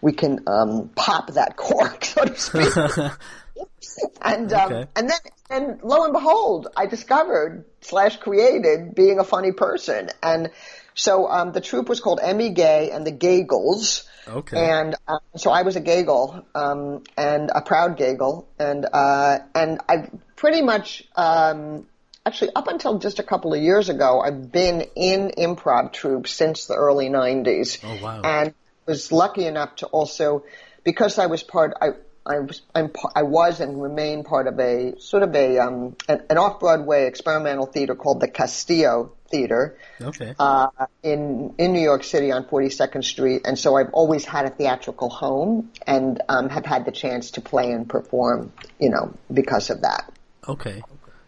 we 0.03 0.13
can, 0.13 0.41
um, 0.47 0.91
pop 0.95 1.33
that 1.33 1.57
cork, 1.57 2.05
so 2.05 2.27
to 2.27 2.37
speak. 2.37 2.77
and, 4.23 4.53
um, 4.53 4.73
okay. 4.73 4.91
and 4.95 5.09
then, 5.09 5.19
and 5.49 5.83
lo 5.83 6.05
and 6.05 6.13
behold, 6.13 6.69
I 6.77 6.85
discovered 6.85 7.65
slash 7.81 8.19
created 8.19 8.95
being 8.95 9.19
a 9.19 9.25
funny 9.25 9.53
person. 9.53 10.11
And 10.23 10.51
so, 10.93 11.27
um, 11.27 11.53
the 11.53 11.63
troupe 11.63 11.89
was 11.89 12.01
called 12.01 12.21
Emmy 12.23 12.51
Gay 12.51 12.91
and 12.91 13.07
the 13.07 13.13
Gaygles. 13.13 14.07
Okay. 14.29 14.59
And 14.59 14.95
uh, 15.09 15.19
so 15.37 15.51
I 15.51 15.63
was 15.63 15.77
a 15.77 15.81
Gaygle, 15.81 16.45
um, 16.55 17.03
and 17.17 17.51
a 17.55 17.61
proud 17.61 17.99
Gaygle, 17.99 18.47
and 18.59 18.87
uh, 18.91 19.39
and 19.55 19.83
I 19.87 20.09
pretty 20.35 20.63
much 20.63 21.05
um, 21.15 21.87
actually 22.27 22.51
up 22.55 22.69
until 22.69 22.99
just 22.99 23.19
a 23.19 23.23
couple 23.23 23.53
of 23.55 23.63
years 23.63 23.89
ago, 23.89 24.21
I've 24.21 24.51
been 24.51 24.83
in 24.97 25.33
improv 25.37 25.93
troupes 25.93 26.33
since 26.33 26.67
the 26.67 26.75
early 26.75 27.09
90s. 27.09 27.81
Oh, 27.83 28.03
wow. 28.03 28.23
And 28.23 28.55
was 28.87 29.13
lucky 29.13 29.47
enough 29.47 29.77
to 29.77 29.87
also, 29.87 30.45
because 30.85 31.19
I 31.19 31.27
was 31.27 31.43
part, 31.43 31.75
I, 31.81 31.89
I 32.27 32.41
was, 32.41 32.63
I'm, 32.75 32.91
I 33.15 33.23
was 33.23 33.61
and 33.61 33.83
remain 33.83 34.25
part 34.25 34.47
of 34.47 34.59
a 34.59 34.99
sort 34.99 35.23
of 35.23 35.35
a 35.35 35.59
um, 35.59 35.97
an, 36.09 36.23
an 36.31 36.39
off-Broadway 36.39 37.07
experimental 37.07 37.67
theater 37.67 37.95
called 37.95 38.21
the 38.21 38.29
Castillo 38.29 39.13
Theater. 39.29 39.77
Okay. 40.01 40.35
Uh, 40.39 40.69
in 41.03 41.55
in 41.59 41.75
New 41.75 41.83
York 41.83 42.03
City 42.03 42.33
on 42.33 42.45
42nd 42.45 43.05
Street, 43.05 43.43
and 43.45 43.59
so 43.59 43.77
I've 43.77 43.93
always 43.93 44.25
had 44.25 44.47
a 44.47 44.51
theatrical 44.51 45.11
home 45.11 45.71
and 45.87 46.23
um, 46.31 46.49
have 46.49 46.65
had 46.65 46.87
the 46.87 46.93
chance 46.93 47.33
to 47.33 47.43
play 47.43 47.71
and 47.73 47.87
perform, 47.87 48.55
you 48.79 48.89
know, 48.89 49.13
because 49.31 49.69
of 49.69 49.83
that. 49.83 50.11
Okay 50.49 50.83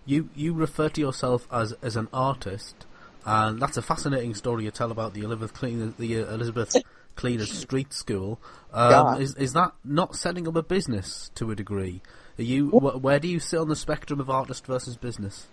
you 0.06 0.30
you 0.34 0.54
refer 0.54 0.88
to 0.88 1.00
yourself 1.00 1.46
as 1.52 1.72
as 1.82 1.96
an 1.96 2.08
artist, 2.12 2.86
and 3.24 3.60
that's 3.60 3.76
a 3.76 3.82
fascinating 3.82 4.34
story 4.34 4.64
you 4.64 4.70
tell 4.70 4.90
about 4.90 5.14
the 5.14 5.22
Elizabeth 5.22 5.52
Cleaner, 5.52 5.92
the 5.98 6.22
uh, 6.22 6.34
Elizabeth 6.34 6.76
Cleaner 7.16 7.46
Street 7.46 7.92
School. 7.92 8.40
Um, 8.72 9.20
is 9.20 9.34
is 9.34 9.52
that 9.54 9.72
not 9.84 10.16
setting 10.16 10.46
up 10.48 10.56
a 10.56 10.62
business 10.62 11.30
to 11.34 11.50
a 11.50 11.56
degree? 11.56 12.00
Are 12.38 12.42
you 12.42 12.70
wh- 12.70 13.02
where 13.02 13.18
do 13.18 13.28
you 13.28 13.40
sit 13.40 13.58
on 13.58 13.68
the 13.68 13.76
spectrum 13.76 14.20
of 14.20 14.30
artist 14.30 14.66
versus 14.66 14.96
business? 14.96 15.48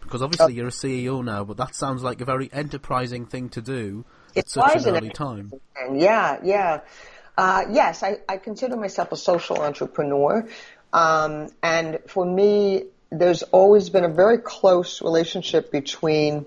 Because 0.00 0.22
obviously 0.22 0.54
you're 0.54 0.68
a 0.68 0.70
CEO 0.70 1.22
now, 1.22 1.44
but 1.44 1.56
that 1.58 1.74
sounds 1.74 2.02
like 2.02 2.20
a 2.20 2.24
very 2.24 2.48
enterprising 2.52 3.26
thing 3.26 3.50
to 3.50 3.60
do 3.60 4.04
at 4.34 4.48
such 4.48 4.74
an 4.76 4.86
early 4.86 5.10
time. 5.10 5.52
Yeah, 5.92 6.38
yeah. 6.42 6.80
Uh, 7.36 7.64
yes, 7.70 8.02
I, 8.02 8.18
I 8.28 8.38
consider 8.38 8.76
myself 8.76 9.12
a 9.12 9.16
social 9.16 9.60
entrepreneur. 9.60 10.48
Um, 10.92 11.48
and 11.62 11.98
for 12.06 12.24
me, 12.24 12.84
there's 13.10 13.42
always 13.44 13.90
been 13.90 14.04
a 14.04 14.08
very 14.08 14.38
close 14.38 15.02
relationship 15.02 15.72
between, 15.72 16.46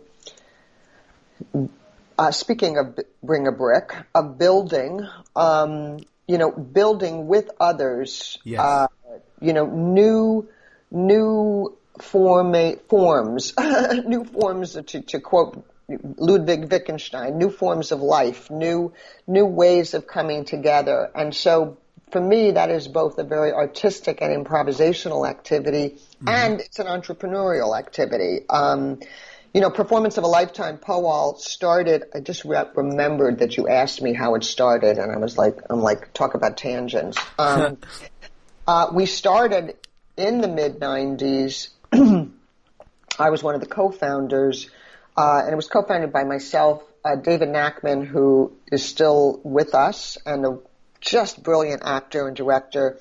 uh, 2.17 2.31
speaking 2.31 2.77
of 2.77 2.99
bring 3.23 3.47
a 3.47 3.51
brick, 3.51 3.93
a 4.13 4.23
building, 4.23 5.07
um, 5.35 5.99
you 6.27 6.37
know, 6.37 6.51
building 6.51 7.27
with 7.27 7.49
others, 7.59 8.37
yes. 8.43 8.59
uh, 8.59 8.87
you 9.39 9.53
know, 9.53 9.65
new, 9.65 10.47
new 10.91 11.75
form, 11.99 12.55
forms, 12.89 13.53
new 14.05 14.23
forms 14.23 14.73
to, 14.73 15.01
to 15.01 15.19
quote 15.19 15.65
Ludwig 16.17 16.71
Wittgenstein, 16.71 17.37
new 17.37 17.49
forms 17.49 17.91
of 17.91 18.01
life, 18.01 18.49
new, 18.49 18.93
new 19.27 19.45
ways 19.45 19.93
of 19.93 20.07
coming 20.07 20.45
together. 20.45 21.09
And 21.13 21.35
so 21.35 21.77
for 22.11 22.21
me, 22.21 22.51
that 22.51 22.69
is 22.69 22.87
both 22.87 23.17
a 23.17 23.23
very 23.23 23.51
artistic 23.51 24.21
and 24.21 24.45
improvisational 24.45 25.29
activity, 25.29 25.89
mm-hmm. 25.89 26.29
and 26.29 26.59
it's 26.59 26.79
an 26.79 26.87
entrepreneurial 26.87 27.77
activity. 27.77 28.41
Um, 28.49 28.99
you 29.53 29.59
know, 29.59 29.69
Performance 29.69 30.17
of 30.17 30.23
a 30.23 30.27
Lifetime 30.27 30.77
Powwow 30.77 31.33
started, 31.35 32.05
I 32.15 32.21
just 32.21 32.45
re- 32.45 32.65
remembered 32.73 33.39
that 33.39 33.57
you 33.57 33.67
asked 33.67 34.01
me 34.01 34.13
how 34.13 34.35
it 34.35 34.43
started, 34.43 34.97
and 34.97 35.11
I 35.11 35.17
was 35.17 35.37
like, 35.37 35.57
I'm 35.69 35.81
like, 35.81 36.13
talk 36.13 36.35
about 36.35 36.57
tangents. 36.57 37.17
Um, 37.37 37.77
uh, 38.67 38.87
we 38.93 39.05
started 39.05 39.75
in 40.15 40.41
the 40.41 40.47
mid 40.47 40.79
90s. 40.79 41.69
I 43.19 43.29
was 43.29 43.43
one 43.43 43.55
of 43.55 43.61
the 43.61 43.67
co-founders, 43.67 44.69
uh, 45.17 45.41
and 45.43 45.51
it 45.51 45.55
was 45.55 45.67
co-founded 45.67 46.13
by 46.13 46.23
myself, 46.23 46.83
uh, 47.03 47.15
David 47.15 47.49
Nackman, 47.49 48.05
who 48.05 48.53
is 48.71 48.85
still 48.85 49.41
with 49.43 49.75
us 49.75 50.17
and 50.25 50.45
a 50.45 50.59
just 51.01 51.43
brilliant 51.43 51.81
actor 51.83 52.27
and 52.27 52.37
director. 52.37 52.99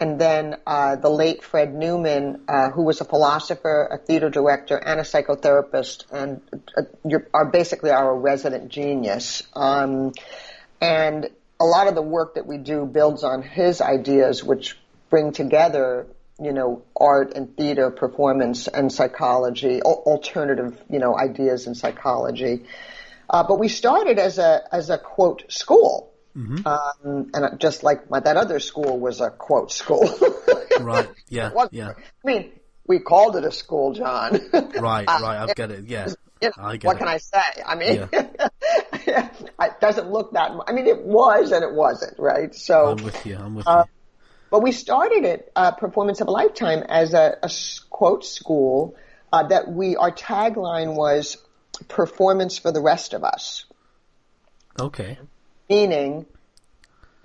And 0.00 0.20
then 0.20 0.56
uh, 0.64 0.94
the 0.96 1.08
late 1.08 1.42
Fred 1.42 1.74
Newman, 1.74 2.42
uh, 2.46 2.70
who 2.70 2.82
was 2.82 3.00
a 3.00 3.04
philosopher, 3.04 3.88
a 3.90 3.98
theater 3.98 4.30
director, 4.30 4.76
and 4.76 5.00
a 5.00 5.02
psychotherapist, 5.02 6.04
and 6.12 6.40
uh, 6.76 7.18
are 7.34 7.46
basically 7.46 7.90
our 7.90 8.16
resident 8.16 8.68
genius. 8.68 9.42
Um, 9.54 10.12
and 10.80 11.28
a 11.58 11.64
lot 11.64 11.88
of 11.88 11.96
the 11.96 12.02
work 12.02 12.34
that 12.34 12.46
we 12.46 12.58
do 12.58 12.86
builds 12.86 13.24
on 13.24 13.42
his 13.42 13.80
ideas, 13.80 14.44
which 14.44 14.78
bring 15.10 15.32
together, 15.32 16.06
you 16.40 16.52
know, 16.52 16.84
art 16.94 17.32
and 17.34 17.56
theater, 17.56 17.90
performance 17.90 18.68
and 18.68 18.92
psychology, 18.92 19.82
alternative, 19.82 20.80
you 20.88 21.00
know, 21.00 21.18
ideas 21.18 21.66
in 21.66 21.74
psychology. 21.74 22.66
Uh, 23.28 23.42
but 23.42 23.58
we 23.58 23.68
started 23.68 24.18
as 24.18 24.38
a 24.38 24.62
as 24.70 24.90
a 24.90 24.98
quote 24.98 25.44
school. 25.48 26.12
Mm-hmm. 26.38 26.66
Um, 26.66 27.30
and 27.34 27.58
just 27.58 27.82
like 27.82 28.08
my, 28.08 28.20
that 28.20 28.36
other 28.36 28.60
school 28.60 28.98
was 28.98 29.20
a 29.20 29.30
quote 29.30 29.72
school. 29.72 30.08
right. 30.80 31.08
Yeah. 31.28 31.50
yeah. 31.72 31.94
I 31.96 32.26
mean, 32.26 32.52
we 32.86 33.00
called 33.00 33.34
it 33.34 33.44
a 33.44 33.50
school, 33.50 33.92
John. 33.92 34.40
right. 34.52 35.08
Uh, 35.08 35.18
right. 35.20 35.48
I 35.48 35.52
get 35.54 35.72
it. 35.72 35.86
Yeah. 35.86 36.08
You 36.40 36.52
know, 36.56 36.62
I 36.62 36.76
get 36.76 36.86
what 36.86 36.96
it. 36.96 36.98
can 37.00 37.08
I 37.08 37.16
say? 37.16 37.42
I 37.66 37.74
mean, 37.74 38.08
yeah. 38.12 39.30
it 39.60 39.80
doesn't 39.80 40.10
look 40.10 40.34
that. 40.34 40.52
I 40.68 40.72
mean, 40.72 40.86
it 40.86 41.02
was 41.02 41.50
and 41.50 41.64
it 41.64 41.72
wasn't. 41.72 42.16
Right. 42.20 42.54
So 42.54 42.92
I'm 42.92 43.04
with 43.04 43.26
you. 43.26 43.36
I'm 43.36 43.56
with 43.56 43.66
uh, 43.66 43.84
you. 43.86 43.92
But 44.50 44.62
we 44.62 44.70
started 44.70 45.24
it, 45.24 45.52
uh, 45.56 45.72
Performance 45.72 46.20
of 46.20 46.28
a 46.28 46.30
Lifetime, 46.30 46.84
as 46.88 47.14
a, 47.14 47.36
a 47.42 47.50
quote 47.90 48.24
school 48.24 48.94
uh, 49.32 49.42
that 49.48 49.68
we, 49.68 49.96
our 49.96 50.12
tagline 50.12 50.94
was 50.94 51.36
performance 51.88 52.56
for 52.56 52.70
the 52.72 52.80
rest 52.80 53.12
of 53.12 53.24
us. 53.24 53.64
Okay 54.80 55.18
meaning 55.68 56.26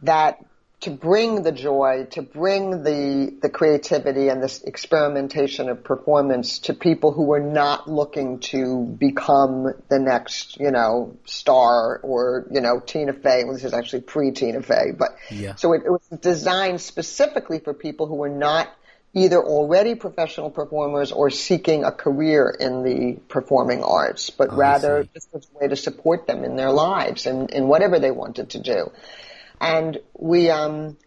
that 0.01 0.43
to 0.83 0.91
bring 0.91 1.43
the 1.43 1.51
joy, 1.53 2.07
to 2.11 2.21
bring 2.21 2.83
the 2.83 3.33
the 3.41 3.49
creativity 3.49 4.27
and 4.27 4.43
this 4.43 4.61
experimentation 4.63 5.69
of 5.69 5.81
performance 5.81 6.59
to 6.59 6.73
people 6.73 7.13
who 7.13 7.23
were 7.23 7.39
not 7.39 7.89
looking 7.89 8.39
to 8.39 8.83
become 8.99 9.73
the 9.87 9.97
next, 9.97 10.59
you 10.59 10.71
know, 10.71 11.15
star 11.23 11.99
or 11.99 12.47
you 12.51 12.59
know 12.59 12.81
Tina 12.81 13.13
Fey. 13.13 13.45
Well, 13.45 13.53
this 13.53 13.63
is 13.63 13.73
actually 13.73 14.01
pre 14.01 14.31
Tina 14.31 14.61
Fey, 14.61 14.91
but 14.97 15.11
yeah. 15.31 15.55
so 15.55 15.71
it, 15.71 15.83
it 15.85 15.89
was 15.89 16.05
designed 16.19 16.81
specifically 16.81 17.59
for 17.59 17.73
people 17.73 18.05
who 18.07 18.15
were 18.15 18.29
not 18.29 18.69
either 19.13 19.41
already 19.41 19.93
professional 19.95 20.49
performers 20.49 21.11
or 21.11 21.29
seeking 21.29 21.83
a 21.83 21.91
career 21.91 22.49
in 22.49 22.83
the 22.83 23.13
performing 23.29 23.83
arts, 23.83 24.31
but 24.31 24.49
oh, 24.51 24.55
rather 24.55 25.07
just 25.13 25.29
as 25.33 25.47
a 25.53 25.59
way 25.59 25.67
to 25.67 25.75
support 25.75 26.25
them 26.25 26.43
in 26.43 26.55
their 26.55 26.71
lives 26.71 27.27
and 27.27 27.51
in 27.51 27.67
whatever 27.67 27.99
they 27.99 28.11
wanted 28.11 28.49
to 28.49 28.59
do. 28.59 28.91
And 29.61 29.99
we, 30.17 30.49
um, 30.49 30.97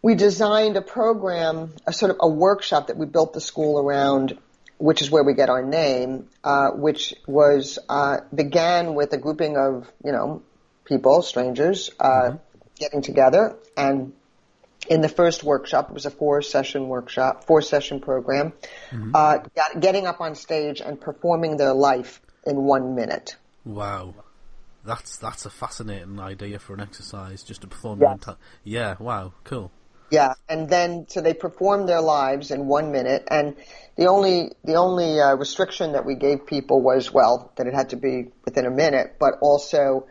we 0.00 0.14
designed 0.14 0.76
a 0.76 0.82
program, 0.82 1.74
a 1.86 1.92
sort 1.92 2.10
of 2.10 2.16
a 2.20 2.28
workshop 2.28 2.86
that 2.86 2.96
we 2.96 3.04
built 3.04 3.34
the 3.34 3.40
school 3.40 3.78
around, 3.78 4.38
which 4.78 5.02
is 5.02 5.10
where 5.10 5.22
we 5.22 5.34
get 5.34 5.50
our 5.50 5.62
name, 5.62 6.28
uh, 6.42 6.70
which 6.70 7.14
was 7.26 7.78
uh, 7.88 8.18
began 8.34 8.94
with 8.94 9.12
a 9.12 9.18
grouping 9.18 9.56
of 9.56 9.90
you 10.04 10.12
know 10.12 10.42
people, 10.84 11.22
strangers, 11.22 11.90
uh, 12.00 12.08
mm-hmm. 12.08 12.36
getting 12.76 13.02
together 13.02 13.56
and 13.76 14.12
in 14.88 15.00
the 15.00 15.08
first 15.08 15.44
workshop. 15.44 15.90
It 15.90 15.94
was 15.94 16.06
a 16.06 16.10
four 16.10 16.42
session 16.42 16.88
workshop, 16.88 17.44
four 17.44 17.62
session 17.62 18.00
program, 18.00 18.52
mm-hmm. 18.90 19.12
uh, 19.14 19.38
getting 19.78 20.06
up 20.06 20.20
on 20.20 20.34
stage 20.34 20.80
and 20.80 21.00
performing 21.00 21.56
their 21.56 21.74
life 21.74 22.20
in 22.46 22.56
one 22.56 22.94
minute. 22.94 23.36
Wow. 23.64 24.14
That's 24.84 25.16
that's 25.16 25.46
a 25.46 25.50
fascinating 25.50 26.20
idea 26.20 26.58
for 26.58 26.74
an 26.74 26.80
exercise, 26.80 27.42
just 27.42 27.62
to 27.62 27.66
perform 27.66 28.02
yes. 28.02 28.36
Yeah, 28.64 28.96
wow, 28.98 29.32
cool. 29.42 29.70
Yeah, 30.10 30.34
and 30.46 30.68
then 30.68 31.06
so 31.08 31.22
they 31.22 31.32
performed 31.32 31.88
their 31.88 32.02
lives 32.02 32.50
in 32.50 32.66
one 32.66 32.92
minute, 32.92 33.24
and 33.28 33.56
the 33.96 34.06
only 34.06 34.52
the 34.62 34.74
only 34.74 35.18
uh, 35.20 35.34
restriction 35.36 35.92
that 35.92 36.04
we 36.04 36.16
gave 36.16 36.46
people 36.46 36.82
was 36.82 37.10
well 37.10 37.50
that 37.56 37.66
it 37.66 37.72
had 37.72 37.90
to 37.90 37.96
be 37.96 38.26
within 38.44 38.66
a 38.66 38.70
minute, 38.70 39.16
but 39.18 39.38
also 39.40 40.06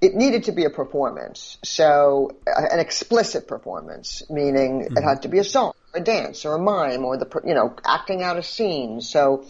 it 0.00 0.14
needed 0.14 0.44
to 0.44 0.52
be 0.52 0.64
a 0.64 0.70
performance. 0.70 1.58
So 1.64 2.36
uh, 2.46 2.62
an 2.70 2.78
explicit 2.78 3.48
performance, 3.48 4.22
meaning 4.30 4.82
mm-hmm. 4.82 4.96
it 4.96 5.02
had 5.02 5.22
to 5.22 5.28
be 5.28 5.38
a 5.38 5.44
song, 5.44 5.72
a 5.94 6.00
dance, 6.00 6.44
or 6.44 6.54
a 6.54 6.58
mime, 6.58 7.04
or 7.04 7.16
the 7.16 7.28
you 7.44 7.54
know 7.54 7.74
acting 7.84 8.22
out 8.22 8.36
a 8.36 8.42
scene. 8.42 9.00
So 9.00 9.44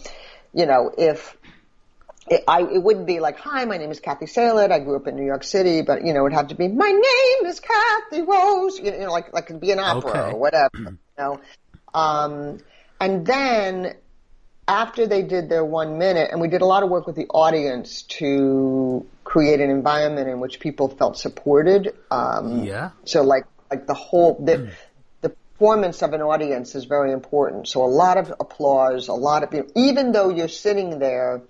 you 0.53 0.65
know 0.65 0.91
if 0.97 1.37
it, 2.29 2.43
I, 2.47 2.61
it 2.61 2.83
wouldn't 2.83 3.07
be 3.07 3.19
like, 3.19 3.39
hi, 3.39 3.65
my 3.65 3.77
name 3.77 3.91
is 3.91 3.99
Cathy 3.99 4.25
Salit. 4.25 4.71
I 4.71 4.79
grew 4.79 4.95
up 4.95 5.07
in 5.07 5.15
New 5.15 5.25
York 5.25 5.43
City, 5.43 5.81
but 5.81 6.05
you 6.05 6.13
know, 6.13 6.25
it'd 6.25 6.37
have 6.37 6.49
to 6.49 6.55
be, 6.55 6.67
my 6.67 6.89
name 6.89 7.49
is 7.49 7.59
Kathy 7.59 8.21
Rose. 8.21 8.79
You 8.79 8.91
know, 8.91 9.11
like, 9.11 9.33
like 9.33 9.45
it'd 9.45 9.59
be 9.59 9.71
an 9.71 9.79
opera 9.79 10.09
okay. 10.11 10.31
or 10.31 10.37
whatever, 10.37 10.69
you 10.77 10.97
know. 11.17 11.39
Um, 11.93 12.59
and 12.99 13.25
then 13.25 13.95
after 14.67 15.07
they 15.07 15.23
did 15.23 15.49
their 15.49 15.65
one 15.65 15.97
minute, 15.97 16.29
and 16.31 16.39
we 16.39 16.47
did 16.47 16.61
a 16.61 16.65
lot 16.65 16.83
of 16.83 16.89
work 16.89 17.07
with 17.07 17.15
the 17.15 17.25
audience 17.27 18.03
to 18.03 19.05
create 19.29 19.61
an 19.61 19.69
environment 19.69 20.27
in 20.27 20.39
which 20.39 20.59
people 20.59 20.87
felt 20.87 21.15
supported. 21.15 21.93
Um, 22.09 22.63
yeah. 22.63 22.89
So 23.05 23.21
like, 23.21 23.45
like 23.69 23.85
the 23.85 23.93
whole, 23.93 24.43
the, 24.43 24.71
the 25.21 25.29
performance 25.29 26.01
of 26.01 26.13
an 26.13 26.21
audience 26.21 26.73
is 26.73 26.85
very 26.85 27.11
important. 27.11 27.67
So 27.67 27.83
a 27.83 27.91
lot 28.03 28.17
of 28.17 28.33
applause, 28.39 29.07
a 29.07 29.13
lot 29.13 29.43
of, 29.43 29.53
you 29.53 29.59
know, 29.59 29.67
even 29.75 30.13
though 30.13 30.29
you're 30.29 30.47
sitting 30.47 30.97
there, 30.97 31.43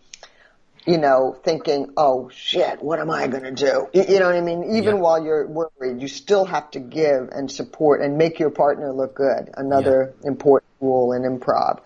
you 0.86 0.98
know, 0.98 1.40
thinking, 1.42 1.94
oh 1.96 2.30
shit, 2.34 2.84
what 2.84 3.00
am 3.00 3.10
I 3.10 3.28
going 3.28 3.44
to 3.44 3.52
do? 3.52 3.88
You, 3.94 4.20
know 4.20 4.26
what 4.26 4.36
I 4.36 4.42
mean? 4.42 4.76
Even 4.76 4.96
yeah. 4.96 5.02
while 5.02 5.24
you're 5.24 5.48
worried, 5.48 6.02
you 6.02 6.10
still 6.10 6.44
have 6.44 6.70
to 6.72 6.82
give 6.82 7.30
and 7.32 7.50
support 7.50 8.02
and 8.02 8.18
make 8.18 8.40
your 8.40 8.50
partner 8.50 8.92
look 8.92 9.16
good. 9.16 9.52
Another 9.56 10.14
yeah. 10.22 10.28
important 10.28 10.70
rule 10.82 11.14
in 11.14 11.22
improv. 11.22 11.80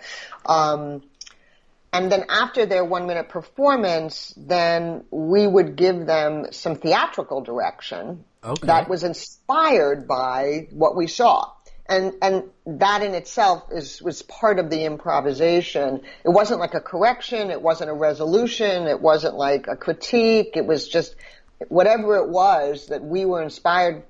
Um, 0.45 1.03
and 1.93 2.11
then 2.11 2.25
after 2.27 2.65
their 2.65 2.83
one 2.83 3.07
minute 3.07 3.29
performance, 3.29 4.33
then 4.35 5.05
we 5.11 5.47
would 5.47 5.75
give 5.75 6.05
them 6.05 6.47
some 6.51 6.75
theatrical 6.75 7.41
direction 7.41 8.25
okay. 8.43 8.67
that 8.67 8.89
was 8.89 9.03
inspired 9.03 10.07
by 10.07 10.67
what 10.71 10.95
we 10.95 11.07
saw 11.07 11.51
and 11.87 12.13
and 12.21 12.43
that 12.65 13.03
in 13.03 13.13
itself 13.13 13.63
is 13.71 14.01
was 14.01 14.21
part 14.23 14.59
of 14.59 14.69
the 14.69 14.85
improvisation. 14.85 16.01
It 16.23 16.29
wasn't 16.29 16.59
like 16.59 16.73
a 16.73 16.79
correction, 16.79 17.51
it 17.51 17.61
wasn't 17.61 17.89
a 17.89 17.93
resolution, 17.93 18.87
it 18.87 19.01
wasn't 19.01 19.35
like 19.35 19.67
a 19.67 19.75
critique. 19.75 20.51
It 20.55 20.65
was 20.65 20.87
just 20.87 21.15
whatever 21.67 22.17
it 22.17 22.29
was 22.29 22.87
that 22.87 23.03
we 23.03 23.25
were 23.25 23.41
inspired, 23.41 24.03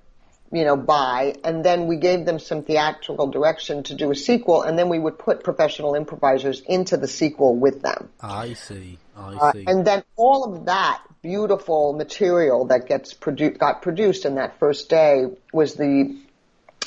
you 0.53 0.63
know, 0.63 0.77
by, 0.77 1.35
and 1.43 1.65
then 1.65 1.87
we 1.87 1.97
gave 1.97 2.25
them 2.25 2.37
some 2.37 2.61
theatrical 2.61 3.27
direction 3.27 3.81
to 3.83 3.95
do 3.95 4.11
a 4.11 4.15
sequel, 4.15 4.61
and 4.61 4.77
then 4.77 4.87
we 4.87 4.99
would 4.99 5.17
put 5.17 5.43
professional 5.43 5.95
improvisers 5.95 6.61
into 6.61 6.95
the 6.95 7.07
sequel 7.07 7.55
with 7.55 7.81
them. 7.81 8.09
I 8.21 8.53
see. 8.53 8.99
I 9.17 9.33
uh, 9.33 9.51
see. 9.51 9.65
Uh, 9.65 9.71
and 9.71 9.85
then 9.85 10.03
all 10.15 10.53
of 10.53 10.65
that 10.65 11.01
beautiful 11.23 11.93
material 11.93 12.65
that 12.65 12.87
gets 12.87 13.15
produ- 13.15 13.57
got 13.57 13.81
produced 13.81 14.25
in 14.25 14.35
that 14.35 14.59
first 14.59 14.89
day 14.89 15.25
was 15.51 15.73
the 15.73 16.15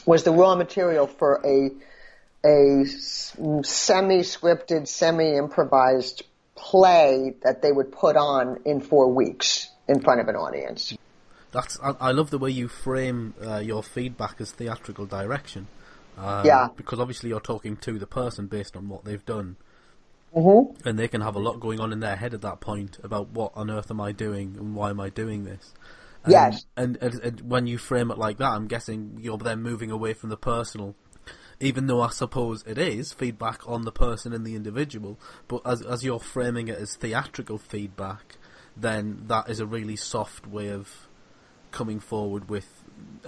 was 0.07 0.23
the 0.23 0.31
raw 0.31 0.55
material 0.55 1.09
for 1.09 1.41
a 1.45 1.71
a 2.47 2.85
semi-scripted, 2.85 4.87
semi-improvised 4.87 6.23
play 6.55 7.35
that 7.43 7.63
they 7.63 7.73
would 7.73 7.91
put 7.91 8.17
on 8.17 8.61
in 8.65 8.81
four 8.81 9.13
weeks 9.13 9.69
in 9.89 10.01
front 10.01 10.21
of 10.21 10.29
an 10.29 10.37
audience. 10.37 10.97
That's 11.53 11.79
I, 11.81 11.95
I 12.01 12.11
love 12.13 12.31
the 12.31 12.39
way 12.39 12.51
you 12.51 12.69
frame 12.69 13.35
uh, 13.45 13.59
your 13.59 13.83
feedback 13.83 14.41
as 14.41 14.53
theatrical 14.53 15.07
direction. 15.07 15.69
Um, 16.19 16.47
yeah. 16.47 16.69
Because 16.77 16.99
obviously 16.99 17.31
you're 17.31 17.41
talking 17.41 17.77
to 17.79 17.99
the 17.99 18.07
person 18.07 18.47
based 18.47 18.77
on 18.77 18.89
what 18.89 19.05
they've 19.05 19.25
done. 19.25 19.57
Mm-hmm. 20.35 20.89
And 20.89 20.99
they 20.99 21.09
can 21.09 21.21
have 21.21 21.35
a 21.35 21.39
lot 21.39 21.61
going 21.61 21.81
on 21.81 21.93
in 21.93 22.01
their 22.01 22.17
head 22.17 22.35
at 22.35 22.43
that 22.43 22.61
point 22.61 22.99
about 23.03 23.31
what 23.31 23.53
on 23.55 23.71
earth 23.71 23.91
am 23.91 24.01
I 24.01 24.13
doing 24.13 24.57
and 24.59 24.75
why 24.75 24.91
am 24.91 25.01
I 25.01 25.09
doing 25.09 25.45
this. 25.45 25.73
And, 26.25 26.33
yes. 26.33 26.67
And, 26.77 26.99
and, 27.01 27.15
and, 27.21 27.41
when 27.43 27.67
you 27.67 27.79
frame 27.79 28.11
it 28.11 28.19
like 28.19 28.39
that, 28.39 28.51
I'm 28.51 28.67
guessing 28.67 29.19
you're 29.21 29.39
then 29.39 29.63
moving 29.63 29.91
away 29.91 30.13
from 30.13 30.31
the 30.31 30.37
personal, 30.37 30.95
even 31.61 31.87
though 31.87 32.01
I 32.01 32.11
suppose 32.11 32.65
it 32.67 32.77
is 32.77 33.13
feedback 33.13 33.67
on 33.67 33.83
the 33.83 33.93
person 33.93 34.33
and 34.33 34.45
the 34.45 34.57
individual. 34.57 35.19
But 35.49 35.63
as 35.65 35.83
as 35.83 36.05
you're 36.05 36.21
framing 36.21 36.69
it 36.69 36.79
as 36.79 36.97
theatrical 36.97 37.59
feedback, 37.59 38.37
then 38.77 39.23
that 39.29 39.49
is 39.49 39.61
a 39.61 39.67
really 39.67 39.97
soft 39.97 40.47
way 40.47 40.69
of 40.69 41.06
coming 41.77 42.01
forward 42.01 42.49
with 42.49 42.67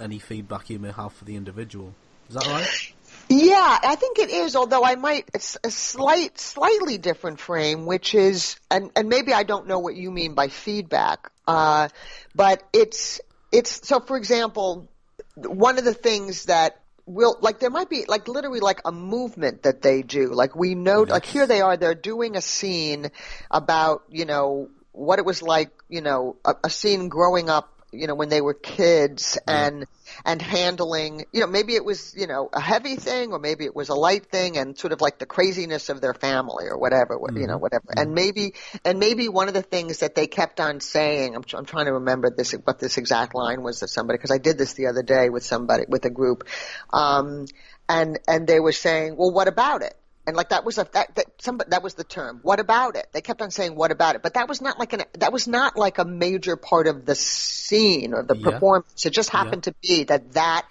any 0.00 0.18
feedback 0.18 0.70
you 0.70 0.78
may 0.78 0.90
have 0.90 1.12
for 1.12 1.26
the 1.26 1.36
individual. 1.36 1.94
Is 2.30 2.34
that 2.34 2.46
right? 2.46 2.92
Yeah, 3.28 3.78
I 3.82 3.94
think 3.94 4.18
it 4.18 4.30
is. 4.30 4.56
Although 4.56 4.82
I 4.82 4.94
might 4.94 5.28
it's 5.34 5.58
a 5.62 5.70
slight, 5.70 6.38
slightly 6.38 6.96
different 6.96 7.40
frame, 7.40 7.84
which 7.84 8.14
is, 8.14 8.56
and 8.70 8.90
and 8.96 9.10
maybe 9.10 9.34
I 9.34 9.42
don't 9.42 9.66
know 9.66 9.80
what 9.80 9.96
you 9.96 10.10
mean 10.10 10.32
by 10.32 10.48
feedback. 10.48 11.30
Uh, 11.46 11.88
but 12.34 12.62
it's 12.72 13.20
it's 13.52 13.86
so. 13.86 14.00
For 14.00 14.16
example, 14.16 14.88
one 15.36 15.78
of 15.78 15.84
the 15.84 15.92
things 15.92 16.46
that 16.46 16.80
will 17.04 17.36
like 17.42 17.60
there 17.60 17.70
might 17.70 17.90
be 17.90 18.06
like 18.08 18.28
literally 18.28 18.60
like 18.60 18.80
a 18.86 18.92
movement 18.92 19.64
that 19.64 19.82
they 19.82 20.00
do. 20.00 20.28
Like 20.32 20.56
we 20.56 20.74
know, 20.74 21.00
yes. 21.00 21.10
like 21.10 21.26
here 21.26 21.46
they 21.46 21.60
are. 21.60 21.76
They're 21.76 21.94
doing 21.94 22.34
a 22.34 22.40
scene 22.40 23.10
about 23.50 24.04
you 24.08 24.24
know 24.24 24.70
what 24.92 25.18
it 25.18 25.24
was 25.26 25.42
like, 25.42 25.70
you 25.88 26.00
know, 26.00 26.36
a, 26.44 26.54
a 26.64 26.70
scene 26.70 27.08
growing 27.08 27.50
up 27.50 27.77
you 27.92 28.06
know 28.06 28.14
when 28.14 28.28
they 28.28 28.40
were 28.40 28.54
kids 28.54 29.38
and 29.46 29.86
and 30.24 30.42
handling 30.42 31.24
you 31.32 31.40
know 31.40 31.46
maybe 31.46 31.74
it 31.74 31.84
was 31.84 32.14
you 32.16 32.26
know 32.26 32.48
a 32.52 32.60
heavy 32.60 32.96
thing 32.96 33.32
or 33.32 33.38
maybe 33.38 33.64
it 33.64 33.74
was 33.74 33.88
a 33.88 33.94
light 33.94 34.26
thing 34.26 34.58
and 34.58 34.76
sort 34.78 34.92
of 34.92 35.00
like 35.00 35.18
the 35.18 35.26
craziness 35.26 35.88
of 35.88 36.00
their 36.00 36.14
family 36.14 36.66
or 36.66 36.78
whatever 36.78 37.18
mm-hmm. 37.18 37.36
you 37.36 37.46
know 37.46 37.54
mm-hmm. 37.54 37.62
whatever 37.62 37.84
mm-hmm. 37.84 38.00
and 38.00 38.14
maybe 38.14 38.54
and 38.84 38.98
maybe 38.98 39.28
one 39.28 39.48
of 39.48 39.54
the 39.54 39.62
things 39.62 39.98
that 39.98 40.14
they 40.14 40.26
kept 40.26 40.60
on 40.60 40.80
saying 40.80 41.34
I'm, 41.34 41.44
I'm 41.54 41.64
trying 41.64 41.86
to 41.86 41.94
remember 41.94 42.30
this 42.30 42.52
what 42.52 42.78
this 42.78 42.98
exact 42.98 43.34
line 43.34 43.62
was 43.62 43.80
to 43.80 43.88
somebody 43.88 44.18
because 44.18 44.30
I 44.30 44.38
did 44.38 44.58
this 44.58 44.74
the 44.74 44.88
other 44.88 45.02
day 45.02 45.30
with 45.30 45.44
somebody 45.44 45.84
with 45.88 46.04
a 46.04 46.10
group 46.10 46.46
um 46.92 47.46
and 47.88 48.18
and 48.28 48.46
they 48.46 48.60
were 48.60 48.72
saying 48.72 49.16
well 49.16 49.32
what 49.32 49.48
about 49.48 49.82
it 49.82 49.94
and 50.28 50.36
like 50.36 50.50
that 50.50 50.62
was 50.62 50.76
a 50.76 50.86
that 50.92 51.14
that 51.14 51.26
some 51.38 51.58
that 51.68 51.82
was 51.82 51.94
the 51.94 52.04
term. 52.04 52.40
What 52.42 52.60
about 52.60 52.96
it? 52.96 53.06
They 53.12 53.22
kept 53.22 53.40
on 53.40 53.50
saying 53.50 53.74
what 53.74 53.90
about 53.90 54.14
it, 54.14 54.22
but 54.22 54.34
that 54.34 54.46
was 54.46 54.60
not 54.60 54.78
like 54.78 54.92
an 54.92 55.04
that 55.14 55.32
was 55.32 55.48
not 55.48 55.78
like 55.78 55.96
a 55.96 56.04
major 56.04 56.56
part 56.56 56.86
of 56.86 57.06
the 57.06 57.14
scene 57.14 58.12
or 58.12 58.22
the 58.22 58.36
yeah. 58.36 58.50
performance. 58.50 59.06
It 59.06 59.14
just 59.14 59.30
happened 59.30 59.66
yeah. 59.66 59.72
to 59.72 59.74
be 59.80 60.04
that 60.04 60.32
that 60.32 60.66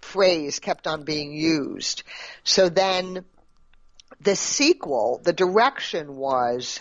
phrase 0.00 0.60
kept 0.60 0.86
on 0.86 1.02
being 1.02 1.32
used. 1.32 2.04
So 2.44 2.68
then 2.68 3.24
the 4.20 4.36
sequel, 4.36 5.20
the 5.24 5.32
direction 5.32 6.14
was 6.14 6.80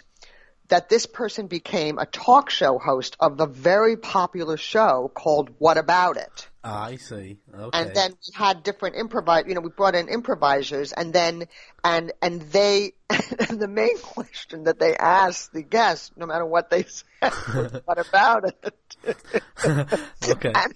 that 0.67 0.87
this 0.87 1.07
person 1.07 1.47
became 1.47 1.97
a 1.97 2.05
talk 2.05 2.51
show 2.51 2.77
host 2.77 3.17
of 3.19 3.39
a 3.39 3.47
very 3.47 3.97
popular 3.97 4.55
show 4.55 5.11
called 5.11 5.49
What 5.57 5.79
About 5.79 6.17
It? 6.17 6.48
Ah, 6.63 6.85
I 6.85 6.97
see. 6.97 7.37
Okay. 7.53 7.79
And 7.79 7.95
then 7.95 8.11
we 8.11 8.33
had 8.33 8.63
different 8.63 8.95
improvise. 8.97 9.45
You 9.47 9.55
know, 9.55 9.61
we 9.61 9.69
brought 9.69 9.95
in 9.95 10.09
improvisers, 10.09 10.91
and 10.91 11.13
then 11.13 11.45
and 11.83 12.11
and 12.21 12.41
they 12.41 12.93
and 13.09 13.19
the 13.59 13.67
main 13.67 13.97
question 13.99 14.65
that 14.65 14.79
they 14.79 14.95
asked 14.95 15.53
the 15.53 15.63
guests, 15.63 16.11
no 16.15 16.25
matter 16.25 16.45
what 16.45 16.69
they 16.69 16.83
said, 16.83 17.33
was, 17.53 17.81
"What 17.85 17.97
about 17.97 18.45
it?" 18.45 18.85
okay. 20.27 20.51
And, 20.53 20.73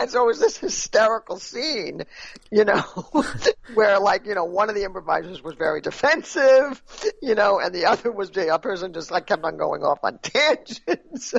and, 0.00 0.10
so 0.10 0.24
it 0.24 0.26
was 0.26 0.40
this 0.40 0.56
hysterical 0.56 1.38
scene, 1.38 2.02
you 2.50 2.64
know, 2.64 2.80
where 3.74 3.98
like 3.98 4.26
you 4.26 4.34
know 4.34 4.44
one 4.44 4.68
of 4.68 4.74
the 4.74 4.84
improvisers 4.84 5.42
was 5.42 5.54
very 5.54 5.80
defensive, 5.80 6.82
you 7.22 7.34
know, 7.34 7.60
and 7.60 7.74
the 7.74 7.86
other 7.86 8.10
was 8.10 8.30
the 8.30 8.48
other 8.50 8.62
person 8.62 8.92
just 8.92 9.10
like 9.10 9.26
kept 9.26 9.44
on 9.44 9.56
going 9.56 9.82
off 9.82 10.00
on 10.02 10.18
tangents, 10.18 11.34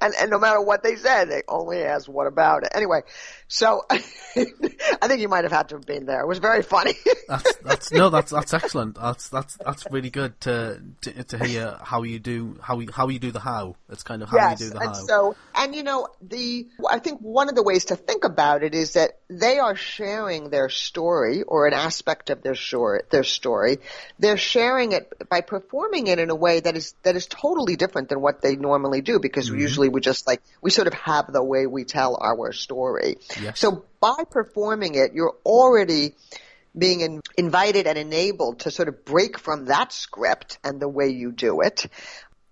and 0.00 0.14
and 0.20 0.30
no 0.30 0.38
matter 0.38 0.60
what 0.60 0.82
they 0.82 0.96
said, 0.96 1.30
they 1.30 1.42
only 1.48 1.82
asked, 1.82 2.08
"What 2.08 2.26
about 2.26 2.64
it?" 2.64 2.70
Anyway, 2.74 3.02
so 3.48 3.82
I 3.90 3.98
think 3.98 5.20
you 5.20 5.28
might 5.28 5.44
have 5.44 5.52
had 5.52 5.68
to 5.70 5.76
have 5.76 5.86
been 5.86 6.06
there. 6.06 6.20
It 6.20 6.26
was 6.26 6.38
very 6.38 6.62
funny. 6.62 6.94
that's 7.28 7.56
that's 7.56 7.92
no, 7.92 8.10
that's 8.10 8.30
that's 8.30 8.54
excellent. 8.54 8.96
That's 8.96 9.28
that's 9.28 9.56
that's 9.64 9.90
really 9.90 10.10
good 10.10 10.40
to, 10.42 10.80
to 11.02 11.24
to 11.24 11.44
hear 11.44 11.76
how 11.82 12.02
you 12.02 12.18
do 12.18 12.58
how 12.62 12.80
you 12.80 12.88
how 12.90 13.08
you 13.08 13.18
do 13.18 13.30
the 13.30 13.40
how. 13.40 13.76
It's 13.90 14.02
kind 14.02 14.22
of 14.22 14.30
how 14.30 14.38
yes, 14.38 14.60
you 14.60 14.66
do 14.66 14.72
the 14.72 14.80
and 14.80 14.88
how. 14.88 14.94
so 14.94 15.36
and 15.54 15.74
you 15.74 15.82
know 15.82 16.08
the 16.22 16.66
I 16.88 16.98
think 16.98 17.20
one 17.20 17.48
of 17.48 17.54
the 17.54 17.62
ways 17.62 17.86
to 17.86 17.96
think 17.96 18.24
about 18.24 18.62
it 18.62 18.74
is 18.74 18.94
that 18.94 19.18
they 19.28 19.58
are 19.58 19.76
sharing 19.76 20.50
their 20.50 20.70
story 20.70 21.42
or 21.42 21.66
an 21.66 21.74
aspect 21.74 22.30
of 22.30 22.42
their 22.42 22.54
story. 22.54 23.02
Their 23.10 23.24
story, 23.24 23.78
they're 24.18 24.36
sharing 24.36 24.92
it 24.92 25.12
by 25.28 25.42
performing 25.42 26.06
it 26.06 26.18
in 26.18 26.30
a 26.30 26.34
way 26.34 26.60
that 26.60 26.76
is 26.76 26.94
that 27.02 27.14
is 27.16 27.26
totally 27.26 27.76
different 27.76 28.08
than 28.08 28.20
what 28.20 28.40
they 28.40 28.56
normally 28.56 29.02
do 29.02 29.18
because 29.18 29.50
Mm-hmm. 29.50 29.60
usually 29.60 29.88
we 29.88 30.00
just 30.00 30.26
like 30.26 30.42
we 30.60 30.70
sort 30.70 30.86
of 30.86 30.94
have 30.94 31.32
the 31.32 31.42
way 31.42 31.66
we 31.66 31.84
tell 31.84 32.16
our 32.20 32.52
story. 32.52 33.16
Yes. 33.40 33.58
So 33.58 33.84
by 34.00 34.24
performing 34.30 34.94
it, 34.94 35.12
you're 35.12 35.34
already 35.44 36.14
being 36.76 37.00
in, 37.00 37.20
invited 37.36 37.86
and 37.86 37.98
enabled 37.98 38.60
to 38.60 38.70
sort 38.70 38.88
of 38.88 39.04
break 39.04 39.38
from 39.38 39.66
that 39.66 39.92
script 39.92 40.58
and 40.64 40.80
the 40.80 40.88
way 40.88 41.08
you 41.08 41.32
do 41.32 41.60
it. 41.60 41.86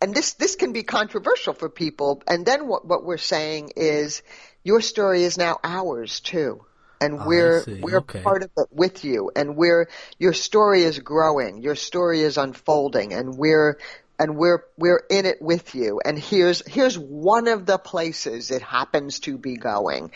And 0.01 0.15
this, 0.15 0.35
this 0.35 0.57
can 0.57 0.73
be 0.73 0.83
controversial 0.83 1.55
for 1.55 1.69
people. 1.69 2.23
And 2.27 2.47
then 2.47 2.67
what, 2.69 2.87
what 2.87 3.05
we're 3.05 3.17
saying 3.19 3.71
is 3.77 4.23
your 4.63 4.81
story 4.81 5.25
is 5.25 5.39
now 5.39 5.59
ours 5.63 6.21
too. 6.21 6.65
And 7.01 7.25
we're, 7.25 7.65
we're 7.81 8.01
Okay. 8.01 8.23
part 8.23 8.43
of 8.43 8.51
it 8.57 8.69
with 8.71 9.05
you. 9.05 9.31
And 9.35 9.57
we're, 9.57 9.89
your 10.19 10.33
story 10.33 10.83
is 10.83 10.99
growing. 10.99 11.63
Your 11.63 11.77
story 11.77 12.21
is 12.21 12.37
unfolding 12.39 13.13
and 13.13 13.37
we're, 13.37 13.79
and 14.19 14.37
we're, 14.37 14.65
we're 14.77 15.03
in 15.11 15.27
it 15.27 15.41
with 15.41 15.75
you. 15.75 16.01
And 16.05 16.19
here's, 16.19 16.67
here's 16.67 16.99
one 16.99 17.49
of 17.49 17.67
the 17.67 17.79
places 17.79 18.51
it 18.51 18.63
happens 18.63 19.21
to 19.21 19.39
be 19.39 19.57
going. 19.57 20.11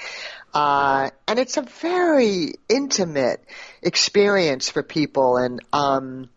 Uh, 0.52 1.10
and 1.28 1.38
it's 1.38 1.56
a 1.56 1.62
very 1.62 2.54
intimate 2.68 3.44
experience 3.82 4.70
for 4.70 4.82
people. 4.82 5.36
And, 5.36 5.60
um, 5.72 6.28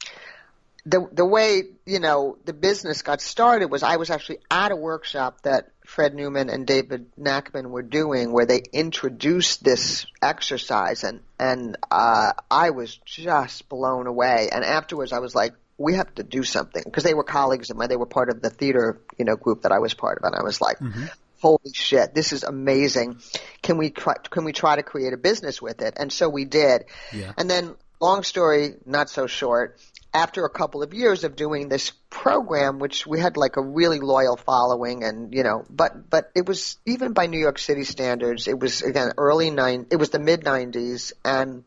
the 0.86 1.08
the 1.12 1.26
way 1.26 1.64
you 1.86 2.00
know 2.00 2.38
the 2.46 2.54
business 2.54 3.02
got 3.02 3.20
started 3.20 3.72
was 3.72 3.82
I 3.82 3.98
was 3.98 4.12
actually 4.12 4.40
at 4.52 4.72
a 4.72 4.76
workshop 4.76 5.42
that 5.42 5.72
Fred 5.86 6.14
Newman 6.14 6.50
and 6.50 6.68
David 6.68 7.12
Nachman 7.20 7.72
were 7.72 7.82
doing 7.82 8.32
where 8.32 8.46
they 8.46 8.62
introduced 8.72 9.64
this 9.64 10.06
exercise 10.22 11.04
and 11.04 11.22
and 11.40 11.76
uh, 11.90 12.34
I 12.52 12.70
was 12.70 12.98
just 12.98 13.68
blown 13.68 14.06
away 14.06 14.50
and 14.52 14.64
afterwards 14.64 15.12
I 15.12 15.20
was 15.20 15.34
like 15.34 15.54
we 15.78 15.96
have 15.96 16.14
to 16.16 16.24
do 16.24 16.44
something 16.44 16.84
because 16.84 17.04
they 17.04 17.14
were 17.14 17.24
colleagues 17.24 17.70
of 17.70 17.78
mine. 17.78 17.90
They 17.90 17.98
were 17.98 18.06
part 18.06 18.30
of 18.30 18.42
the 18.42 18.50
theater 18.50 19.00
you 19.18 19.26
know 19.26 19.36
group 19.36 19.64
that 19.64 19.72
I 19.72 19.80
was 19.80 19.94
part 19.94 20.20
of. 20.20 20.24
And 20.26 20.36
I 20.36 20.44
was 20.44 20.62
like 20.62 20.80
mm-hmm. 20.80 21.06
holy 21.42 21.74
shit 21.74 22.14
this 22.14 22.34
is 22.34 22.44
amazing. 22.44 23.20
Can 23.62 23.78
we 23.78 23.90
try 23.90 24.16
can 24.30 24.46
we 24.46 24.54
try 24.54 24.76
to 24.76 24.84
create 24.84 25.14
a 25.14 25.18
business 25.18 25.62
with 25.62 25.82
it? 25.82 25.96
And 25.98 26.12
so 26.12 26.30
we 26.30 26.46
did. 26.46 26.86
Yeah. 27.14 27.34
and 27.38 27.50
then 27.50 27.76
long 28.02 28.24
story 28.24 28.76
not 28.86 29.10
so 29.10 29.28
short 29.28 29.80
after 30.16 30.46
a 30.46 30.50
couple 30.50 30.82
of 30.82 30.94
years 30.94 31.26
of 31.26 31.36
doing 31.36 31.68
this 31.68 31.92
program, 32.10 32.80
which 32.80 33.06
we 33.06 33.20
had 33.20 33.36
like 33.36 33.58
a 33.58 33.62
really 33.62 34.00
loyal 34.00 34.38
following 34.38 35.04
and, 35.04 35.34
you 35.34 35.44
know, 35.44 35.66
but, 35.70 36.10
but 36.10 36.32
it 36.34 36.48
was 36.48 36.78
even 36.86 37.12
by 37.12 37.28
New 37.28 37.38
York 37.40 37.60
City 37.60 37.84
standards, 37.84 38.48
it 38.48 38.58
was 38.58 38.82
again 38.82 39.12
early 39.18 39.52
nine, 39.52 39.88
it 39.92 39.98
was 39.98 40.12
the 40.12 40.20
mid 40.20 40.46
nineties 40.46 41.12
and 41.26 41.66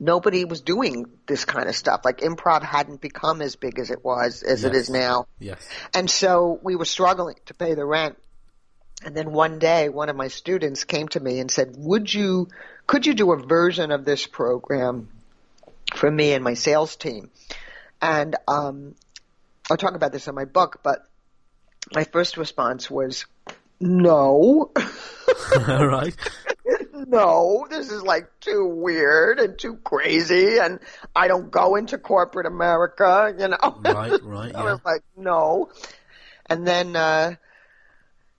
nobody 0.00 0.44
was 0.44 0.60
doing 0.60 1.06
this 1.26 1.44
kind 1.44 1.68
of 1.68 1.74
stuff. 1.76 2.02
Like 2.04 2.18
improv 2.18 2.62
hadn't 2.62 3.00
become 3.00 3.42
as 3.42 3.56
big 3.56 3.78
as 3.78 3.90
it 3.90 4.04
was, 4.04 4.42
as 4.42 4.64
it 4.64 4.72
Yes. 4.72 4.82
is 4.82 4.90
now. 4.90 5.26
Yes. 5.38 5.68
And 5.94 6.10
so 6.10 6.58
we 6.62 6.76
were 6.76 6.84
struggling 6.84 7.36
to 7.46 7.54
pay 7.54 7.74
the 7.74 7.84
rent. 7.84 8.16
And 9.04 9.16
then 9.16 9.32
one 9.32 9.58
day, 9.58 9.88
one 9.88 10.08
of 10.08 10.16
my 10.16 10.28
students 10.28 10.84
came 10.84 11.08
to 11.08 11.20
me 11.20 11.38
and 11.38 11.50
said, 11.50 11.74
would 11.76 12.12
you, 12.12 12.48
could 12.86 13.06
you 13.06 13.14
do 13.14 13.32
a 13.32 13.36
version 13.36 13.92
of 13.92 14.04
this 14.04 14.26
program 14.26 15.08
for 15.94 16.10
me 16.10 16.32
and 16.32 16.42
my 16.42 16.54
sales 16.54 16.96
team? 16.96 17.30
And, 18.02 18.34
um, 18.48 18.94
I'll 19.70 19.76
talk 19.76 19.94
about 19.94 20.12
this 20.12 20.26
in 20.26 20.34
my 20.34 20.46
book, 20.46 20.80
but 20.82 21.00
my 21.94 22.04
first 22.04 22.36
response 22.38 22.90
was, 22.90 23.26
no, 23.80 24.72
All 25.68 25.86
right. 25.86 26.16
No, 27.08 27.66
this 27.70 27.90
is 27.90 28.02
like 28.02 28.28
too 28.40 28.66
weird 28.66 29.40
and 29.40 29.58
too 29.58 29.76
crazy 29.82 30.58
and 30.58 30.78
I 31.16 31.26
don't 31.26 31.50
go 31.50 31.76
into 31.76 31.96
corporate 31.98 32.46
America, 32.46 33.34
you 33.38 33.48
know. 33.48 33.80
Right, 33.80 34.18
right, 34.22 34.54
I 34.54 34.62
yeah. 34.62 34.72
was 34.72 34.80
like, 34.84 35.02
no. 35.16 35.70
And 36.46 36.66
then, 36.66 36.94
uh, 36.96 37.36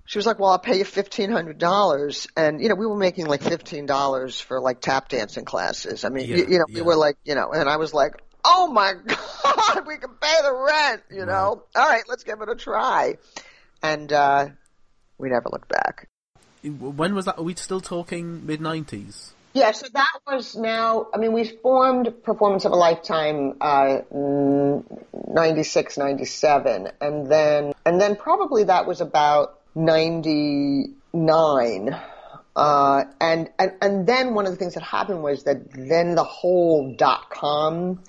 she 0.06 0.18
was 0.18 0.26
like, 0.26 0.40
well, 0.40 0.52
I'll 0.52 0.60
pay 0.60 0.78
you 0.78 0.86
$1,500. 0.86 2.28
And, 2.36 2.62
you 2.62 2.70
know, 2.70 2.76
we 2.76 2.88
were 2.88 2.98
making 2.98 3.28
like 3.28 3.42
$15 3.42 4.42
for 4.42 4.60
like 4.60 4.82
tap 4.82 5.10
dancing 5.10 5.46
classes. 5.46 6.04
I 6.04 6.10
mean, 6.10 6.28
Yeah, 6.28 6.38
you, 6.38 6.46
you 6.48 6.58
know, 6.60 6.66
we 6.74 6.82
were 6.82 6.96
like, 6.96 7.18
you 7.24 7.36
know, 7.36 7.52
and 7.52 7.70
I 7.70 7.78
was 7.78 7.94
like, 7.94 8.14
oh 8.44 8.68
my 8.68 8.94
God, 9.06 9.88
we 9.88 9.98
can 9.98 10.10
pay 10.20 10.36
the 10.42 10.56
rent, 10.68 11.04
you 11.12 11.26
know. 11.28 11.64
All 11.76 11.90
right, 11.90 12.04
let's 12.08 12.24
give 12.24 12.42
it 12.42 12.50
a 12.50 12.56
try. 12.56 13.18
And, 13.84 14.12
uh, 14.12 14.48
we 15.20 15.30
never 15.30 15.50
looked 15.52 15.70
back. 15.70 16.09
When 16.64 17.16
was 17.16 17.26
that? 17.26 17.38
Are 17.38 17.44
we 17.44 17.56
still 17.56 17.82
talking 17.82 18.46
mid 18.46 18.62
nineties? 18.62 19.34
Yeah, 19.54 19.72
so 19.72 19.88
that 19.94 20.20
was 20.28 20.56
now, 20.56 21.08
I 21.12 21.18
mean, 21.18 21.34
we 21.34 21.44
formed 21.44 22.24
Performance 22.24 22.66
of 22.66 22.72
a 22.72 22.76
Lifetime, 22.76 23.56
uh, 23.60 24.02
mm, 24.14 24.84
96, 25.34 25.98
97, 25.98 26.92
and 27.02 27.26
then, 27.32 27.74
and 27.84 28.00
then 28.00 28.16
probably 28.16 28.66
that 28.66 28.86
was 28.86 29.02
about 29.02 29.60
99. 29.74 32.00
Uh, 32.56 33.04
and, 33.20 33.50
and, 33.58 33.72
and 33.82 34.06
then 34.06 34.36
one 34.36 34.46
of 34.46 34.52
the 34.52 34.58
things 34.58 34.76
that 34.76 34.84
happened 34.84 35.24
was 35.24 35.46
that 35.46 35.72
then 35.72 36.14
the 36.14 36.24
whole 36.24 36.94
dot 36.96 37.32
com, 37.32 38.04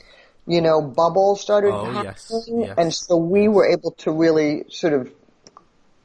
you 0.46 0.60
know, 0.60 0.82
bubble 0.82 1.36
started 1.36 1.72
Oh, 1.72 1.84
happening. 1.86 2.04
yes, 2.04 2.30
yes. 2.48 2.74
And 2.76 2.92
so 2.92 3.16
we 3.16 3.48
were 3.48 3.66
able 3.66 3.92
to 3.98 4.12
really 4.12 4.64
sort 4.68 4.92
of 4.92 5.10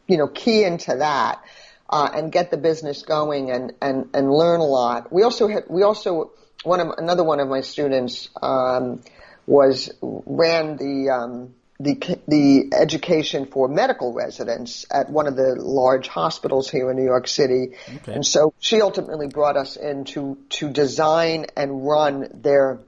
you 0.07 0.17
know, 0.17 0.27
key 0.27 0.63
into 0.63 0.95
that 0.97 1.43
uh, 1.89 2.09
and 2.13 2.31
get 2.31 2.51
the 2.51 2.57
business 2.57 3.03
going 3.03 3.51
and, 3.51 3.73
and, 3.81 4.09
and 4.13 4.31
learn 4.31 4.59
a 4.59 4.65
lot. 4.65 5.11
We 5.11 5.23
also 5.23 5.47
had, 5.47 5.63
we 5.69 5.83
also, 5.83 6.31
one 6.63 6.79
of, 6.79 6.89
another 6.97 7.23
one 7.23 7.39
of 7.39 7.47
my 7.47 7.61
students, 7.61 8.29
um, 8.41 9.01
was, 9.45 9.91
ran 10.01 10.77
the, 10.77 11.09
um, 11.09 11.53
the, 11.79 12.19
the 12.27 12.71
education 12.73 13.45
for 13.45 13.67
medical 13.67 14.13
residents 14.13 14.85
at 14.89 15.09
one 15.09 15.27
of 15.27 15.35
the 15.35 15.55
large 15.55 16.07
hospitals 16.07 16.69
here 16.69 16.89
in 16.89 16.97
New 16.97 17.03
York 17.03 17.27
City. 17.27 17.73
Okay. 17.97 18.13
And 18.13 18.25
so 18.25 18.53
she 18.59 18.81
ultimately 18.81 19.27
brought 19.27 19.57
us 19.57 19.75
in 19.75 20.05
to, 20.05 20.37
to 20.49 20.69
design 20.69 21.47
and 21.55 21.85
run 21.85 22.29
their 22.33 22.79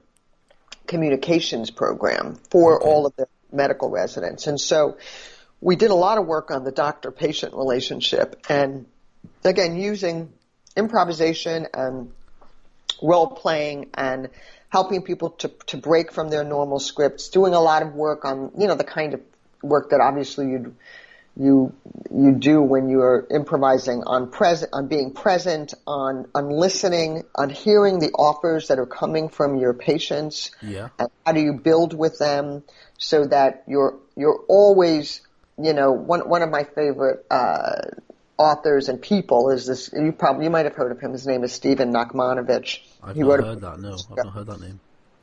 communications 0.86 1.70
program 1.70 2.38
for 2.50 2.82
all 2.82 3.06
of 3.06 3.14
the 3.16 3.28
medical 3.52 3.90
residents. 3.90 4.46
And 4.46 4.58
so 4.58 4.96
we 5.60 5.76
did 5.76 5.90
a 5.90 5.94
lot 5.94 6.18
of 6.18 6.26
work 6.26 6.50
on 6.50 6.64
the 6.64 6.72
doctor 6.72 7.10
patient 7.10 7.54
relationship 7.54 8.44
and 8.48 8.86
again 9.44 9.76
using 9.76 10.32
improvisation 10.76 11.66
and 11.74 12.12
role 13.02 13.28
playing 13.28 13.90
and 13.94 14.28
helping 14.70 15.02
people 15.02 15.30
to 15.30 15.48
to 15.66 15.76
break 15.76 16.12
from 16.12 16.28
their 16.28 16.44
normal 16.44 16.78
scripts 16.78 17.28
doing 17.28 17.54
a 17.54 17.60
lot 17.60 17.82
of 17.82 17.94
work 17.94 18.24
on 18.24 18.52
you 18.58 18.66
know 18.66 18.74
the 18.74 18.84
kind 18.84 19.14
of 19.14 19.20
work 19.62 19.90
that 19.90 20.00
obviously 20.00 20.46
you 20.48 20.74
you 21.36 21.72
you 22.12 22.32
do 22.32 22.60
when 22.60 22.88
you're 22.88 23.26
improvising 23.30 24.02
on 24.04 24.30
present 24.30 24.70
on 24.72 24.88
being 24.88 25.12
present 25.12 25.72
on 25.86 26.26
on 26.34 26.50
listening 26.50 27.22
on 27.34 27.48
hearing 27.48 28.00
the 28.00 28.10
offers 28.10 28.68
that 28.68 28.78
are 28.78 28.86
coming 28.86 29.28
from 29.28 29.56
your 29.56 29.72
patients 29.72 30.50
Yeah. 30.60 30.88
and 30.98 31.08
how 31.24 31.32
do 31.32 31.40
you 31.40 31.52
build 31.52 31.96
with 31.96 32.18
them 32.18 32.64
so 32.98 33.26
that 33.26 33.64
you're 33.68 33.96
you're 34.16 34.40
always 34.48 35.20
you 35.60 35.72
know 35.72 35.92
one 35.92 36.28
one 36.28 36.42
of 36.42 36.50
my 36.50 36.64
favorite 36.64 37.26
uh 37.30 37.82
authors 38.36 38.88
and 38.88 39.02
people 39.02 39.50
is 39.50 39.66
this 39.66 39.90
you 39.92 40.12
probably 40.12 40.44
you 40.44 40.50
might 40.50 40.64
have 40.64 40.74
heard 40.74 40.92
of 40.92 41.00
him 41.00 41.12
his 41.12 41.26
name 41.26 41.42
is 41.42 41.52
Stephen 41.52 41.92
Nachmanovitch 41.92 42.80
I've 43.02 43.16
he 43.16 43.22
not 43.22 43.28
wrote 43.28 43.40
a 43.40 43.46
heard 43.46 43.60
that. 43.62 43.80
No, 43.80 43.96
I've 44.10 44.24
not 44.24 44.32
heard 44.32 44.46
that 44.46 44.60
name. 44.60 44.80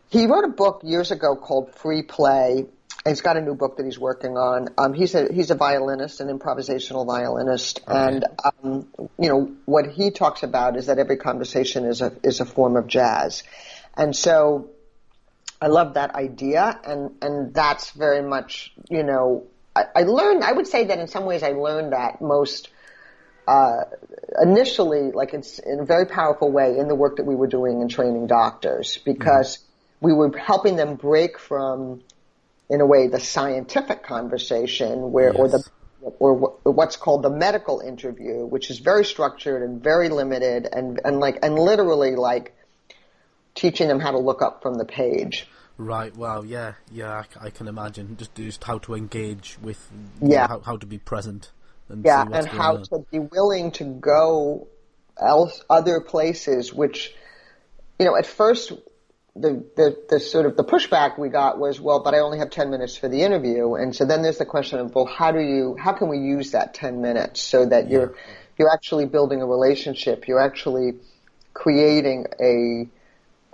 he 0.09 0.27
wrote 0.27 0.43
a 0.43 0.49
book 0.49 0.81
years 0.83 1.11
ago 1.11 1.35
called 1.35 1.73
Free 1.75 2.03
Play. 2.03 2.65
He's 3.07 3.21
got 3.21 3.37
a 3.37 3.41
new 3.41 3.53
book 3.53 3.77
that 3.77 3.85
he's 3.85 3.99
working 3.99 4.35
on. 4.35 4.69
Um, 4.79 4.93
he's 4.93 5.13
a 5.13 5.31
he's 5.31 5.51
a 5.51 5.55
violinist, 5.55 6.21
an 6.21 6.27
improvisational 6.27 7.05
violinist, 7.05 7.81
and 7.87 8.25
um, 8.43 8.87
you 9.19 9.29
know 9.29 9.51
what 9.65 9.91
he 9.91 10.09
talks 10.09 10.41
about 10.41 10.75
is 10.75 10.87
that 10.87 10.97
every 10.97 11.17
conversation 11.17 11.85
is 11.85 12.01
a 12.01 12.13
is 12.23 12.39
a 12.39 12.45
form 12.45 12.75
of 12.75 12.87
jazz, 12.87 13.43
and 13.95 14.15
so 14.15 14.71
I 15.61 15.67
love 15.67 15.93
that 15.93 16.15
idea, 16.15 16.79
and 16.83 17.11
and 17.21 17.53
that's 17.53 17.91
very 17.91 18.27
much 18.27 18.73
you 18.89 19.03
know 19.03 19.45
I, 19.75 19.85
I 19.95 20.01
learned. 20.03 20.43
I 20.43 20.51
would 20.51 20.67
say 20.67 20.85
that 20.85 20.99
in 20.99 21.07
some 21.07 21.25
ways 21.25 21.43
I 21.43 21.51
learned 21.51 21.93
that 21.93 22.21
most 22.21 22.69
uh, 23.47 23.83
initially, 24.41 25.11
like 25.11 25.33
it's 25.33 25.59
in 25.59 25.79
a 25.79 25.85
very 25.85 26.05
powerful 26.05 26.51
way 26.51 26.77
in 26.77 26.87
the 26.87 26.95
work 26.95 27.17
that 27.17 27.25
we 27.25 27.35
were 27.35 27.47
doing 27.47 27.81
in 27.81 27.87
training 27.87 28.27
doctors 28.27 28.97
because 28.97 29.59
we 30.01 30.13
were 30.13 30.35
helping 30.37 30.75
them 30.75 30.95
break 30.95 31.39
from, 31.39 32.01
in 32.69 32.81
a 32.81 32.85
way, 32.85 33.07
the 33.07 33.19
scientific 33.19 34.03
conversation 34.03 35.11
where, 35.11 35.33
or 35.33 35.47
the, 35.47 35.63
or 36.19 36.57
what's 36.63 36.95
called 36.95 37.23
the 37.23 37.29
medical 37.29 37.79
interview, 37.79 38.45
which 38.45 38.69
is 38.69 38.79
very 38.79 39.05
structured 39.05 39.63
and 39.63 39.81
very 39.83 40.09
limited 40.09 40.67
and, 40.71 40.99
and 41.03 41.19
like, 41.19 41.39
and 41.43 41.57
literally 41.57 42.15
like, 42.15 42.53
teaching 43.55 43.87
them 43.87 44.01
how 44.01 44.11
to 44.11 44.19
look 44.19 44.41
up 44.41 44.61
from 44.61 44.77
the 44.77 44.83
page. 44.83 45.47
Right. 45.77 46.15
Well, 46.15 46.45
yeah, 46.45 46.73
yeah. 46.91 47.23
I, 47.41 47.47
I 47.47 47.49
can 47.49 47.67
imagine 47.67 48.15
just 48.17 48.35
just 48.35 48.63
how 48.63 48.77
to 48.79 48.95
engage 48.95 49.57
with, 49.61 49.89
Yeah. 50.21 50.47
how, 50.47 50.59
how 50.61 50.77
to 50.77 50.85
be 50.85 50.97
present, 50.97 51.51
and 51.89 52.05
Yeah, 52.05 52.23
and 52.31 52.47
how 52.47 52.77
on. 52.77 52.83
to 52.91 53.05
be 53.11 53.19
willing 53.19 53.71
to 53.71 53.83
go 53.83 54.67
else 55.19 55.61
other 55.69 55.99
places, 55.99 56.73
which 56.73 57.13
you 57.99 58.05
know, 58.05 58.15
at 58.15 58.25
first 58.25 58.71
the, 59.35 59.65
the 59.75 59.97
the 60.09 60.19
sort 60.19 60.45
of 60.45 60.55
the 60.55 60.63
pushback 60.63 61.19
we 61.19 61.27
got 61.27 61.59
was, 61.59 61.81
well, 61.81 62.01
but 62.01 62.13
I 62.13 62.19
only 62.19 62.37
have 62.39 62.49
ten 62.51 62.69
minutes 62.69 62.95
for 62.95 63.09
the 63.09 63.21
interview, 63.21 63.73
and 63.75 63.93
so 63.93 64.05
then 64.05 64.21
there's 64.21 64.37
the 64.37 64.45
question 64.45 64.79
of, 64.79 64.95
well, 64.95 65.05
how 65.05 65.31
do 65.31 65.39
you, 65.39 65.75
how 65.77 65.91
can 65.91 66.07
we 66.07 66.19
use 66.19 66.51
that 66.51 66.73
ten 66.73 67.01
minutes 67.01 67.41
so 67.41 67.65
that 67.65 67.89
you're 67.89 68.15
you're 68.57 68.71
actually 68.71 69.05
building 69.05 69.41
a 69.41 69.45
relationship, 69.45 70.27
you're 70.29 70.39
actually 70.39 70.93
creating 71.53 72.27
a 72.39 72.87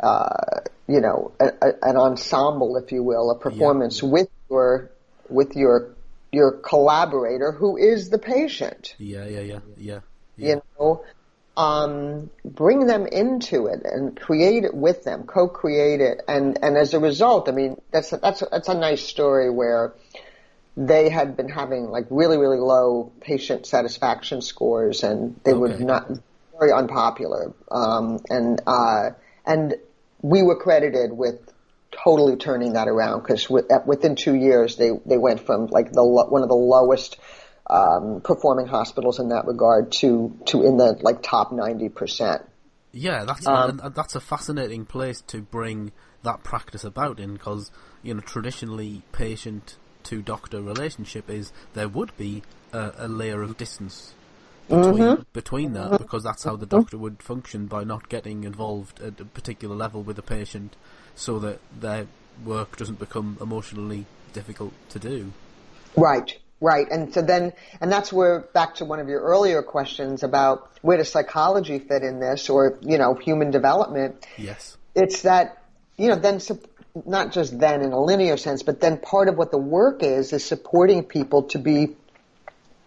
uh, 0.06 0.62
you 0.92 1.00
know, 1.00 1.32
a, 1.40 1.46
a, 1.46 1.74
an 1.84 1.96
ensemble, 1.96 2.76
if 2.76 2.92
you 2.92 3.02
will, 3.02 3.32
a 3.32 3.40
performance 3.40 4.04
with 4.04 4.28
your 4.50 4.92
with 5.30 5.56
your 5.56 5.96
your 6.34 6.52
collaborator 6.52 7.54
who 7.54 7.78
is 7.78 8.10
the 8.10 8.18
patient. 8.18 8.96
Yeah, 8.98 9.26
yeah, 9.26 9.40
yeah, 9.40 9.60
yeah. 9.78 10.00
yeah. 10.36 10.48
You 10.48 10.62
know, 10.78 11.06
um, 11.56 12.30
bring 12.44 12.88
them 12.88 13.06
into 13.06 13.68
it 13.68 13.82
and 13.86 14.20
create 14.20 14.66
it 14.66 14.74
with 14.74 15.04
them, 15.06 15.24
co-create 15.24 16.02
it, 16.02 16.22
and 16.28 16.60
and 16.62 16.78
as 16.78 16.94
a 16.94 17.00
result, 17.00 17.48
I 17.48 17.54
mean, 17.54 17.80
that's 17.92 18.12
a, 18.12 18.18
that's 18.18 18.42
a, 18.42 18.48
that's 18.52 18.68
a 18.68 18.74
nice 18.74 19.02
story 19.02 19.50
where 19.50 19.94
they 20.76 21.10
had 21.10 21.38
been 21.38 21.50
having 21.50 21.90
like 21.90 22.08
really 22.10 22.38
really 22.38 22.60
low 22.60 23.14
patient 23.22 23.66
satisfaction 23.66 24.42
scores, 24.42 25.04
and 25.04 25.40
they 25.46 25.54
were 25.54 25.70
not 25.70 26.10
very 26.60 26.74
unpopular, 26.74 27.54
um, 27.70 28.20
and 28.30 28.62
uh, 28.68 29.12
and 29.46 29.76
we 30.22 30.44
were 30.44 30.56
credited 30.56 31.12
with 31.12 31.40
totally 31.92 32.38
turning 32.38 32.74
that 32.74 32.88
around 32.88 33.22
because 33.22 33.50
within 33.50 34.16
two 34.16 34.36
years 34.36 34.78
they 34.78 34.92
they 35.06 35.18
went 35.18 35.42
from 35.46 35.68
like 35.68 35.92
the 35.92 36.04
one 36.04 36.42
of 36.42 36.50
the 36.50 36.56
lowest 36.56 37.18
um, 37.70 38.22
performing 38.22 38.68
hospitals 38.68 39.20
in 39.20 39.30
that 39.30 39.46
regard 39.46 39.92
to 39.94 40.38
to 40.46 40.64
in 40.64 40.78
the 40.78 40.98
like 41.02 41.22
top 41.22 41.52
ninety 41.52 41.90
percent. 41.90 42.44
Yeah, 42.94 43.24
that's 43.24 43.48
Um, 43.48 43.80
and 43.84 43.96
that's 43.96 44.16
a 44.16 44.20
fascinating 44.20 44.86
place 44.86 45.22
to 45.28 45.42
bring 45.42 45.92
that 46.24 46.44
practice 46.44 46.84
about 46.84 47.20
in 47.20 47.34
because 47.34 47.72
you 48.04 48.14
know 48.14 48.22
traditionally 48.22 49.04
patient 49.12 49.78
to 50.04 50.22
doctor 50.22 50.62
relationship 50.62 51.30
is 51.30 51.52
there 51.74 51.88
would 51.88 52.16
be 52.18 52.44
a, 52.74 52.92
a 52.98 53.08
layer 53.08 53.42
of 53.42 53.58
distance 53.58 54.14
between 54.72 55.02
Mm-hmm. 55.02 55.22
between 55.34 55.74
that 55.74 55.98
because 55.98 56.24
that's 56.24 56.44
how 56.44 56.56
the 56.56 56.66
doctor 56.66 56.98
would 56.98 57.22
function 57.22 57.68
by 57.68 57.84
not 57.84 58.10
getting 58.10 58.44
involved 58.44 59.02
at 59.02 59.20
a 59.20 59.26
particular 59.26 59.76
level 59.76 60.02
with 60.02 60.16
the 60.16 60.22
patient 60.22 60.76
so 61.16 61.40
that 61.40 61.60
their 61.80 62.08
work 62.46 62.78
doesn't 62.78 63.00
become 63.00 63.38
emotionally 63.42 64.06
difficult 64.34 64.74
to 64.90 65.00
do. 65.00 65.32
Right, 65.96 66.38
right. 66.60 66.88
And 66.90 67.14
so 67.14 67.22
then, 67.22 67.54
and 67.80 67.92
that's 67.92 68.12
where 68.12 68.40
back 68.40 68.76
to 68.76 68.86
one 68.86 69.00
of 69.00 69.08
your 69.08 69.22
earlier 69.22 69.62
questions 69.62 70.24
about 70.24 70.70
where 70.82 70.98
does 70.98 71.10
psychology 71.10 71.80
fit 71.80 72.04
in 72.04 72.20
this, 72.20 72.50
or 72.50 72.80
you 72.82 72.98
know, 72.98 73.14
human 73.16 73.52
development. 73.52 74.26
Yes. 74.38 74.78
It's 74.96 75.24
that 75.24 75.64
you 75.98 76.08
know 76.08 76.16
then. 76.16 76.40
Not 77.06 77.32
just 77.32 77.58
then 77.58 77.82
in 77.84 77.94
a 77.94 78.04
linear 78.04 78.36
sense, 78.36 78.64
but 78.64 78.82
then 78.82 78.98
part 78.98 79.30
of 79.30 79.38
what 79.38 79.50
the 79.50 79.58
work 79.58 80.04
is 80.04 80.34
is 80.34 80.44
supporting 80.44 81.06
people 81.06 81.44
to 81.44 81.58
be, 81.58 81.96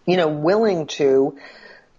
you 0.05 0.15
know, 0.15 0.27
willing 0.27 0.85
to 0.85 1.35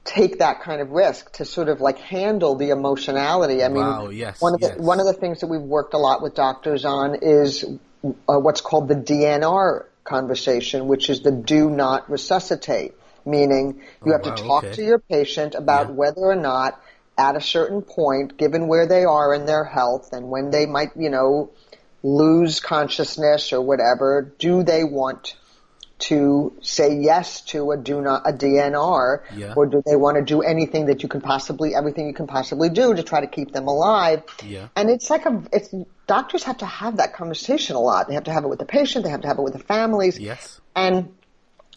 take 0.06 0.38
that 0.38 0.62
kind 0.62 0.80
of 0.80 0.90
risk 0.90 1.32
to 1.32 1.44
sort 1.44 1.68
of 1.68 1.80
like 1.80 1.98
handle 1.98 2.54
the 2.54 2.70
emotionality. 2.70 3.62
I 3.62 3.68
mean, 3.68 3.82
Wow, 3.84 4.08
yes, 4.08 4.40
one 4.40 4.54
of 4.54 4.60
the 4.60 4.68
yes. 4.68 4.78
one 4.78 5.00
of 5.00 5.06
the 5.06 5.12
things 5.12 5.40
that 5.40 5.48
we've 5.48 5.60
worked 5.60 5.94
a 5.94 5.98
lot 5.98 6.22
with 6.22 6.34
doctors 6.34 6.84
on 6.84 7.16
is 7.22 7.64
uh, 7.64 8.38
what's 8.38 8.60
called 8.60 8.88
the 8.88 8.94
DNR 8.94 9.86
conversation, 10.04 10.86
which 10.86 11.10
is 11.10 11.20
the 11.22 11.32
do 11.32 11.68
not 11.70 12.08
resuscitate, 12.10 12.94
meaning 13.24 13.82
you 14.04 14.12
Oh, 14.12 14.12
have 14.12 14.22
wow, 14.22 14.34
to 14.36 14.42
talk 14.42 14.64
okay. 14.64 14.74
to 14.74 14.82
your 14.82 14.98
patient 14.98 15.54
about 15.54 15.86
Yeah. 15.88 15.92
whether 15.92 16.20
or 16.20 16.36
not 16.36 16.80
at 17.18 17.34
a 17.34 17.40
certain 17.40 17.82
point, 17.82 18.36
given 18.36 18.68
where 18.68 18.86
they 18.86 19.04
are 19.04 19.34
in 19.34 19.46
their 19.46 19.64
health 19.64 20.12
and 20.12 20.28
when 20.28 20.50
they 20.50 20.66
might, 20.66 20.90
you 20.96 21.10
know, 21.10 21.50
lose 22.02 22.60
consciousness 22.60 23.52
or 23.52 23.60
whatever, 23.62 24.32
do 24.38 24.62
they 24.62 24.84
want 24.84 25.34
to 25.98 26.52
say 26.60 26.96
yes 26.98 27.40
to 27.40 27.70
a 27.72 27.76
do 27.76 28.00
not 28.02 28.22
a 28.28 28.32
DNR, 28.32 29.22
Yeah. 29.34 29.54
or 29.56 29.66
do 29.66 29.82
they 29.86 29.96
want 29.96 30.16
to 30.18 30.22
do 30.22 30.42
anything 30.42 30.86
that 30.86 31.02
you 31.02 31.08
can 31.08 31.20
possibly 31.22 31.74
everything 31.74 32.06
you 32.06 32.12
can 32.14 32.26
possibly 32.26 32.68
do 32.68 32.94
to 32.94 33.02
try 33.02 33.20
to 33.20 33.26
keep 33.26 33.52
them 33.52 33.66
alive? 33.66 34.22
Yeah. 34.44 34.68
And 34.76 34.90
it's 34.90 35.08
like 35.08 35.24
a 35.26 35.42
it's 35.52 35.74
doctors 36.06 36.44
have 36.44 36.58
to 36.58 36.66
have 36.66 36.98
that 36.98 37.14
conversation 37.14 37.76
a 37.76 37.80
lot. 37.80 38.08
They 38.08 38.14
have 38.14 38.24
to 38.24 38.32
have 38.32 38.44
it 38.44 38.48
with 38.48 38.58
the 38.58 38.66
patient. 38.66 39.04
They 39.04 39.10
have 39.10 39.22
to 39.22 39.28
have 39.28 39.38
it 39.38 39.42
with 39.42 39.54
the 39.54 39.58
families. 39.58 40.18
Yes. 40.18 40.60
And 40.74 41.14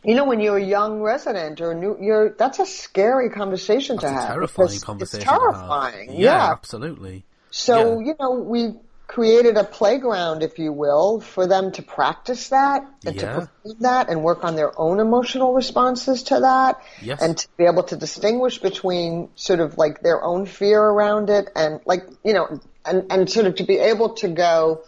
you 0.04 0.16
know, 0.16 0.24
when 0.26 0.40
you're 0.40 0.58
a 0.58 0.64
young 0.64 1.02
resident 1.02 1.60
or 1.62 1.74
new, 1.74 1.98
you're 2.00 2.30
that's 2.32 2.60
a 2.60 2.66
scary 2.66 3.30
conversation 3.30 3.96
That's 3.98 4.04
to 4.04 4.18
a 4.18 4.22
have. 4.22 4.28
terrifying 4.30 4.80
conversation. 4.80 5.22
It's 5.22 5.26
to 5.26 5.32
have. 5.32 5.42
terrifying. 5.42 6.14
Yeah, 6.14 6.52
absolutely. 6.52 7.26
So, 7.52 8.00
Yeah. 8.00 8.06
you 8.08 8.16
know, 8.20 8.32
we 8.32 8.76
created 9.10 9.58
a 9.58 9.64
playground, 9.64 10.44
if 10.44 10.60
you 10.60 10.72
will, 10.72 11.20
for 11.20 11.48
them 11.48 11.72
to 11.72 11.82
practice 11.82 12.50
that 12.50 12.86
and 13.04 13.18
to 13.18 13.26
Yeah. 13.26 13.40
perform 13.40 13.76
that 13.80 14.08
and 14.08 14.24
work 14.24 14.44
on 14.44 14.56
their 14.56 14.72
own 14.80 15.00
emotional 15.00 15.52
responses 15.54 16.22
to 16.24 16.42
that. 16.42 16.80
Yes. 17.02 17.20
And 17.20 17.36
to 17.36 17.48
be 17.58 17.66
able 17.66 17.84
to 17.84 17.96
distinguish 17.96 18.60
between 18.62 19.30
sort 19.34 19.62
of 19.62 19.80
like 19.80 20.04
their 20.04 20.24
own 20.24 20.46
fear 20.46 20.80
around 20.80 21.32
it 21.32 21.50
and 21.56 21.80
like, 21.86 22.06
you 22.24 22.34
know, 22.34 22.60
and, 22.86 23.12
and 23.12 23.28
sort 23.28 23.48
of 23.48 23.56
to 23.56 23.64
be 23.64 23.80
able 23.80 24.10
to 24.22 24.28
go, 24.28 24.84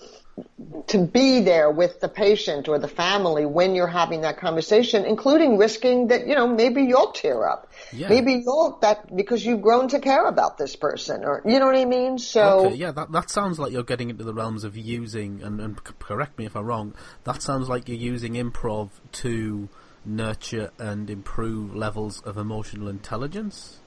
to 0.88 0.98
be 1.06 1.42
there 1.42 1.70
with 1.70 2.00
the 2.00 2.08
patient 2.08 2.68
or 2.68 2.80
the 2.80 2.88
family 2.88 3.46
when 3.46 3.76
you're 3.76 3.88
having 3.88 4.22
that 4.22 4.38
conversation, 4.38 5.06
including 5.06 5.58
risking 5.58 6.08
that, 6.08 6.28
you 6.28 6.36
know, 6.36 6.48
maybe 6.48 6.84
you'll 6.84 7.12
tear 7.12 7.48
up. 7.48 7.72
Yeah. 7.92 8.10
Maybe 8.10 8.42
you'll, 8.46 8.78
that, 8.82 9.14
because 9.16 9.46
you've 9.46 9.62
grown 9.62 9.90
to 9.90 10.00
care 10.00 10.26
about 10.26 10.58
this 10.58 10.76
person 10.76 11.24
or, 11.24 11.42
you 11.46 11.60
know 11.60 11.66
what 11.66 11.76
I 11.76 11.86
mean? 11.86 12.18
So. 12.18 12.68
Okay, 12.68 12.76
yeah, 12.76 12.92
that 12.92 13.12
that 13.12 13.30
sounds 13.30 13.60
like 13.60 13.72
you're 13.72 13.84
getting 13.84 14.10
into 14.10 14.24
the 14.24 14.34
realms 14.34 14.64
of 14.64 14.78
using, 14.78 15.42
and, 15.44 15.60
and 15.60 15.84
correct 16.00 16.38
me 16.38 16.46
if 16.46 16.56
I'm 16.56 16.66
wrong. 16.66 16.96
That 17.26 17.42
sounds 17.42 17.68
like 17.68 17.88
you're 17.88 17.98
using 17.98 18.34
improv 18.34 18.90
to 19.14 19.70
nurture 20.06 20.72
and 20.80 21.10
improve 21.10 21.76
levels 21.76 22.22
of 22.22 22.38
emotional 22.38 22.88
intelligence. 22.88 23.80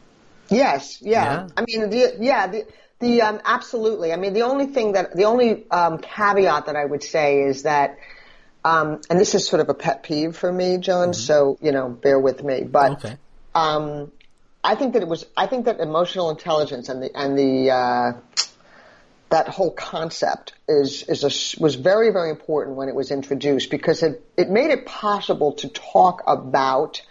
Yes, 0.50 1.00
yeah. 1.00 1.24
Yeah? 1.24 1.48
I 1.56 1.64
mean, 1.66 1.90
the, 1.90 2.16
yeah, 2.20 2.46
the, 2.46 2.66
the, 3.00 3.22
um, 3.22 3.40
absolutely. 3.44 4.12
I 4.12 4.16
mean, 4.16 4.32
the 4.32 4.42
only 4.42 4.66
thing 4.66 4.92
that, 4.92 5.14
the 5.14 5.24
only, 5.24 5.68
um, 5.70 5.98
caveat 5.98 6.66
that 6.66 6.76
I 6.76 6.84
would 6.84 7.02
say 7.02 7.42
is 7.42 7.64
that, 7.64 7.98
um, 8.64 9.00
and 9.10 9.20
this 9.20 9.34
is 9.34 9.46
sort 9.46 9.60
of 9.60 9.68
a 9.68 9.74
pet 9.74 10.02
peeve 10.02 10.36
for 10.36 10.50
me, 10.50 10.78
John, 10.78 11.12
so, 11.12 11.58
you 11.60 11.72
know, 11.72 11.88
bear 11.88 12.18
with 12.18 12.42
me, 12.42 12.64
but, 12.64 12.92
Okay. 13.04 13.16
um, 13.54 14.10
I 14.62 14.76
think 14.76 14.94
that 14.94 15.02
it 15.02 15.08
was, 15.08 15.26
I 15.36 15.46
think 15.46 15.66
that 15.66 15.80
emotional 15.80 16.30
intelligence 16.30 16.88
and 16.88 17.02
the, 17.02 17.10
and 17.14 17.38
the, 17.38 17.70
uh, 17.70 18.12
that 19.28 19.48
whole 19.48 19.72
concept 19.72 20.54
is, 20.68 21.02
is 21.02 21.22
a, 21.24 21.60
was 21.60 21.74
very, 21.74 22.10
very 22.10 22.30
important 22.30 22.76
when 22.76 22.88
it 22.88 22.94
was 22.94 23.10
introduced 23.10 23.68
because 23.68 24.02
it, 24.02 24.24
it 24.38 24.48
made 24.48 24.70
it 24.70 24.86
possible 24.86 25.52
to 25.54 25.68
talk 25.68 26.22
about 26.26 27.02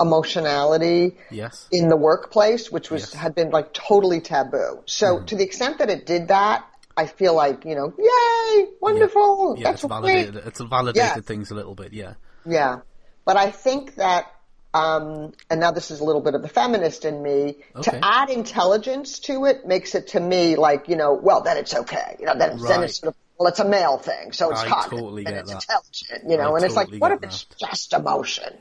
emotionality 0.00 1.16
Yes. 1.30 1.66
in 1.70 1.88
the 1.88 1.96
workplace, 1.96 2.70
which 2.70 2.90
was 2.90 3.02
Yes. 3.02 3.12
had 3.14 3.34
been 3.34 3.50
like 3.50 3.72
totally 3.72 4.20
taboo. 4.20 4.82
So 4.86 5.20
to 5.22 5.36
the 5.36 5.44
extent 5.44 5.78
that 5.78 5.90
it 5.90 6.06
did 6.06 6.28
that, 6.28 6.64
I 6.96 7.06
feel 7.06 7.34
like 7.34 7.64
you 7.64 7.74
know, 7.74 7.92
yay, 7.98 8.68
wonderful, 8.80 9.56
Yeah, 9.58 9.64
that's 9.70 9.84
it's 9.84 9.92
great. 9.92 10.00
validated. 10.02 10.36
It's 10.46 10.60
validated 10.60 11.12
Yeah. 11.16 11.20
things 11.22 11.50
a 11.50 11.54
little 11.54 11.74
bit. 11.74 11.92
Yeah. 11.92 12.14
Yeah, 12.44 12.80
but 13.24 13.36
I 13.36 13.50
think 13.50 13.96
that, 13.96 14.26
um, 14.72 15.32
and 15.50 15.60
now 15.60 15.70
this 15.72 15.90
is 15.90 16.00
a 16.00 16.04
little 16.04 16.20
bit 16.22 16.34
of 16.34 16.42
the 16.42 16.48
feminist 16.48 17.04
in 17.04 17.22
me. 17.22 17.56
Okay. 17.74 17.90
To 17.90 17.98
add 18.02 18.30
intelligence 18.30 19.18
to 19.20 19.46
it 19.46 19.66
makes 19.66 19.94
it 19.94 20.08
to 20.08 20.20
me 20.20 20.56
like 20.56 20.88
you 20.88 20.96
know, 20.96 21.12
well, 21.14 21.40
then 21.42 21.56
it's 21.56 21.74
okay. 21.74 22.16
You 22.20 22.26
know, 22.26 22.34
then, 22.38 22.58
then 22.58 22.82
it's 22.84 22.98
sort 23.00 23.08
of 23.14 23.16
well, 23.38 23.48
it's 23.48 23.60
a 23.60 23.68
male 23.68 23.98
thing, 23.98 24.32
so 24.32 24.50
it's 24.50 24.60
I 24.62 24.68
cognitive 24.68 24.98
totally 24.98 25.26
and 25.26 25.36
it's 25.36 25.50
that. 25.50 25.62
intelligent. 25.62 26.30
You 26.30 26.36
know, 26.38 26.54
I 26.54 26.56
and 26.56 26.64
it's 26.64 26.74
like, 26.76 26.88
what 26.96 27.12
if 27.12 27.22
it's 27.22 27.44
just 27.44 27.92
emotion? 27.92 28.54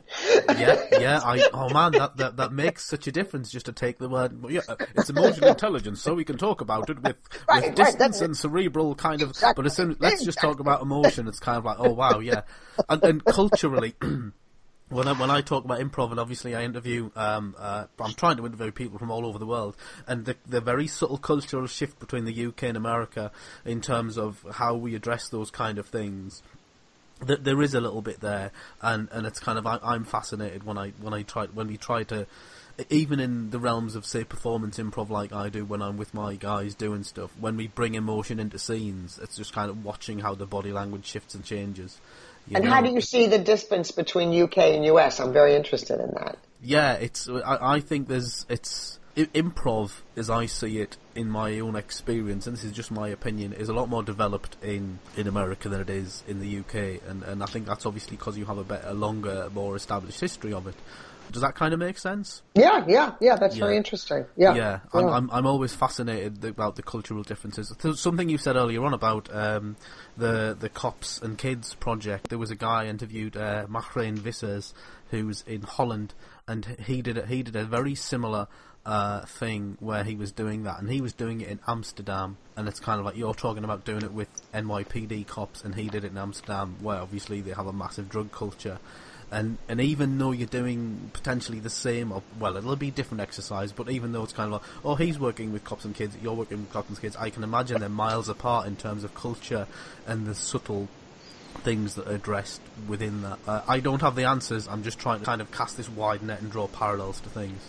Yeah, 0.57 0.83
yeah. 0.91 1.21
I 1.23 1.47
oh 1.53 1.69
man, 1.73 1.93
that, 1.93 2.17
that 2.17 2.37
that 2.37 2.51
makes 2.51 2.83
such 2.83 3.07
a 3.07 3.11
difference 3.11 3.51
just 3.51 3.67
to 3.67 3.71
take 3.71 3.99
the 3.99 4.09
word. 4.09 4.37
Yeah, 4.49 4.61
it's 4.95 5.09
emotional 5.09 5.49
intelligence, 5.49 6.01
so 6.01 6.13
we 6.13 6.25
can 6.25 6.37
talk 6.37 6.61
about 6.61 6.89
it 6.89 7.01
with 7.01 7.15
Right, 7.47 7.61
with 7.61 7.65
right, 7.65 7.75
distance 7.75 8.21
it. 8.21 8.25
and 8.25 8.37
cerebral 8.37 8.95
kind 8.95 9.21
of. 9.21 9.29
Exactly, 9.29 9.61
But 9.61 9.65
as 9.67 9.75
soon 9.75 9.95
let's 9.99 10.23
just 10.25 10.39
talk 10.39 10.59
about 10.59 10.81
emotion, 10.81 11.27
it's 11.27 11.39
kind 11.39 11.57
of 11.57 11.65
like 11.65 11.77
oh 11.79 11.93
wow, 11.93 12.19
yeah, 12.19 12.41
and, 12.89 13.03
and 13.03 13.25
culturally. 13.25 13.95
When 14.89 15.07
I, 15.07 15.13
when 15.13 15.31
I 15.31 15.41
talk 15.41 15.65
about 15.65 15.79
improv, 15.79 16.11
and 16.11 16.19
obviously 16.19 16.53
I 16.53 16.63
interview, 16.63 17.09
um, 17.15 17.55
uh, 17.57 17.85
I'm 17.99 18.13
trying 18.13 18.37
to 18.37 18.45
interview 18.45 18.71
people 18.71 18.99
from 18.99 19.09
all 19.09 19.25
over 19.25 19.39
the 19.39 19.45
world, 19.45 19.75
and 20.05 20.25
the, 20.25 20.35
the 20.45 20.61
very 20.61 20.85
subtle 20.85 21.17
cultural 21.17 21.65
shift 21.65 21.99
between 21.99 22.25
the 22.25 22.45
UK 22.45 22.63
and 22.63 22.77
America 22.77 23.31
in 23.65 23.81
terms 23.81 24.15
of 24.17 24.45
how 24.53 24.75
we 24.75 24.93
address 24.93 25.27
those 25.29 25.49
kind 25.49 25.79
of 25.79 25.87
things 25.87 26.43
th- 27.25 27.39
there 27.41 27.61
is 27.61 27.73
a 27.73 27.81
little 27.81 28.01
bit 28.01 28.19
there, 28.21 28.51
and, 28.81 29.09
and 29.11 29.25
it's 29.25 29.39
kind 29.39 29.57
of 29.57 29.65
I, 29.65 29.79
I'm 29.83 30.03
fascinated 30.03 30.63
when 30.63 30.77
I 30.77 30.89
when 31.01 31.13
I 31.13 31.21
try 31.23 31.45
when 31.47 31.67
we 31.67 31.77
try 31.77 32.03
to 32.03 32.27
even 32.89 33.21
in 33.21 33.51
the 33.51 33.59
realms 33.59 33.95
of 33.95 34.05
say 34.05 34.23
performance 34.23 34.77
improv, 34.77 35.09
like 35.09 35.31
I 35.31 35.49
do 35.49 35.63
when 35.63 35.81
I'm 35.81 35.97
with 35.97 36.13
my 36.13 36.35
guys 36.35 36.75
doing 36.75 37.03
stuff, 37.03 37.31
when 37.39 37.55
we 37.55 37.67
bring 37.67 37.95
emotion 37.95 38.39
into 38.39 38.59
scenes, 38.59 39.17
it's 39.21 39.37
just 39.37 39.53
kind 39.53 39.69
of 39.69 39.85
watching 39.85 40.19
how 40.19 40.35
the 40.35 40.45
body 40.45 40.73
language 40.73 41.05
shifts 41.05 41.35
and 41.35 41.43
changes. 41.43 41.99
And 42.53 42.63
know? 42.63 42.69
how 42.69 42.81
do 42.81 42.91
you 42.91 43.01
see 43.01 43.27
the 43.27 43.39
difference 43.39 43.91
between 43.91 44.29
UK 44.43 44.57
and 44.57 44.85
US? 44.85 45.19
I'm 45.19 45.33
very 45.33 45.55
interested 45.55 45.99
in 45.99 46.11
that. 46.11 46.37
Yeah, 46.61 46.93
it's. 46.93 47.29
I, 47.29 47.75
I 47.75 47.79
think 47.79 48.07
there's 48.07 48.45
it's 48.49 48.99
improv, 49.15 50.01
as 50.15 50.29
I 50.29 50.45
see 50.45 50.79
it 50.79 50.97
in 51.15 51.29
my 51.29 51.59
own 51.59 51.75
experience, 51.75 52.47
and 52.47 52.55
this 52.55 52.63
is 52.63 52.73
just 52.73 52.91
my 52.91 53.07
opinion, 53.07 53.53
is 53.53 53.69
a 53.69 53.73
lot 53.73 53.87
more 53.87 54.03
developed 54.03 54.57
in, 54.61 54.99
in 55.15 55.27
America 55.27 55.69
than 55.69 55.81
it 55.81 55.89
is 55.89 56.23
in 56.27 56.39
the 56.39 56.59
UK, 56.59 57.01
and, 57.07 57.23
and 57.23 57.41
I 57.41 57.45
think 57.45 57.65
that's 57.65 57.85
obviously 57.85 58.17
because 58.17 58.37
you 58.37 58.45
have 58.45 58.57
a 58.57 58.63
better, 58.63 58.93
longer, 58.93 59.49
more 59.53 59.75
established 59.75 60.19
history 60.19 60.53
of 60.53 60.67
it. 60.67 60.75
Does 61.31 61.41
that 61.41 61.55
kind 61.55 61.73
of 61.73 61.79
make 61.79 61.97
sense? 61.97 62.43
Yeah, 62.53 62.85
yeah, 62.87 63.13
yeah. 63.19 63.35
That's 63.35 63.55
yeah. 63.55 63.65
very 63.65 63.77
interesting. 63.77 64.25
Yeah, 64.37 64.53
yeah. 64.53 64.79
I'm, 64.93 65.07
I'm, 65.07 65.31
I'm 65.31 65.45
always 65.47 65.73
fascinated 65.73 66.45
about 66.45 66.75
the 66.75 66.83
cultural 66.83 67.23
differences. 67.23 67.73
Something 67.95 68.29
you 68.29 68.37
said 68.37 68.55
earlier 68.55 68.83
on 68.85 68.93
about 68.93 69.33
um, 69.33 69.75
the 70.17 70.55
the 70.57 70.69
cops 70.69 71.19
and 71.19 71.37
kids 71.37 71.73
project. 71.73 72.29
There 72.29 72.37
was 72.37 72.51
a 72.51 72.55
guy 72.55 72.85
interviewed, 72.85 73.35
uh, 73.35 73.65
Machrane 73.67 74.19
Vissers, 74.19 74.73
who's 75.09 75.43
in 75.47 75.63
Holland, 75.63 76.13
and 76.47 76.65
he 76.85 77.01
did 77.01 77.17
a, 77.17 77.25
he 77.25 77.43
did 77.43 77.55
a 77.55 77.65
very 77.65 77.95
similar 77.95 78.47
uh, 78.85 79.21
thing 79.21 79.77
where 79.79 80.03
he 80.03 80.15
was 80.15 80.31
doing 80.31 80.63
that, 80.63 80.79
and 80.79 80.89
he 80.89 81.01
was 81.01 81.13
doing 81.13 81.41
it 81.41 81.49
in 81.49 81.59
Amsterdam, 81.67 82.37
and 82.55 82.67
it's 82.67 82.79
kind 82.79 82.99
of 82.99 83.05
like 83.05 83.17
you're 83.17 83.33
talking 83.33 83.63
about 83.63 83.83
doing 83.83 84.03
it 84.03 84.13
with 84.13 84.29
NYPD 84.53 85.25
cops, 85.27 85.63
and 85.63 85.75
he 85.75 85.87
did 85.87 86.03
it 86.03 86.11
in 86.11 86.17
Amsterdam, 86.17 86.75
where 86.81 86.99
obviously 86.99 87.41
they 87.41 87.51
have 87.51 87.65
a 87.65 87.73
massive 87.73 88.09
drug 88.09 88.31
culture, 88.31 88.77
and 89.31 89.57
and 89.67 89.81
even 89.81 90.19
though 90.19 90.31
you're 90.31 90.47
doing 90.47 91.09
potentially 91.13 91.59
the 91.59 91.69
same, 91.69 92.11
or 92.11 92.21
well, 92.39 92.57
it'll 92.57 92.75
be 92.75 92.91
different 92.91 93.21
exercise, 93.21 93.71
but 93.71 93.89
even 93.89 94.11
though 94.11 94.23
it's 94.23 94.33
kind 94.33 94.53
of 94.53 94.61
like, 94.61 94.85
oh, 94.85 94.95
he's 94.95 95.17
working 95.17 95.51
with 95.51 95.63
cops 95.63 95.83
and 95.85 95.95
kids, 95.95 96.15
you're 96.21 96.33
working 96.33 96.59
with 96.59 96.71
cops 96.71 96.89
and 96.89 97.01
kids, 97.01 97.15
I 97.15 97.31
can 97.31 97.43
imagine 97.43 97.79
they're 97.79 97.89
miles 97.89 98.29
apart 98.29 98.67
in 98.67 98.75
terms 98.75 99.03
of 99.03 99.15
culture 99.15 99.65
and 100.05 100.27
the 100.27 100.35
subtle 100.35 100.87
things 101.63 101.95
that 101.95 102.07
are 102.07 102.13
addressed 102.13 102.61
within 102.87 103.23
that. 103.23 103.39
Uh, 103.47 103.61
I 103.67 103.79
don't 103.79 104.01
have 104.01 104.15
the 104.15 104.25
answers. 104.25 104.67
I'm 104.67 104.83
just 104.83 104.99
trying 104.99 105.19
to 105.19 105.25
kind 105.25 105.41
of 105.41 105.51
cast 105.51 105.77
this 105.77 105.89
wide 105.89 106.21
net 106.21 106.41
and 106.41 106.51
draw 106.51 106.67
parallels 106.67 107.19
to 107.21 107.29
things. 107.29 107.59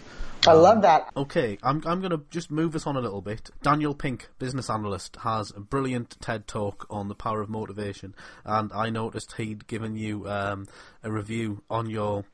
I 0.47 0.53
love 0.53 0.83
that. 0.83 1.11
Okay, 1.17 1.59
I'm 1.63 1.83
I'm 1.87 2.01
going 2.01 2.13
to 2.13 2.23
just 2.31 2.51
move 2.51 2.73
this 2.73 2.87
on 2.87 2.97
a 2.97 3.01
little 3.01 3.21
bit. 3.21 3.51
Daniel 3.63 3.95
Pink, 3.95 4.29
business 4.39 4.71
analyst, 4.71 5.17
has 5.23 5.53
a 5.57 5.61
brilliant 5.61 6.17
TED 6.21 6.47
talk 6.47 6.87
on 6.89 7.09
the 7.09 7.15
power 7.15 7.41
of 7.41 7.49
motivation, 7.49 8.15
and 8.45 8.73
I 8.73 8.91
noticed 8.91 9.35
he'd 9.37 9.67
given 9.67 9.97
you 9.97 10.29
um, 10.29 10.67
a 11.03 11.11
review 11.11 11.63
on 11.69 11.91
your 11.91 12.25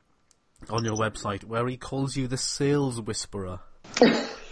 on 0.69 0.85
your 0.85 0.95
website 0.95 1.43
where 1.43 1.67
he 1.67 1.77
calls 1.77 2.15
you 2.15 2.27
the 2.27 2.37
sales 2.37 3.01
whisperer. 3.01 3.59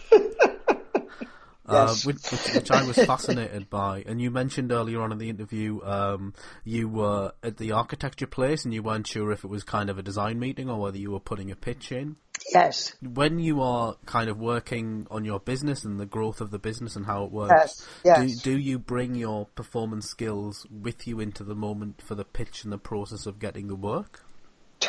Uh, 1.72 1.86
yes. 1.88 2.05
which, 2.05 2.32
which, 2.32 2.53
which, 2.53 2.72
I 2.72 2.84
was 2.84 2.97
fascinated 2.97 3.69
by. 3.69 4.03
And 4.05 4.22
you 4.22 4.30
mentioned 4.30 4.72
earlier 4.72 5.01
on 5.01 5.11
in 5.11 5.17
the 5.17 5.30
interview 5.30 5.82
um, 5.84 6.34
you 6.65 6.89
were 6.89 7.32
at 7.41 7.57
the 7.57 7.72
architecture 7.72 8.28
place 8.28 8.65
and 8.65 8.74
you 8.74 8.84
weren't 8.84 9.07
sure 9.07 9.32
if 9.32 9.45
it 9.45 9.47
was 9.47 9.63
kind 9.63 9.89
of 9.89 9.97
a 9.97 10.01
design 10.01 10.38
meeting 10.38 10.69
or 10.69 10.80
whether 10.80 10.97
you 10.97 11.11
were 11.11 11.19
putting 11.19 11.49
a 11.49 11.55
pitch 11.55 11.91
in. 11.91 12.17
Yes. 12.53 12.93
When 13.01 13.39
you 13.39 13.61
are 13.61 13.95
kind 14.05 14.30
of 14.30 14.38
working 14.38 15.07
on 15.09 15.24
your 15.24 15.39
business 15.39 15.86
and 15.86 15.99
the 15.99 16.05
growth 16.05 16.41
of 16.41 16.51
the 16.51 16.59
business 16.59 16.95
and 16.95 17.05
how 17.05 17.24
it 17.24 17.32
works, 17.32 17.88
yes. 18.03 18.17
Yes. 18.17 18.41
Do, 18.41 18.51
do 18.51 18.59
you 18.59 18.78
bring 18.78 19.15
your 19.15 19.45
performance 19.45 20.07
skills 20.07 20.65
with 20.69 21.07
you 21.07 21.19
into 21.19 21.43
the 21.43 21.55
moment 21.55 22.01
for 22.01 22.15
the 22.15 22.26
pitch 22.26 22.63
and 22.63 22.74
the 22.74 22.78
process 22.78 23.26
of 23.26 23.39
getting 23.39 23.67
the 23.67 23.76
work? 23.76 24.26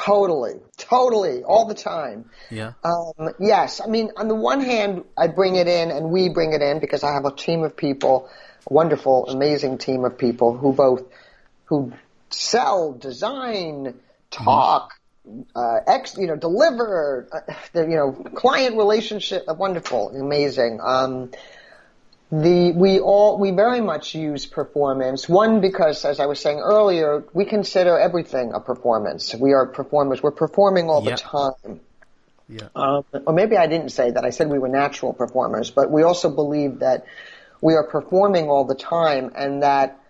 Totally, 0.05 0.55
totally, 0.77 1.45
all 1.45 1.67
the 1.67 1.75
time. 1.75 2.31
Yeah. 2.51 2.73
Um, 2.83 3.31
yes, 3.39 3.81
I 3.81 3.87
mean, 3.87 4.11
on 4.17 4.27
the 4.27 4.35
one 4.35 4.61
hand, 4.61 5.05
I 5.17 5.29
bring 5.29 5.55
it 5.55 5.69
in, 5.69 5.93
and 5.93 6.11
we 6.11 6.29
bring 6.29 6.53
it 6.53 6.61
in 6.61 6.81
because 6.81 7.05
I 7.05 7.13
have 7.13 7.25
a 7.25 7.31
team 7.31 7.63
of 7.63 7.77
people, 7.77 8.29
a 8.69 8.73
wonderful, 8.73 9.29
amazing 9.29 9.79
team 9.79 10.05
of 10.05 10.19
people 10.19 10.57
who 10.57 10.73
both 10.73 11.05
who 11.67 11.93
sell, 12.31 12.93
design, 12.93 13.95
talk, 14.31 14.93
uh, 15.55 15.77
ex, 15.87 16.17
you 16.17 16.27
know, 16.27 16.37
deliver, 16.37 17.29
uh, 17.33 17.53
the, 17.73 17.83
you 17.83 17.97
know, 17.97 18.13
client 18.13 18.77
relationship, 18.77 19.45
uh, 19.47 19.55
wonderful, 19.55 20.11
amazing. 20.11 20.81
Um, 20.83 21.31
the, 22.33 22.73
we 22.73 22.99
all, 22.99 23.39
we 23.39 23.51
very 23.51 23.83
much 23.83 24.15
use 24.15 24.47
performance. 24.47 25.29
One, 25.29 25.61
because 25.61 26.03
as 26.07 26.19
I 26.19 26.25
was 26.25 26.41
saying 26.41 26.61
earlier, 26.61 27.25
we 27.35 27.45
consider 27.45 27.99
everything 27.99 28.53
a 28.55 28.61
performance. 28.61 29.35
We 29.35 29.53
are 29.53 29.67
performers. 29.67 30.23
We're 30.23 30.31
performing 30.31 30.89
all 30.89 31.05
yep. 31.05 31.19
the 31.19 31.23
time. 31.23 31.81
Yeah. 32.49 32.69
Um, 32.75 33.05
or 33.27 33.35
maybe 33.35 33.59
I 33.59 33.67
didn't 33.67 33.91
say 33.91 34.13
that. 34.13 34.25
I 34.25 34.31
said 34.31 34.49
we 34.49 34.59
were 34.59 34.71
natural 34.71 35.13
performers, 35.13 35.71
but 35.71 35.91
we 35.91 36.05
also 36.05 36.31
believe 36.31 36.79
that 36.79 37.05
we 37.61 37.75
are 37.75 37.85
performing 37.85 38.49
all 38.49 38.65
the 38.65 38.75
time 38.75 39.33
and 39.35 39.63
that 39.63 40.01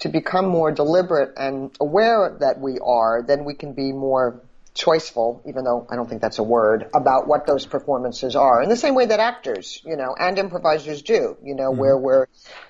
to 0.00 0.10
become 0.10 0.46
more 0.46 0.70
deliberate 0.70 1.32
and 1.38 1.70
aware 1.80 2.36
that 2.40 2.60
we 2.60 2.78
are, 2.78 3.22
then 3.22 3.44
we 3.44 3.54
can 3.54 3.72
be 3.72 3.92
more 3.92 4.40
choiceful, 4.74 5.40
even 5.48 5.64
though 5.64 5.86
I 5.90 5.96
don't 5.96 6.08
think 6.08 6.22
that's 6.22 6.38
a 6.38 6.42
word, 6.42 6.88
about 6.94 7.26
what 7.26 7.46
those 7.46 7.66
performances 7.66 8.36
are. 8.36 8.62
In 8.62 8.68
the 8.68 8.76
same 8.76 8.94
way 8.94 9.06
that 9.06 9.20
actors, 9.20 9.82
you 9.84 9.96
know, 9.96 10.14
and 10.18 10.38
improvisers 10.38 11.02
do, 11.02 11.36
you 11.42 11.54
know, 11.54 11.70
mm-hmm. 11.70 11.80
where 11.80 11.98
we're 11.98 12.26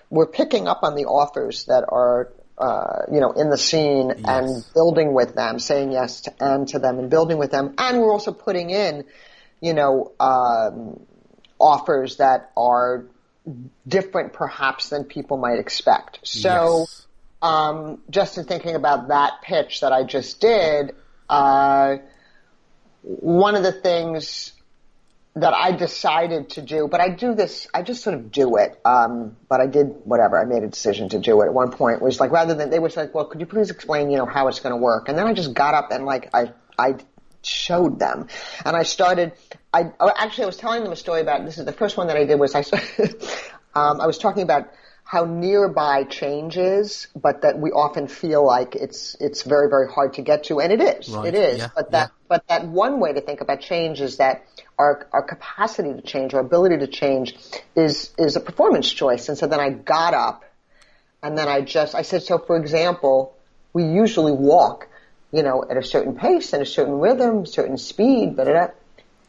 we're 0.09 0.27
picking 0.27 0.67
up 0.67 0.81
on 0.83 0.95
the 0.95 1.05
authors 1.05 1.65
that 1.67 1.85
are 1.89 2.33
uh, 2.61 3.07
you 3.11 3.21
know, 3.21 3.33
in 3.33 3.49
the 3.49 3.57
scene 3.57 4.09
yes. 4.09 4.21
and 4.27 4.65
building 4.75 5.15
with 5.15 5.35
them, 5.35 5.59
saying 5.59 5.93
yes 5.93 6.23
to, 6.23 6.35
and 6.41 6.69
to 6.69 6.79
them 6.79 6.99
and 6.99 7.09
building 7.09 7.39
with 7.39 7.51
them. 7.51 7.75
And 7.79 7.99
we're 7.99 8.13
also 8.13 8.33
putting 8.33 8.69
in, 8.69 9.05
you 9.63 9.73
know, 9.73 10.13
um, 10.21 11.01
offers 11.59 12.19
that 12.19 12.51
are 12.59 13.07
different 13.89 14.35
perhaps 14.35 14.91
than 14.91 15.05
people 15.05 15.39
might 15.39 15.59
expect. 15.59 16.21
So, 16.23 16.81
yes. 16.81 17.07
um, 17.41 18.03
just 18.11 18.37
in 18.37 18.45
thinking 18.45 18.75
about 18.75 19.09
that 19.09 19.41
pitch 19.43 19.81
that 19.81 19.95
I 19.95 20.05
just 20.05 20.39
did, 20.43 20.95
uh, 21.31 21.99
one 23.03 23.55
of 23.55 23.63
the 23.63 23.73
things 23.73 24.53
that 25.37 25.55
I 25.55 25.73
decided 25.73 26.51
to 26.51 26.63
do, 26.63 26.89
but 26.89 27.01
I 27.01 27.09
do 27.11 27.35
this, 27.35 27.69
I 27.73 27.83
just 27.83 28.03
sort 28.03 28.15
of 28.15 28.33
do 28.33 28.57
it. 28.57 28.79
Um, 28.85 29.37
but 29.49 29.61
I 29.61 29.67
did 29.67 29.87
whatever. 30.05 30.39
I 30.39 30.45
made 30.45 30.65
a 30.65 30.69
decision 30.69 31.09
to 31.11 31.21
do 31.21 31.41
it 31.43 31.47
at 31.47 31.55
one 31.55 31.71
point. 31.71 32.03
Was 32.03 32.19
like 32.19 32.33
rather 32.33 32.55
than 32.55 32.71
they 32.71 32.81
were 32.81 32.91
like, 32.97 33.15
well, 33.15 33.27
could 33.27 33.41
you 33.41 33.47
please 33.47 33.71
explain, 33.71 34.11
you 34.11 34.19
know, 34.19 34.27
how 34.27 34.49
it's 34.49 34.61
going 34.61 34.73
to 34.75 34.77
work? 34.77 35.09
And 35.09 35.17
then 35.17 35.27
I 35.27 35.33
just 35.33 35.55
got 35.55 35.75
up 35.75 35.93
and 35.93 36.05
like 36.05 36.31
I 36.35 36.53
I 36.77 36.97
showed 37.43 37.99
them, 37.99 38.27
and 38.65 38.77
I 38.77 38.83
started. 38.83 39.33
I 39.73 39.93
oh, 40.01 40.13
actually 40.15 40.45
I 40.45 40.47
was 40.47 40.57
telling 40.57 40.83
them 40.83 40.93
a 40.93 40.97
story 40.97 41.21
about 41.21 41.45
this 41.45 41.59
is 41.59 41.65
the 41.65 41.73
first 41.73 41.97
one 41.97 42.09
that 42.09 42.17
I 42.17 42.25
did 42.25 42.41
was 42.41 42.57
I 42.57 42.61
um, 43.75 44.01
I 44.01 44.07
was 44.07 44.19
talking 44.19 44.43
about 44.43 44.69
how 45.11 45.25
nearby 45.25 46.05
change 46.05 46.57
is, 46.57 47.09
but 47.21 47.43
that 47.43 47.59
we 47.59 47.73
often 47.73 48.07
feel 48.07 48.47
like 48.47 48.77
it's 48.77 49.17
it's 49.19 49.43
very 49.43 49.69
very 49.69 49.89
hard 49.91 50.15
to 50.15 50.23
get 50.23 50.45
to, 50.45 50.61
and 50.61 50.73
it 50.73 50.81
is. 50.81 51.09
Right. 51.09 51.27
It 51.27 51.35
is. 51.35 51.59
Yeah. 51.59 51.69
But 51.75 51.91
that 51.91 52.11
yeah. 52.11 52.27
but 52.29 52.47
that 52.47 52.69
one 52.69 53.01
way 53.01 53.13
to 53.13 53.21
think 53.21 53.41
about 53.41 53.61
change 53.61 54.01
is 54.01 54.19
that 54.19 54.45
our 54.79 55.09
our 55.13 55.25
capacity 55.25 55.95
to 55.95 56.01
change, 56.01 56.33
our 56.33 56.39
ability 56.39 56.79
to 56.79 56.87
change, 56.87 57.35
is 57.75 58.15
is 58.19 58.37
a 58.37 58.41
performance 58.41 58.89
choice. 58.89 59.29
And 59.29 59.37
so 59.37 59.49
then 59.49 59.59
I 59.59 59.71
got 59.71 60.15
up, 60.15 60.45
and 61.25 61.37
then 61.37 61.49
I 61.49 61.63
just 61.63 61.97
I 61.97 62.03
said 62.03 62.23
so. 62.23 62.39
For 62.39 62.57
example, 62.57 63.35
we 63.73 63.87
usually 63.87 64.31
walk, 64.31 64.87
you 65.33 65.43
know, 65.43 65.65
at 65.69 65.77
a 65.77 65.83
certain 65.83 66.15
pace 66.15 66.53
and 66.53 66.63
a 66.63 66.67
certain 66.67 67.01
rhythm, 67.01 67.47
certain 67.47 67.79
speed, 67.79 68.37
but 68.37 68.77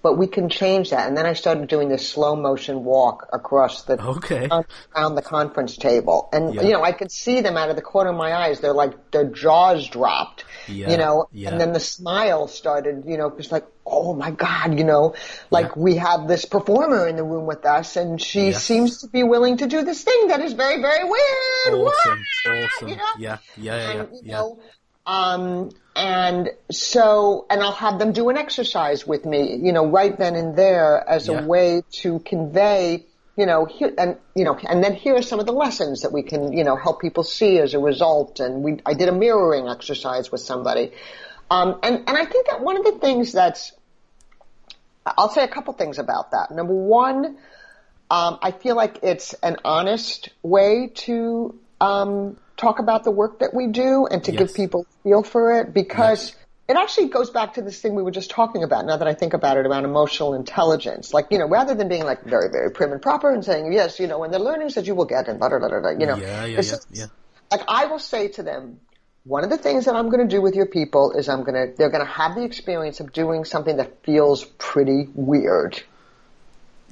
but 0.01 0.17
we 0.17 0.27
can 0.27 0.49
change 0.49 0.89
that. 0.89 1.07
And 1.07 1.15
then 1.15 1.25
I 1.25 1.33
started 1.33 1.67
doing 1.67 1.89
this 1.89 2.07
slow 2.07 2.35
motion 2.35 2.83
walk 2.83 3.29
across 3.31 3.83
the 3.83 4.01
okay. 4.01 4.49
around 4.95 5.15
the 5.15 5.21
conference 5.21 5.77
table, 5.77 6.29
and 6.33 6.55
yeah. 6.55 6.61
you 6.63 6.73
know 6.73 6.83
I 6.83 6.91
could 6.91 7.11
see 7.11 7.41
them 7.41 7.57
out 7.57 7.69
of 7.69 7.75
the 7.75 7.81
corner 7.81 8.11
of 8.11 8.17
my 8.17 8.33
eyes. 8.33 8.59
They're 8.59 8.73
like 8.73 9.11
their 9.11 9.25
jaws 9.25 9.87
dropped, 9.87 10.45
yeah. 10.67 10.91
you 10.91 10.97
know, 10.97 11.27
yeah. 11.31 11.49
and 11.49 11.61
then 11.61 11.73
the 11.73 11.79
smile 11.79 12.47
started, 12.47 13.03
you 13.05 13.17
know, 13.17 13.29
just 13.35 13.51
like 13.51 13.65
oh 13.85 14.13
my 14.13 14.31
god, 14.31 14.77
you 14.77 14.83
know, 14.83 15.15
like 15.49 15.75
we 15.75 15.95
have 15.95 16.27
this 16.27 16.45
performer 16.45 17.07
in 17.07 17.15
the 17.15 17.23
room 17.23 17.45
with 17.45 17.65
us, 17.65 17.95
and 17.95 18.21
she 18.21 18.47
yes. 18.47 18.63
seems 18.63 19.01
to 19.01 19.07
be 19.07 19.23
willing 19.23 19.57
to 19.57 19.67
do 19.67 19.83
this 19.83 20.03
thing 20.03 20.27
that 20.27 20.39
is 20.41 20.53
very 20.53 20.81
very 20.81 21.03
weird. 21.03 21.87
Awesome, 21.87 22.25
awesome, 22.47 22.87
you 22.87 22.95
know? 22.95 23.03
yeah, 23.17 23.37
yeah, 23.57 23.75
yeah, 23.75 23.91
and, 23.91 24.09
yeah. 24.23 24.33
Know, 24.33 24.59
um, 25.05 25.71
and 25.95 26.49
so, 26.71 27.45
and 27.49 27.61
I'll 27.61 27.73
have 27.73 27.99
them 27.99 28.13
do 28.13 28.29
an 28.29 28.37
exercise 28.37 29.05
with 29.05 29.25
me, 29.25 29.57
you 29.57 29.73
know, 29.73 29.87
right 29.87 30.17
then 30.17 30.35
and 30.35 30.55
there 30.55 31.03
as 31.07 31.27
yeah. 31.27 31.39
a 31.39 31.45
way 31.45 31.83
to 31.91 32.19
convey, 32.19 33.05
you 33.35 33.45
know, 33.45 33.65
here, 33.65 33.93
and, 33.97 34.17
you 34.35 34.45
know, 34.45 34.57
and 34.57 34.83
then 34.83 34.93
here 34.93 35.15
are 35.15 35.21
some 35.21 35.39
of 35.39 35.45
the 35.45 35.51
lessons 35.51 36.03
that 36.03 36.13
we 36.13 36.23
can, 36.23 36.53
you 36.53 36.63
know, 36.63 36.75
help 36.75 37.01
people 37.01 37.23
see 37.23 37.59
as 37.59 37.73
a 37.73 37.79
result. 37.79 38.39
And 38.39 38.63
we, 38.63 38.79
I 38.85 38.93
did 38.93 39.09
a 39.09 39.11
mirroring 39.11 39.67
exercise 39.67 40.31
with 40.31 40.41
somebody. 40.41 40.91
Um, 41.49 41.79
and, 41.83 41.97
and 42.07 42.17
I 42.17 42.25
think 42.25 42.47
that 42.47 42.61
one 42.61 42.77
of 42.77 42.85
the 42.85 42.99
things 42.99 43.33
that's, 43.33 43.73
I'll 45.05 45.29
say 45.29 45.43
a 45.43 45.49
couple 45.49 45.73
things 45.73 45.99
about 45.99 46.31
that. 46.31 46.51
Number 46.51 46.73
one, 46.73 47.37
um, 48.09 48.39
I 48.41 48.51
feel 48.51 48.75
like 48.75 48.99
it's 49.03 49.33
an 49.35 49.57
honest 49.65 50.29
way 50.41 50.91
to, 50.95 51.59
um, 51.81 52.37
talk 52.61 52.79
about 52.79 53.03
the 53.03 53.11
work 53.11 53.39
that 53.39 53.53
we 53.53 53.67
do 53.67 54.05
and 54.05 54.23
to 54.23 54.31
yes. 54.31 54.39
give 54.39 54.53
people 54.55 54.85
feel 55.03 55.23
for 55.23 55.59
it 55.59 55.73
because 55.73 56.29
yes. 56.29 56.37
it 56.69 56.77
actually 56.77 57.09
goes 57.09 57.31
back 57.31 57.55
to 57.55 57.61
this 57.61 57.81
thing 57.81 57.95
we 57.95 58.03
were 58.03 58.11
just 58.11 58.29
talking 58.29 58.63
about. 58.63 58.85
Now 58.85 58.97
that 58.97 59.07
I 59.07 59.13
think 59.15 59.33
about 59.33 59.57
it, 59.57 59.65
around 59.65 59.85
emotional 59.85 60.33
intelligence, 60.35 61.13
like 61.13 61.27
you 61.31 61.39
know, 61.39 61.47
rather 61.47 61.73
than 61.73 61.89
being 61.89 62.03
like 62.03 62.23
very 62.23 62.49
very 62.49 62.71
prim 62.71 62.91
and 62.91 63.01
proper 63.01 63.33
and 63.33 63.43
saying 63.43 63.73
yes, 63.73 63.99
you 63.99 64.07
know, 64.07 64.19
when 64.19 64.31
the 64.31 64.39
learnings 64.39 64.75
that 64.75 64.85
you 64.85 64.95
will 64.95 65.05
get 65.05 65.27
and 65.27 65.39
blah 65.39 65.49
blah 65.49 65.59
blah 65.59 65.79
blah, 65.79 65.89
you 65.89 66.05
know, 66.05 66.17
Yeah, 66.17 66.45
yeah, 66.45 66.61
yeah, 66.61 66.75
yeah. 66.91 67.05
like 67.49 67.61
I 67.67 67.87
will 67.87 67.99
say 67.99 68.27
to 68.29 68.43
them, 68.43 68.79
one 69.23 69.43
of 69.43 69.49
the 69.49 69.57
things 69.57 69.85
that 69.85 69.95
I'm 69.95 70.09
going 70.09 70.27
to 70.27 70.35
do 70.35 70.41
with 70.41 70.55
your 70.55 70.67
people 70.67 71.13
is 71.13 71.27
I'm 71.29 71.43
going 71.43 71.55
to 71.55 71.73
they're 71.75 71.89
going 71.89 72.05
to 72.05 72.11
have 72.11 72.35
the 72.35 72.43
experience 72.43 72.99
of 72.99 73.11
doing 73.11 73.43
something 73.43 73.77
that 73.77 74.03
feels 74.03 74.45
pretty 74.45 75.09
weird. 75.13 75.81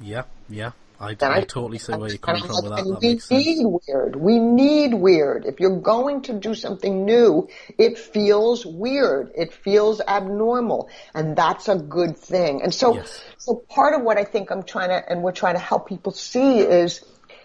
Yeah, 0.00 0.24
yeah. 0.48 0.72
I, 1.00 1.10
And 1.12 1.22
I 1.22 1.40
totally 1.40 1.78
see 1.78 1.94
where 1.94 2.10
you're 2.10 2.18
coming 2.18 2.42
from 2.44 2.56
with 2.62 2.70
that. 2.72 2.80
and 2.80 2.92
That 2.96 3.00
we 3.00 3.08
makes 3.08 3.24
sense. 3.24 3.46
need 3.46 3.64
weird. 3.64 4.16
We 4.16 4.38
need 4.38 4.92
weird. 4.92 5.46
If 5.46 5.58
you're 5.58 5.80
going 5.80 6.20
to 6.22 6.34
do 6.34 6.54
something 6.54 7.06
new, 7.06 7.48
it 7.78 7.96
feels 7.98 8.66
weird. 8.66 9.32
It 9.34 9.52
feels 9.54 10.02
abnormal, 10.06 10.90
and 11.14 11.34
that's 11.34 11.68
a 11.68 11.76
good 11.76 12.18
thing. 12.18 12.60
And 12.62 12.72
so, 12.74 12.94
Yes. 12.96 13.22
so 13.38 13.54
part 13.70 13.94
of 13.94 14.02
what 14.02 14.18
I 14.18 14.24
think 14.24 14.50
I'm 14.50 14.62
trying 14.62 14.90
to, 14.90 15.02
and 15.10 15.22
we're 15.22 15.32
trying 15.32 15.54
to 15.54 15.60
help 15.60 15.88
people 15.88 16.12
see 16.12 16.58
is, 16.60 17.02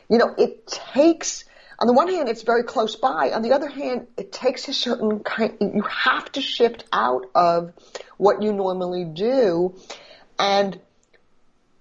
you 0.10 0.18
know, 0.18 0.36
it 0.38 0.68
takes. 0.68 1.46
On 1.80 1.88
the 1.88 1.94
one 1.94 2.08
hand, 2.10 2.28
it's 2.30 2.44
very 2.44 2.64
close 2.64 2.96
by. 2.98 3.32
On 3.34 3.42
the 3.42 3.52
other 3.54 3.68
hand, 3.68 4.08
it 4.18 4.32
takes 4.32 4.68
a 4.68 4.74
certain 4.74 5.20
kind. 5.20 5.58
You 5.62 5.82
have 5.84 6.30
to 6.34 6.42
shift 6.42 6.84
out 6.92 7.26
of 7.36 7.72
what 8.18 8.42
you 8.42 8.52
normally 8.54 9.06
do, 9.06 9.76
and 10.40 10.80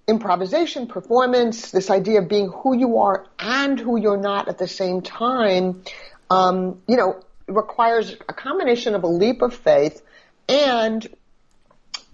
improvisation, 0.07 0.87
performance, 0.87 1.71
this 1.71 1.91
idea 1.91 2.21
of 2.21 2.29
being 2.29 2.49
who 2.49 2.77
you 2.77 2.99
are 2.99 3.27
and 3.39 3.79
who 3.79 3.99
you're 3.99 4.21
not 4.21 4.49
at 4.49 4.59
the 4.59 4.69
same 4.69 5.01
time, 5.01 5.83
um, 6.31 6.83
you 6.87 6.97
know, 6.97 7.21
requires 7.47 8.15
a 8.29 8.33
combination 8.33 8.95
of 8.95 9.03
a 9.03 9.07
leap 9.07 9.43
of 9.43 9.55
faith 9.55 10.03
and 10.49 11.07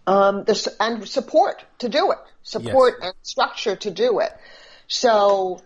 um, 0.07 0.45
this, 0.45 0.68
and 0.78 1.07
support 1.09 1.64
to 1.78 1.88
do 1.88 2.12
it, 2.12 2.18
support 2.43 2.95
Yes. 3.01 3.09
and 3.09 3.14
structure 3.22 3.76
to 3.76 3.91
do 3.91 4.20
it. 4.20 4.30
So, 4.88 5.61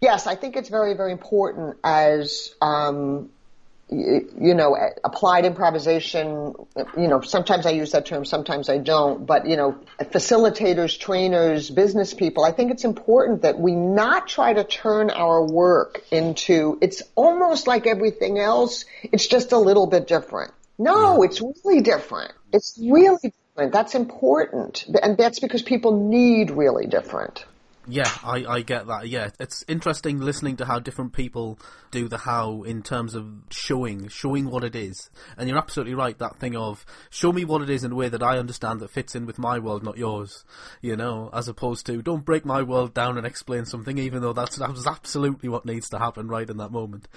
yes, 0.00 0.26
I 0.26 0.36
think 0.36 0.56
it's 0.56 0.68
very, 0.68 0.94
very 0.94 1.12
important 1.12 1.76
as 1.84 2.54
um, 2.60 3.30
you 3.92 4.54
know, 4.54 4.76
applied 5.04 5.44
improvisation, 5.44 6.54
you 6.96 7.08
know, 7.08 7.20
sometimes 7.20 7.66
I 7.66 7.70
use 7.70 7.92
that 7.92 8.06
term, 8.06 8.24
sometimes 8.24 8.68
I 8.68 8.78
don't, 8.78 9.26
but, 9.26 9.46
you 9.46 9.56
know, 9.56 9.78
facilitators, 10.00 10.98
trainers, 10.98 11.70
business 11.70 12.14
people, 12.14 12.44
I 12.44 12.52
think 12.52 12.70
it's 12.70 12.84
important 12.84 13.42
that 13.42 13.58
we 13.58 13.74
not 13.74 14.28
try 14.28 14.52
to 14.54 14.64
turn 14.64 15.10
our 15.10 15.44
work 15.44 16.02
into, 16.10 16.78
it's 16.80 17.02
almost 17.14 17.66
like 17.66 17.86
everything 17.86 18.38
else, 18.38 18.84
it's 19.02 19.26
just 19.26 19.52
a 19.52 19.58
little 19.58 19.86
bit 19.86 20.06
different. 20.06 20.52
No, 20.78 21.22
it's 21.22 21.40
really 21.40 21.82
different. 21.82 22.32
It's 22.52 22.78
really 22.82 23.32
different. 23.54 23.72
That's 23.72 23.94
important. 23.94 24.86
And 25.02 25.16
that's 25.16 25.38
because 25.38 25.62
people 25.62 26.08
need 26.08 26.50
really 26.50 26.86
different. 26.86 27.44
Yeah, 27.88 28.10
I, 28.22 28.44
I 28.46 28.60
get 28.62 28.86
that. 28.86 29.08
Yeah, 29.08 29.30
it's 29.40 29.64
interesting 29.66 30.20
listening 30.20 30.56
to 30.58 30.64
how 30.64 30.78
different 30.78 31.12
people 31.12 31.58
do 31.90 32.08
the 32.08 32.18
how 32.18 32.62
in 32.62 32.82
terms 32.82 33.14
of 33.14 33.26
showing, 33.50 34.08
showing 34.08 34.48
what 34.50 34.64
it 34.64 34.76
is. 34.76 35.10
And 35.36 35.48
you're 35.48 35.58
absolutely 35.58 35.94
right, 35.94 36.16
that 36.18 36.38
thing 36.38 36.56
of 36.56 36.86
show 37.10 37.32
me 37.32 37.44
what 37.44 37.60
it 37.60 37.68
is 37.70 37.84
in 37.84 37.92
a 37.92 37.94
way 37.94 38.08
that 38.08 38.22
I 38.22 38.38
understand 38.38 38.80
that 38.80 38.90
fits 38.90 39.14
in 39.14 39.26
with 39.26 39.38
my 39.38 39.58
world, 39.58 39.82
not 39.82 39.98
yours. 39.98 40.44
You 40.80 40.96
know, 40.96 41.28
as 41.32 41.48
opposed 41.48 41.86
to 41.86 42.00
don't 42.02 42.24
break 42.24 42.44
my 42.44 42.62
world 42.62 42.94
down 42.94 43.18
and 43.18 43.26
explain 43.26 43.64
something, 43.64 43.98
even 43.98 44.22
though 44.22 44.32
that's, 44.32 44.56
that's 44.56 44.86
absolutely 44.86 45.48
what 45.48 45.66
needs 45.66 45.90
to 45.90 45.98
happen 45.98 46.28
right 46.28 46.48
in 46.48 46.58
that 46.58 46.70
moment. 46.70 47.08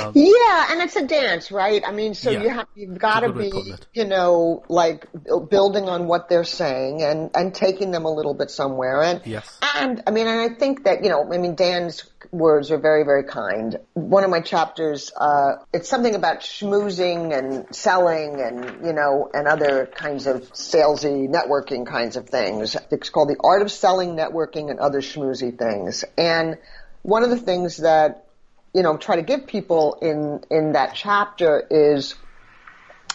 Um, 0.00 0.12
Yeah, 0.14 0.72
and 0.72 0.80
it's 0.82 0.96
a 0.96 1.06
dance, 1.06 1.52
right? 1.52 1.82
I 1.86 1.92
mean, 1.92 2.14
so 2.14 2.30
Yeah. 2.30 2.42
you 2.42 2.48
have 2.50 2.66
you've 2.74 2.98
got 2.98 3.20
to 3.20 3.28
good 3.28 3.36
way 3.36 3.46
of 3.46 3.52
be, 3.52 3.74
you 3.94 4.04
know, 4.06 4.64
like 4.68 5.06
building 5.48 5.88
on 5.88 6.06
what 6.08 6.28
they're 6.28 6.44
saying 6.44 7.02
and 7.02 7.30
and 7.34 7.54
taking 7.54 7.90
them 7.90 8.04
a 8.04 8.12
little 8.12 8.34
bit 8.34 8.50
somewhere. 8.50 9.02
And 9.02 9.22
Yes. 9.24 9.58
and 9.76 9.99
I 10.06 10.10
mean, 10.10 10.26
and 10.26 10.40
I 10.40 10.48
think 10.48 10.84
that 10.84 11.02
you 11.02 11.10
know, 11.10 11.32
I 11.32 11.38
mean, 11.38 11.54
Dan's 11.54 12.04
words 12.30 12.70
are 12.70 12.78
very 12.78 13.04
very 13.04 13.24
kind. 13.24 13.76
One 13.94 14.24
of 14.24 14.30
my 14.30 14.40
chapters, 14.40 15.10
uh, 15.16 15.56
it's 15.72 15.88
something 15.88 16.14
about 16.14 16.40
schmoozing 16.40 17.36
and 17.36 17.74
selling 17.74 18.40
and 18.40 18.86
you 18.86 18.92
know 18.92 19.30
and 19.32 19.46
other 19.46 19.86
kinds 19.86 20.26
of 20.26 20.52
salesy 20.52 21.28
networking 21.28 21.86
kinds 21.86 22.16
of 22.16 22.28
things. 22.28 22.76
It's 22.90 23.10
called 23.10 23.28
the 23.28 23.36
art 23.42 23.62
of 23.62 23.70
selling, 23.70 24.16
networking, 24.16 24.70
and 24.70 24.78
other 24.78 25.00
schmoozy 25.00 25.56
things. 25.56 26.04
And 26.16 26.58
one 27.02 27.22
of 27.22 27.30
the 27.30 27.38
things 27.38 27.78
that 27.78 28.26
you 28.74 28.82
know, 28.82 28.96
try 28.96 29.16
to 29.16 29.22
give 29.22 29.46
people 29.46 29.98
in, 30.00 30.42
in 30.50 30.72
that 30.72 30.94
chapter 30.94 31.66
is 31.70 32.14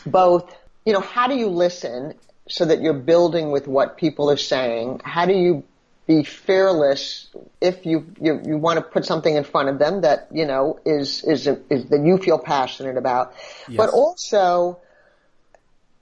both, 0.06 0.56
you 0.86 0.94
know, 0.94 1.00
how 1.00 1.28
do 1.28 1.36
you 1.36 1.48
listen 1.48 2.14
so 2.48 2.66
that 2.66 2.82
you're 2.82 2.94
building 2.94 3.52
with 3.52 3.68
what 3.68 3.98
people 3.98 4.30
are 4.30 4.38
saying? 4.38 5.02
How 5.04 5.26
do 5.26 5.34
you 5.34 5.64
be 6.08 6.24
fearless 6.24 7.28
if 7.60 7.86
you, 7.86 8.06
you, 8.22 8.42
you 8.46 8.58
want 8.58 8.78
to 8.78 8.82
put 8.84 9.06
something 9.06 9.36
in 9.36 9.44
front 9.44 9.70
of 9.70 9.80
them 9.80 10.02
that, 10.02 10.28
you 10.32 10.46
know, 10.46 10.80
is, 10.86 11.24
is, 11.24 11.48
is 11.48 11.86
that 11.86 12.02
you 12.04 12.18
feel 12.18 12.38
passionate 12.38 12.98
about, 12.98 13.34
but 13.70 13.90
also 13.90 14.80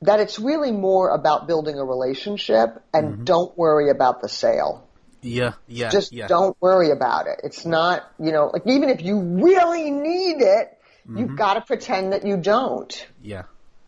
that 0.01 0.19
it's 0.19 0.39
really 0.39 0.71
more 0.71 1.09
about 1.09 1.47
building 1.47 1.79
a 1.79 1.85
relationship 1.85 2.83
and 2.93 3.07
mm-hmm. 3.07 3.23
don't 3.23 3.57
worry 3.57 3.89
about 3.89 4.21
the 4.21 4.27
sale 4.27 4.87
yeah, 5.23 5.53
yeah, 5.67 5.89
just 5.89 6.11
yeah. 6.11 6.27
don't 6.27 6.55
worry 6.61 6.91
about 6.91 7.27
it. 7.27 7.41
It's 7.43 7.65
not, 7.65 8.09
you 8.19 8.31
know, 8.31 8.49
like 8.51 8.63
even 8.67 8.89
if 8.89 9.01
you 9.01 9.19
really 9.19 9.89
need 9.89 10.41
it, 10.41 10.77
you've 11.07 11.29
mm-hmm. 11.29 11.35
got 11.35 11.55
to 11.55 11.61
pretend 11.61 12.13
that 12.13 12.25
you 12.25 12.37
don't. 12.37 13.07
Yeah, 13.21 13.43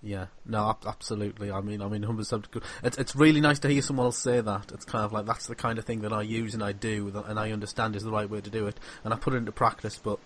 yeah, 0.06 0.28
no, 0.46 0.70
ab- 0.70 0.86
absolutely. 0.86 1.50
I 1.52 1.62
mean, 1.62 1.82
I 1.82 1.88
mean, 1.88 2.04
humble 2.04 2.24
subject. 2.24 2.64
It's 2.84 2.98
it's 2.98 3.16
really 3.16 3.42
nice 3.42 3.58
to 3.60 3.70
hear 3.70 3.82
someone 3.82 4.06
else 4.06 4.20
say 4.20 4.40
that. 4.40 4.72
It's 4.72 4.86
kind 4.86 5.04
of 5.04 5.12
like 5.12 5.26
that's 5.26 5.48
the 5.48 5.56
kind 5.56 5.80
of 5.80 5.86
thing 5.86 6.02
that 6.02 6.14
I 6.14 6.22
use 6.22 6.54
and 6.54 6.64
I 6.64 6.74
do, 6.74 7.24
and 7.26 7.40
I 7.40 7.52
understand 7.52 7.96
is 7.96 8.04
the 8.04 8.12
right 8.12 8.30
way 8.30 8.40
to 8.40 8.50
do 8.50 8.68
it, 8.68 8.80
and 9.04 9.14
I 9.14 9.18
put 9.18 9.34
it 9.34 9.38
into 9.38 9.52
practice. 9.52 10.00
But 10.02 10.20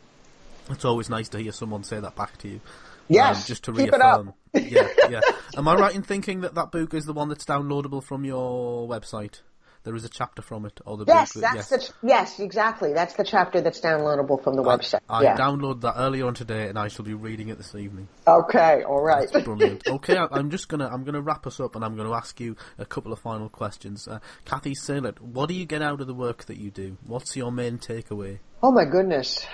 it's 0.69 0.83
always 0.83 1.09
nice 1.09 1.29
to 1.29 1.39
hear 1.39 1.53
someone 1.53 1.85
say 1.85 1.99
that 1.99 2.15
back 2.17 2.37
to 2.39 2.49
you. 2.49 2.61
Yes, 3.07 3.37
um, 3.37 3.43
just 3.47 3.63
to 3.63 3.73
keep 3.73 3.93
it 3.93 4.01
up. 4.01 4.35
reaffirm. 4.53 4.71
yeah, 4.71 4.87
yeah. 5.09 5.21
Am 5.55 5.67
I 5.67 5.75
right 5.75 5.95
in 5.95 6.03
thinking 6.03 6.41
that 6.41 6.55
that 6.55 6.71
book 6.71 6.93
is 6.93 7.05
the 7.05 7.13
one 7.13 7.29
that's 7.29 7.45
downloadable 7.45 8.03
from 8.03 8.25
your 8.25 8.85
website? 8.87 9.39
There 9.83 9.95
is 9.95 10.03
a 10.03 10.09
chapter 10.09 10.41
from 10.41 10.65
it, 10.65 10.79
or 10.85 10.97
the 10.97 11.05
Yes, 11.07 11.33
book. 11.33 11.41
that's 11.41 11.69
the 11.69 11.93
yes, 12.03 12.39
exactly. 12.39 12.93
That's 12.93 13.13
the 13.13 13.23
chapter 13.23 13.61
that's 13.61 13.79
downloadable 13.79 14.43
from 14.43 14.55
the 14.55 14.61
website. 14.61 14.99
I 15.09 15.23
yeah. 15.23 15.37
downloaded 15.37 15.81
that 15.81 15.93
earlier 15.97 16.27
on 16.27 16.33
today, 16.33 16.67
and 16.67 16.77
I 16.77 16.89
shall 16.89 17.05
be 17.05 17.13
reading 17.13 17.47
it 17.47 17.57
this 17.57 17.73
evening. 17.75 18.09
okay, 18.27 18.83
all 18.83 19.01
right. 19.01 19.31
Brilliant. 19.31 19.83
Okay, 19.89 20.17
I- 20.17 20.27
I'm 20.31 20.49
just 20.49 20.67
gonna 20.67 20.87
I'm 20.87 21.03
gonna 21.05 21.21
wrap 21.21 21.47
us 21.47 21.59
up, 21.59 21.75
and 21.75 21.85
I'm 21.85 21.95
gonna 21.95 22.13
ask 22.13 22.39
you 22.39 22.55
a 22.77 22.85
couple 22.85 23.13
of 23.13 23.19
final 23.19 23.47
questions. 23.49 24.07
Uh, 24.07 24.19
Cathy 24.45 24.73
Salit, 24.73 25.19
what 25.21 25.47
do 25.47 25.55
you 25.55 25.65
get 25.65 25.81
out 25.81 26.01
of 26.01 26.07
the 26.07 26.13
work 26.13 26.45
that 26.45 26.57
you 26.57 26.71
do? 26.71 26.97
What's 27.05 27.35
your 27.35 27.51
main 27.51 27.77
takeaway? 27.77 28.39
Oh 28.61 28.71
my 28.71 28.85
goodness. 28.85 29.45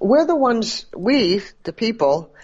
We're 0.00 0.26
the 0.26 0.36
ones, 0.36 0.86
we, 0.96 1.42
the 1.62 1.72
people, 1.72 2.34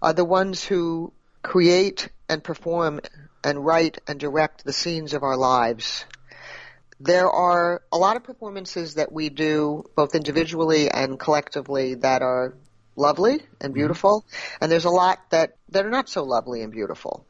are 0.00 0.12
the 0.12 0.24
ones 0.24 0.64
who 0.64 1.12
create 1.42 2.08
and 2.28 2.42
perform 2.42 3.00
and 3.44 3.64
write 3.64 3.98
and 4.08 4.18
direct 4.18 4.64
the 4.64 4.72
scenes 4.72 5.12
of 5.14 5.22
our 5.22 5.36
lives. 5.36 6.04
There 6.98 7.30
are 7.30 7.82
a 7.92 7.98
lot 7.98 8.16
of 8.16 8.24
performances 8.24 8.94
that 8.94 9.12
we 9.12 9.28
do 9.28 9.84
both 9.94 10.14
individually 10.14 10.90
and 10.90 11.18
collectively 11.18 11.94
that 11.96 12.22
are 12.22 12.54
lovely 12.96 13.40
and 13.60 13.74
beautiful, 13.74 14.24
and 14.60 14.72
there's 14.72 14.86
a 14.86 14.90
lot 14.90 15.18
that, 15.30 15.56
that 15.68 15.84
are 15.84 15.90
not 15.90 16.08
so 16.08 16.24
lovely 16.24 16.62
and 16.62 16.72
beautiful, 16.72 17.26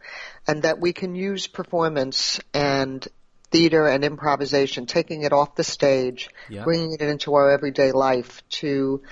and 0.47 0.62
that 0.62 0.79
we 0.79 0.93
can 0.93 1.17
use 1.17 1.49
performance 1.49 2.39
and 2.55 3.07
theater 3.51 3.87
and 3.87 4.05
improvisation, 4.05 4.87
taking 4.87 5.23
it 5.23 5.33
off 5.33 5.57
the 5.57 5.64
stage, 5.64 6.29
Yeah. 6.49 6.64
bringing 6.64 6.93
it 6.93 7.03
into 7.03 7.35
our 7.35 7.51
everyday 7.51 7.93
life 7.93 8.43
to 8.61 9.03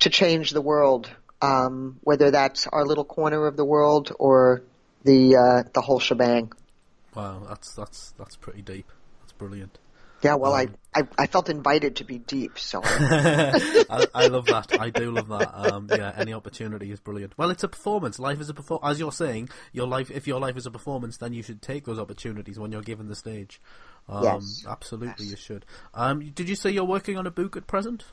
to 0.00 0.10
change 0.10 0.50
the 0.50 0.60
world, 0.60 1.08
um, 1.40 1.98
whether 2.02 2.30
that's 2.30 2.66
our 2.66 2.84
little 2.84 3.04
corner 3.04 3.46
of 3.46 3.56
the 3.56 3.64
world 3.64 4.12
or 4.18 4.62
the 5.04 5.36
uh, 5.36 5.62
the 5.72 5.80
whole 5.80 6.00
shebang. 6.00 6.52
Wow, 7.14 7.44
that's 7.48 7.74
that's 7.74 8.12
that's 8.18 8.36
pretty 8.36 8.62
deep. 8.62 8.90
That's 9.20 9.32
brilliant. 9.32 9.78
Yeah, 10.22 10.34
well, 10.34 10.54
Um, 10.54 10.74
I, 10.94 11.00
I 11.00 11.08
I 11.18 11.26
felt 11.26 11.48
invited 11.48 11.96
to 11.96 12.04
be 12.04 12.18
deep, 12.18 12.58
so 12.58 12.80
I, 12.84 14.06
I 14.14 14.26
love 14.28 14.46
that. 14.46 14.78
I 14.80 14.90
do 14.90 15.10
love 15.10 15.28
that. 15.28 15.50
Um, 15.52 15.88
yeah, 15.90 16.12
any 16.16 16.32
opportunity 16.32 16.92
is 16.92 17.00
brilliant. 17.00 17.36
Well, 17.36 17.50
it's 17.50 17.64
a 17.64 17.68
performance. 17.68 18.18
Life 18.18 18.40
is 18.40 18.48
a 18.48 18.54
perform. 18.54 18.80
As 18.84 19.00
you're 19.00 19.12
saying, 19.12 19.48
your 19.72 19.86
life. 19.86 20.10
If 20.10 20.26
your 20.26 20.38
life 20.38 20.56
is 20.56 20.66
a 20.66 20.70
performance, 20.70 21.16
then 21.16 21.32
you 21.32 21.42
should 21.42 21.60
take 21.60 21.84
those 21.84 21.98
opportunities 21.98 22.58
when 22.58 22.70
you're 22.72 22.82
given 22.82 23.08
the 23.08 23.16
stage. 23.16 23.60
Um, 24.08 24.24
Yes. 24.24 24.64
Absolutely, 24.68 25.26
you 25.26 25.36
should. 25.36 25.64
Um, 25.94 26.30
did 26.30 26.48
you 26.48 26.54
say 26.56 26.70
you're 26.70 26.84
working 26.84 27.16
on 27.18 27.26
a 27.26 27.30
book 27.30 27.56
at 27.56 27.66
present? 27.66 28.04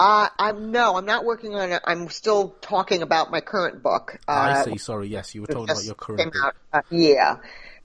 uh, 0.00 0.28
I'm 0.38 0.72
no, 0.72 0.96
I'm 0.96 1.06
not 1.06 1.24
working 1.24 1.54
on 1.54 1.70
it. 1.72 1.82
I'm 1.86 2.08
still 2.08 2.50
talking 2.60 3.02
about 3.02 3.30
my 3.30 3.40
current 3.40 3.82
book. 3.82 4.18
Uh, 4.28 4.32
I 4.32 4.62
see. 4.64 4.78
Sorry. 4.78 5.08
Yes, 5.08 5.34
you 5.34 5.42
were 5.42 5.46
talking 5.46 5.70
about 5.70 5.84
your 5.84 5.94
current 5.94 6.32
book. 6.32 6.42
out, 6.44 6.54
uh, 6.72 6.80
yeah, 6.90 7.36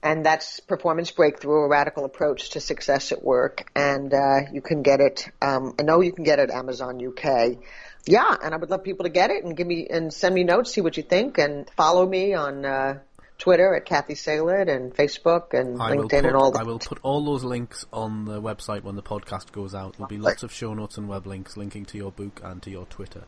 and 0.02 0.24
that's 0.24 0.60
Performance 0.60 1.10
Breakthrough: 1.10 1.64
A 1.64 1.68
Radical 1.68 2.04
Approach 2.04 2.50
to 2.50 2.60
Success 2.60 3.12
at 3.12 3.22
Work, 3.22 3.70
and 3.74 4.12
uh, 4.12 4.50
you 4.52 4.62
can 4.62 4.82
get 4.82 5.00
it. 5.00 5.28
Um, 5.42 5.74
I 5.78 5.82
know 5.82 6.00
you 6.00 6.12
can 6.12 6.24
get 6.24 6.38
it 6.38 6.50
at 6.50 6.56
Amazon 6.56 7.04
UK. 7.04 7.58
Yeah, 8.06 8.34
and 8.42 8.54
I 8.54 8.56
would 8.56 8.70
love 8.70 8.82
people 8.82 9.04
to 9.04 9.10
get 9.10 9.30
it 9.30 9.44
and 9.44 9.56
give 9.56 9.66
me 9.66 9.86
and 9.90 10.12
send 10.12 10.34
me 10.34 10.44
notes, 10.44 10.72
see 10.72 10.80
what 10.80 10.96
you 10.96 11.02
think, 11.02 11.38
and 11.38 11.68
follow 11.76 12.06
me 12.06 12.32
on 12.32 12.64
uh, 12.64 13.00
Twitter 13.40 13.74
at 13.74 13.84
Cathy 13.84 14.14
Salit 14.14 14.74
and 14.74 14.94
Facebook 14.94 15.52
and 15.58 15.80
I 15.80 15.96
LinkedIn 15.96 16.08
put, 16.08 16.24
and 16.26 16.36
all 16.36 16.50
that. 16.52 16.60
I 16.60 16.64
will 16.64 16.78
put 16.78 16.98
all 17.02 17.24
those 17.24 17.42
links 17.42 17.84
on 17.92 18.24
the 18.24 18.40
website 18.40 18.84
when 18.84 18.96
the 18.96 19.02
podcast 19.02 19.52
goes 19.52 19.74
out. 19.74 19.94
There'll 19.94 20.08
be 20.08 20.18
lots 20.18 20.42
of 20.42 20.52
show 20.52 20.72
notes 20.74 20.98
and 20.98 21.08
web 21.08 21.26
links 21.26 21.56
linking 21.56 21.84
to 21.86 21.98
your 21.98 22.12
book 22.12 22.40
and 22.44 22.62
to 22.62 22.70
your 22.70 22.86
Twitter. 22.86 23.24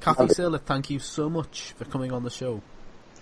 Cathy. 0.00 0.26
Salit, 0.26 0.62
thank 0.62 0.90
you 0.90 1.00
so 1.00 1.28
much 1.28 1.72
for 1.76 1.84
coming 1.84 2.12
on 2.12 2.22
the 2.22 2.30
show. 2.30 2.62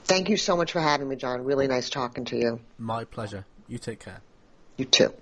Thank 0.07 0.29
you 0.29 0.37
so 0.37 0.57
much 0.57 0.71
for 0.71 0.81
having 0.81 1.09
me, 1.09 1.17
John. 1.17 1.45
Really 1.45 1.67
nice 1.67 1.91
talking 1.91 2.25
to 2.27 2.37
you. 2.37 2.61
My 2.79 3.03
pleasure. 3.03 3.45
You 3.67 3.79
take 3.79 3.99
care. 3.99 4.21
You 4.77 4.85
too. 4.85 5.13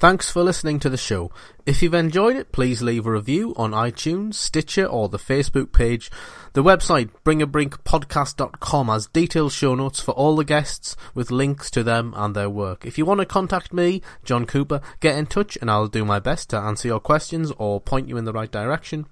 Thanks 0.00 0.30
for 0.30 0.42
listening 0.42 0.80
to 0.80 0.88
the 0.90 0.96
show. 0.96 1.30
If 1.64 1.80
you've 1.80 1.94
enjoyed 1.94 2.36
it, 2.36 2.50
please 2.50 2.82
leave 2.82 3.06
a 3.06 3.12
review 3.12 3.54
on 3.56 3.70
iTunes, 3.70 4.34
Stitcher, 4.34 4.84
or 4.84 5.08
the 5.08 5.18
Facebook 5.18 5.72
page. 5.72 6.10
The 6.54 6.62
website, 6.62 7.10
bringabrinkpodcast.com, 7.24 8.88
has 8.88 9.06
detailed 9.06 9.52
show 9.52 9.76
notes 9.76 10.00
for 10.00 10.12
all 10.12 10.34
the 10.34 10.44
guests 10.44 10.96
with 11.14 11.30
links 11.30 11.70
to 11.70 11.84
them 11.84 12.14
and 12.16 12.34
their 12.34 12.50
work. 12.50 12.84
If 12.84 12.98
you 12.98 13.04
want 13.04 13.20
to 13.20 13.26
contact 13.26 13.72
me, 13.72 14.02
John 14.24 14.44
Cooper, 14.44 14.80
get 14.98 15.16
in 15.16 15.26
touch 15.26 15.56
and 15.60 15.70
I'll 15.70 15.86
do 15.86 16.04
my 16.04 16.18
best 16.18 16.50
to 16.50 16.58
answer 16.58 16.88
your 16.88 17.00
questions 17.00 17.52
or 17.58 17.80
point 17.80 18.08
you 18.08 18.16
in 18.16 18.24
the 18.24 18.32
right 18.32 18.50
direction. 18.50 19.06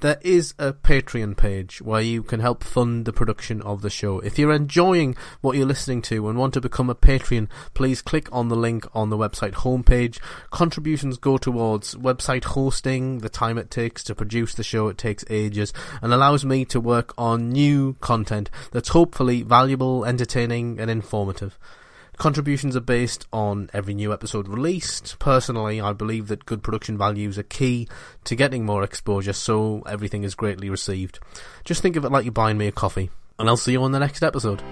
There 0.00 0.18
is 0.20 0.52
a 0.58 0.74
Patreon 0.74 1.36
page 1.36 1.80
where 1.80 2.02
you 2.02 2.22
can 2.22 2.40
help 2.40 2.62
fund 2.62 3.06
the 3.06 3.12
production 3.12 3.62
of 3.62 3.80
the 3.80 3.88
show. 3.88 4.18
If 4.18 4.38
you're 4.38 4.52
enjoying 4.52 5.16
what 5.40 5.56
you're 5.56 5.66
listening 5.66 6.02
to 6.02 6.28
and 6.28 6.38
want 6.38 6.52
to 6.54 6.60
become 6.60 6.90
a 6.90 6.94
Patreon, 6.94 7.48
please 7.72 8.02
click 8.02 8.28
on 8.30 8.48
the 8.48 8.56
link 8.56 8.86
on 8.94 9.08
the 9.08 9.16
website 9.16 9.52
homepage. 9.52 10.18
Contributions 10.50 11.16
go 11.16 11.38
towards 11.38 11.94
website 11.94 12.44
hosting, 12.44 13.20
the 13.20 13.30
time 13.30 13.56
it 13.56 13.70
takes 13.70 14.04
to 14.04 14.14
produce 14.14 14.54
the 14.54 14.62
show, 14.62 14.88
it 14.88 14.98
takes 14.98 15.24
ages, 15.30 15.72
and 16.02 16.12
allows 16.12 16.44
me 16.44 16.66
to 16.66 16.80
work 16.80 17.14
on 17.16 17.48
new 17.48 17.94
content 18.00 18.50
that's 18.72 18.90
hopefully 18.90 19.42
valuable, 19.42 20.04
entertaining, 20.04 20.78
and 20.78 20.90
informative. 20.90 21.58
Contributions 22.16 22.76
are 22.76 22.80
based 22.80 23.26
on 23.32 23.68
every 23.72 23.94
new 23.94 24.12
episode 24.12 24.48
released. 24.48 25.18
Personally, 25.18 25.80
I 25.80 25.92
believe 25.92 26.28
that 26.28 26.46
good 26.46 26.62
production 26.62 26.96
values 26.96 27.38
are 27.38 27.42
key 27.42 27.88
to 28.24 28.36
getting 28.36 28.64
more 28.64 28.82
exposure, 28.82 29.32
so 29.32 29.82
everything 29.82 30.22
is 30.22 30.34
greatly 30.34 30.70
received. 30.70 31.18
Just 31.64 31.82
think 31.82 31.96
of 31.96 32.04
it 32.04 32.12
like 32.12 32.24
you're 32.24 32.32
buying 32.32 32.58
me 32.58 32.68
a 32.68 32.72
coffee. 32.72 33.10
And 33.38 33.48
I'll 33.48 33.56
see 33.56 33.72
you 33.72 33.82
on 33.82 33.92
the 33.92 33.98
next 33.98 34.22
episode. 34.22 34.62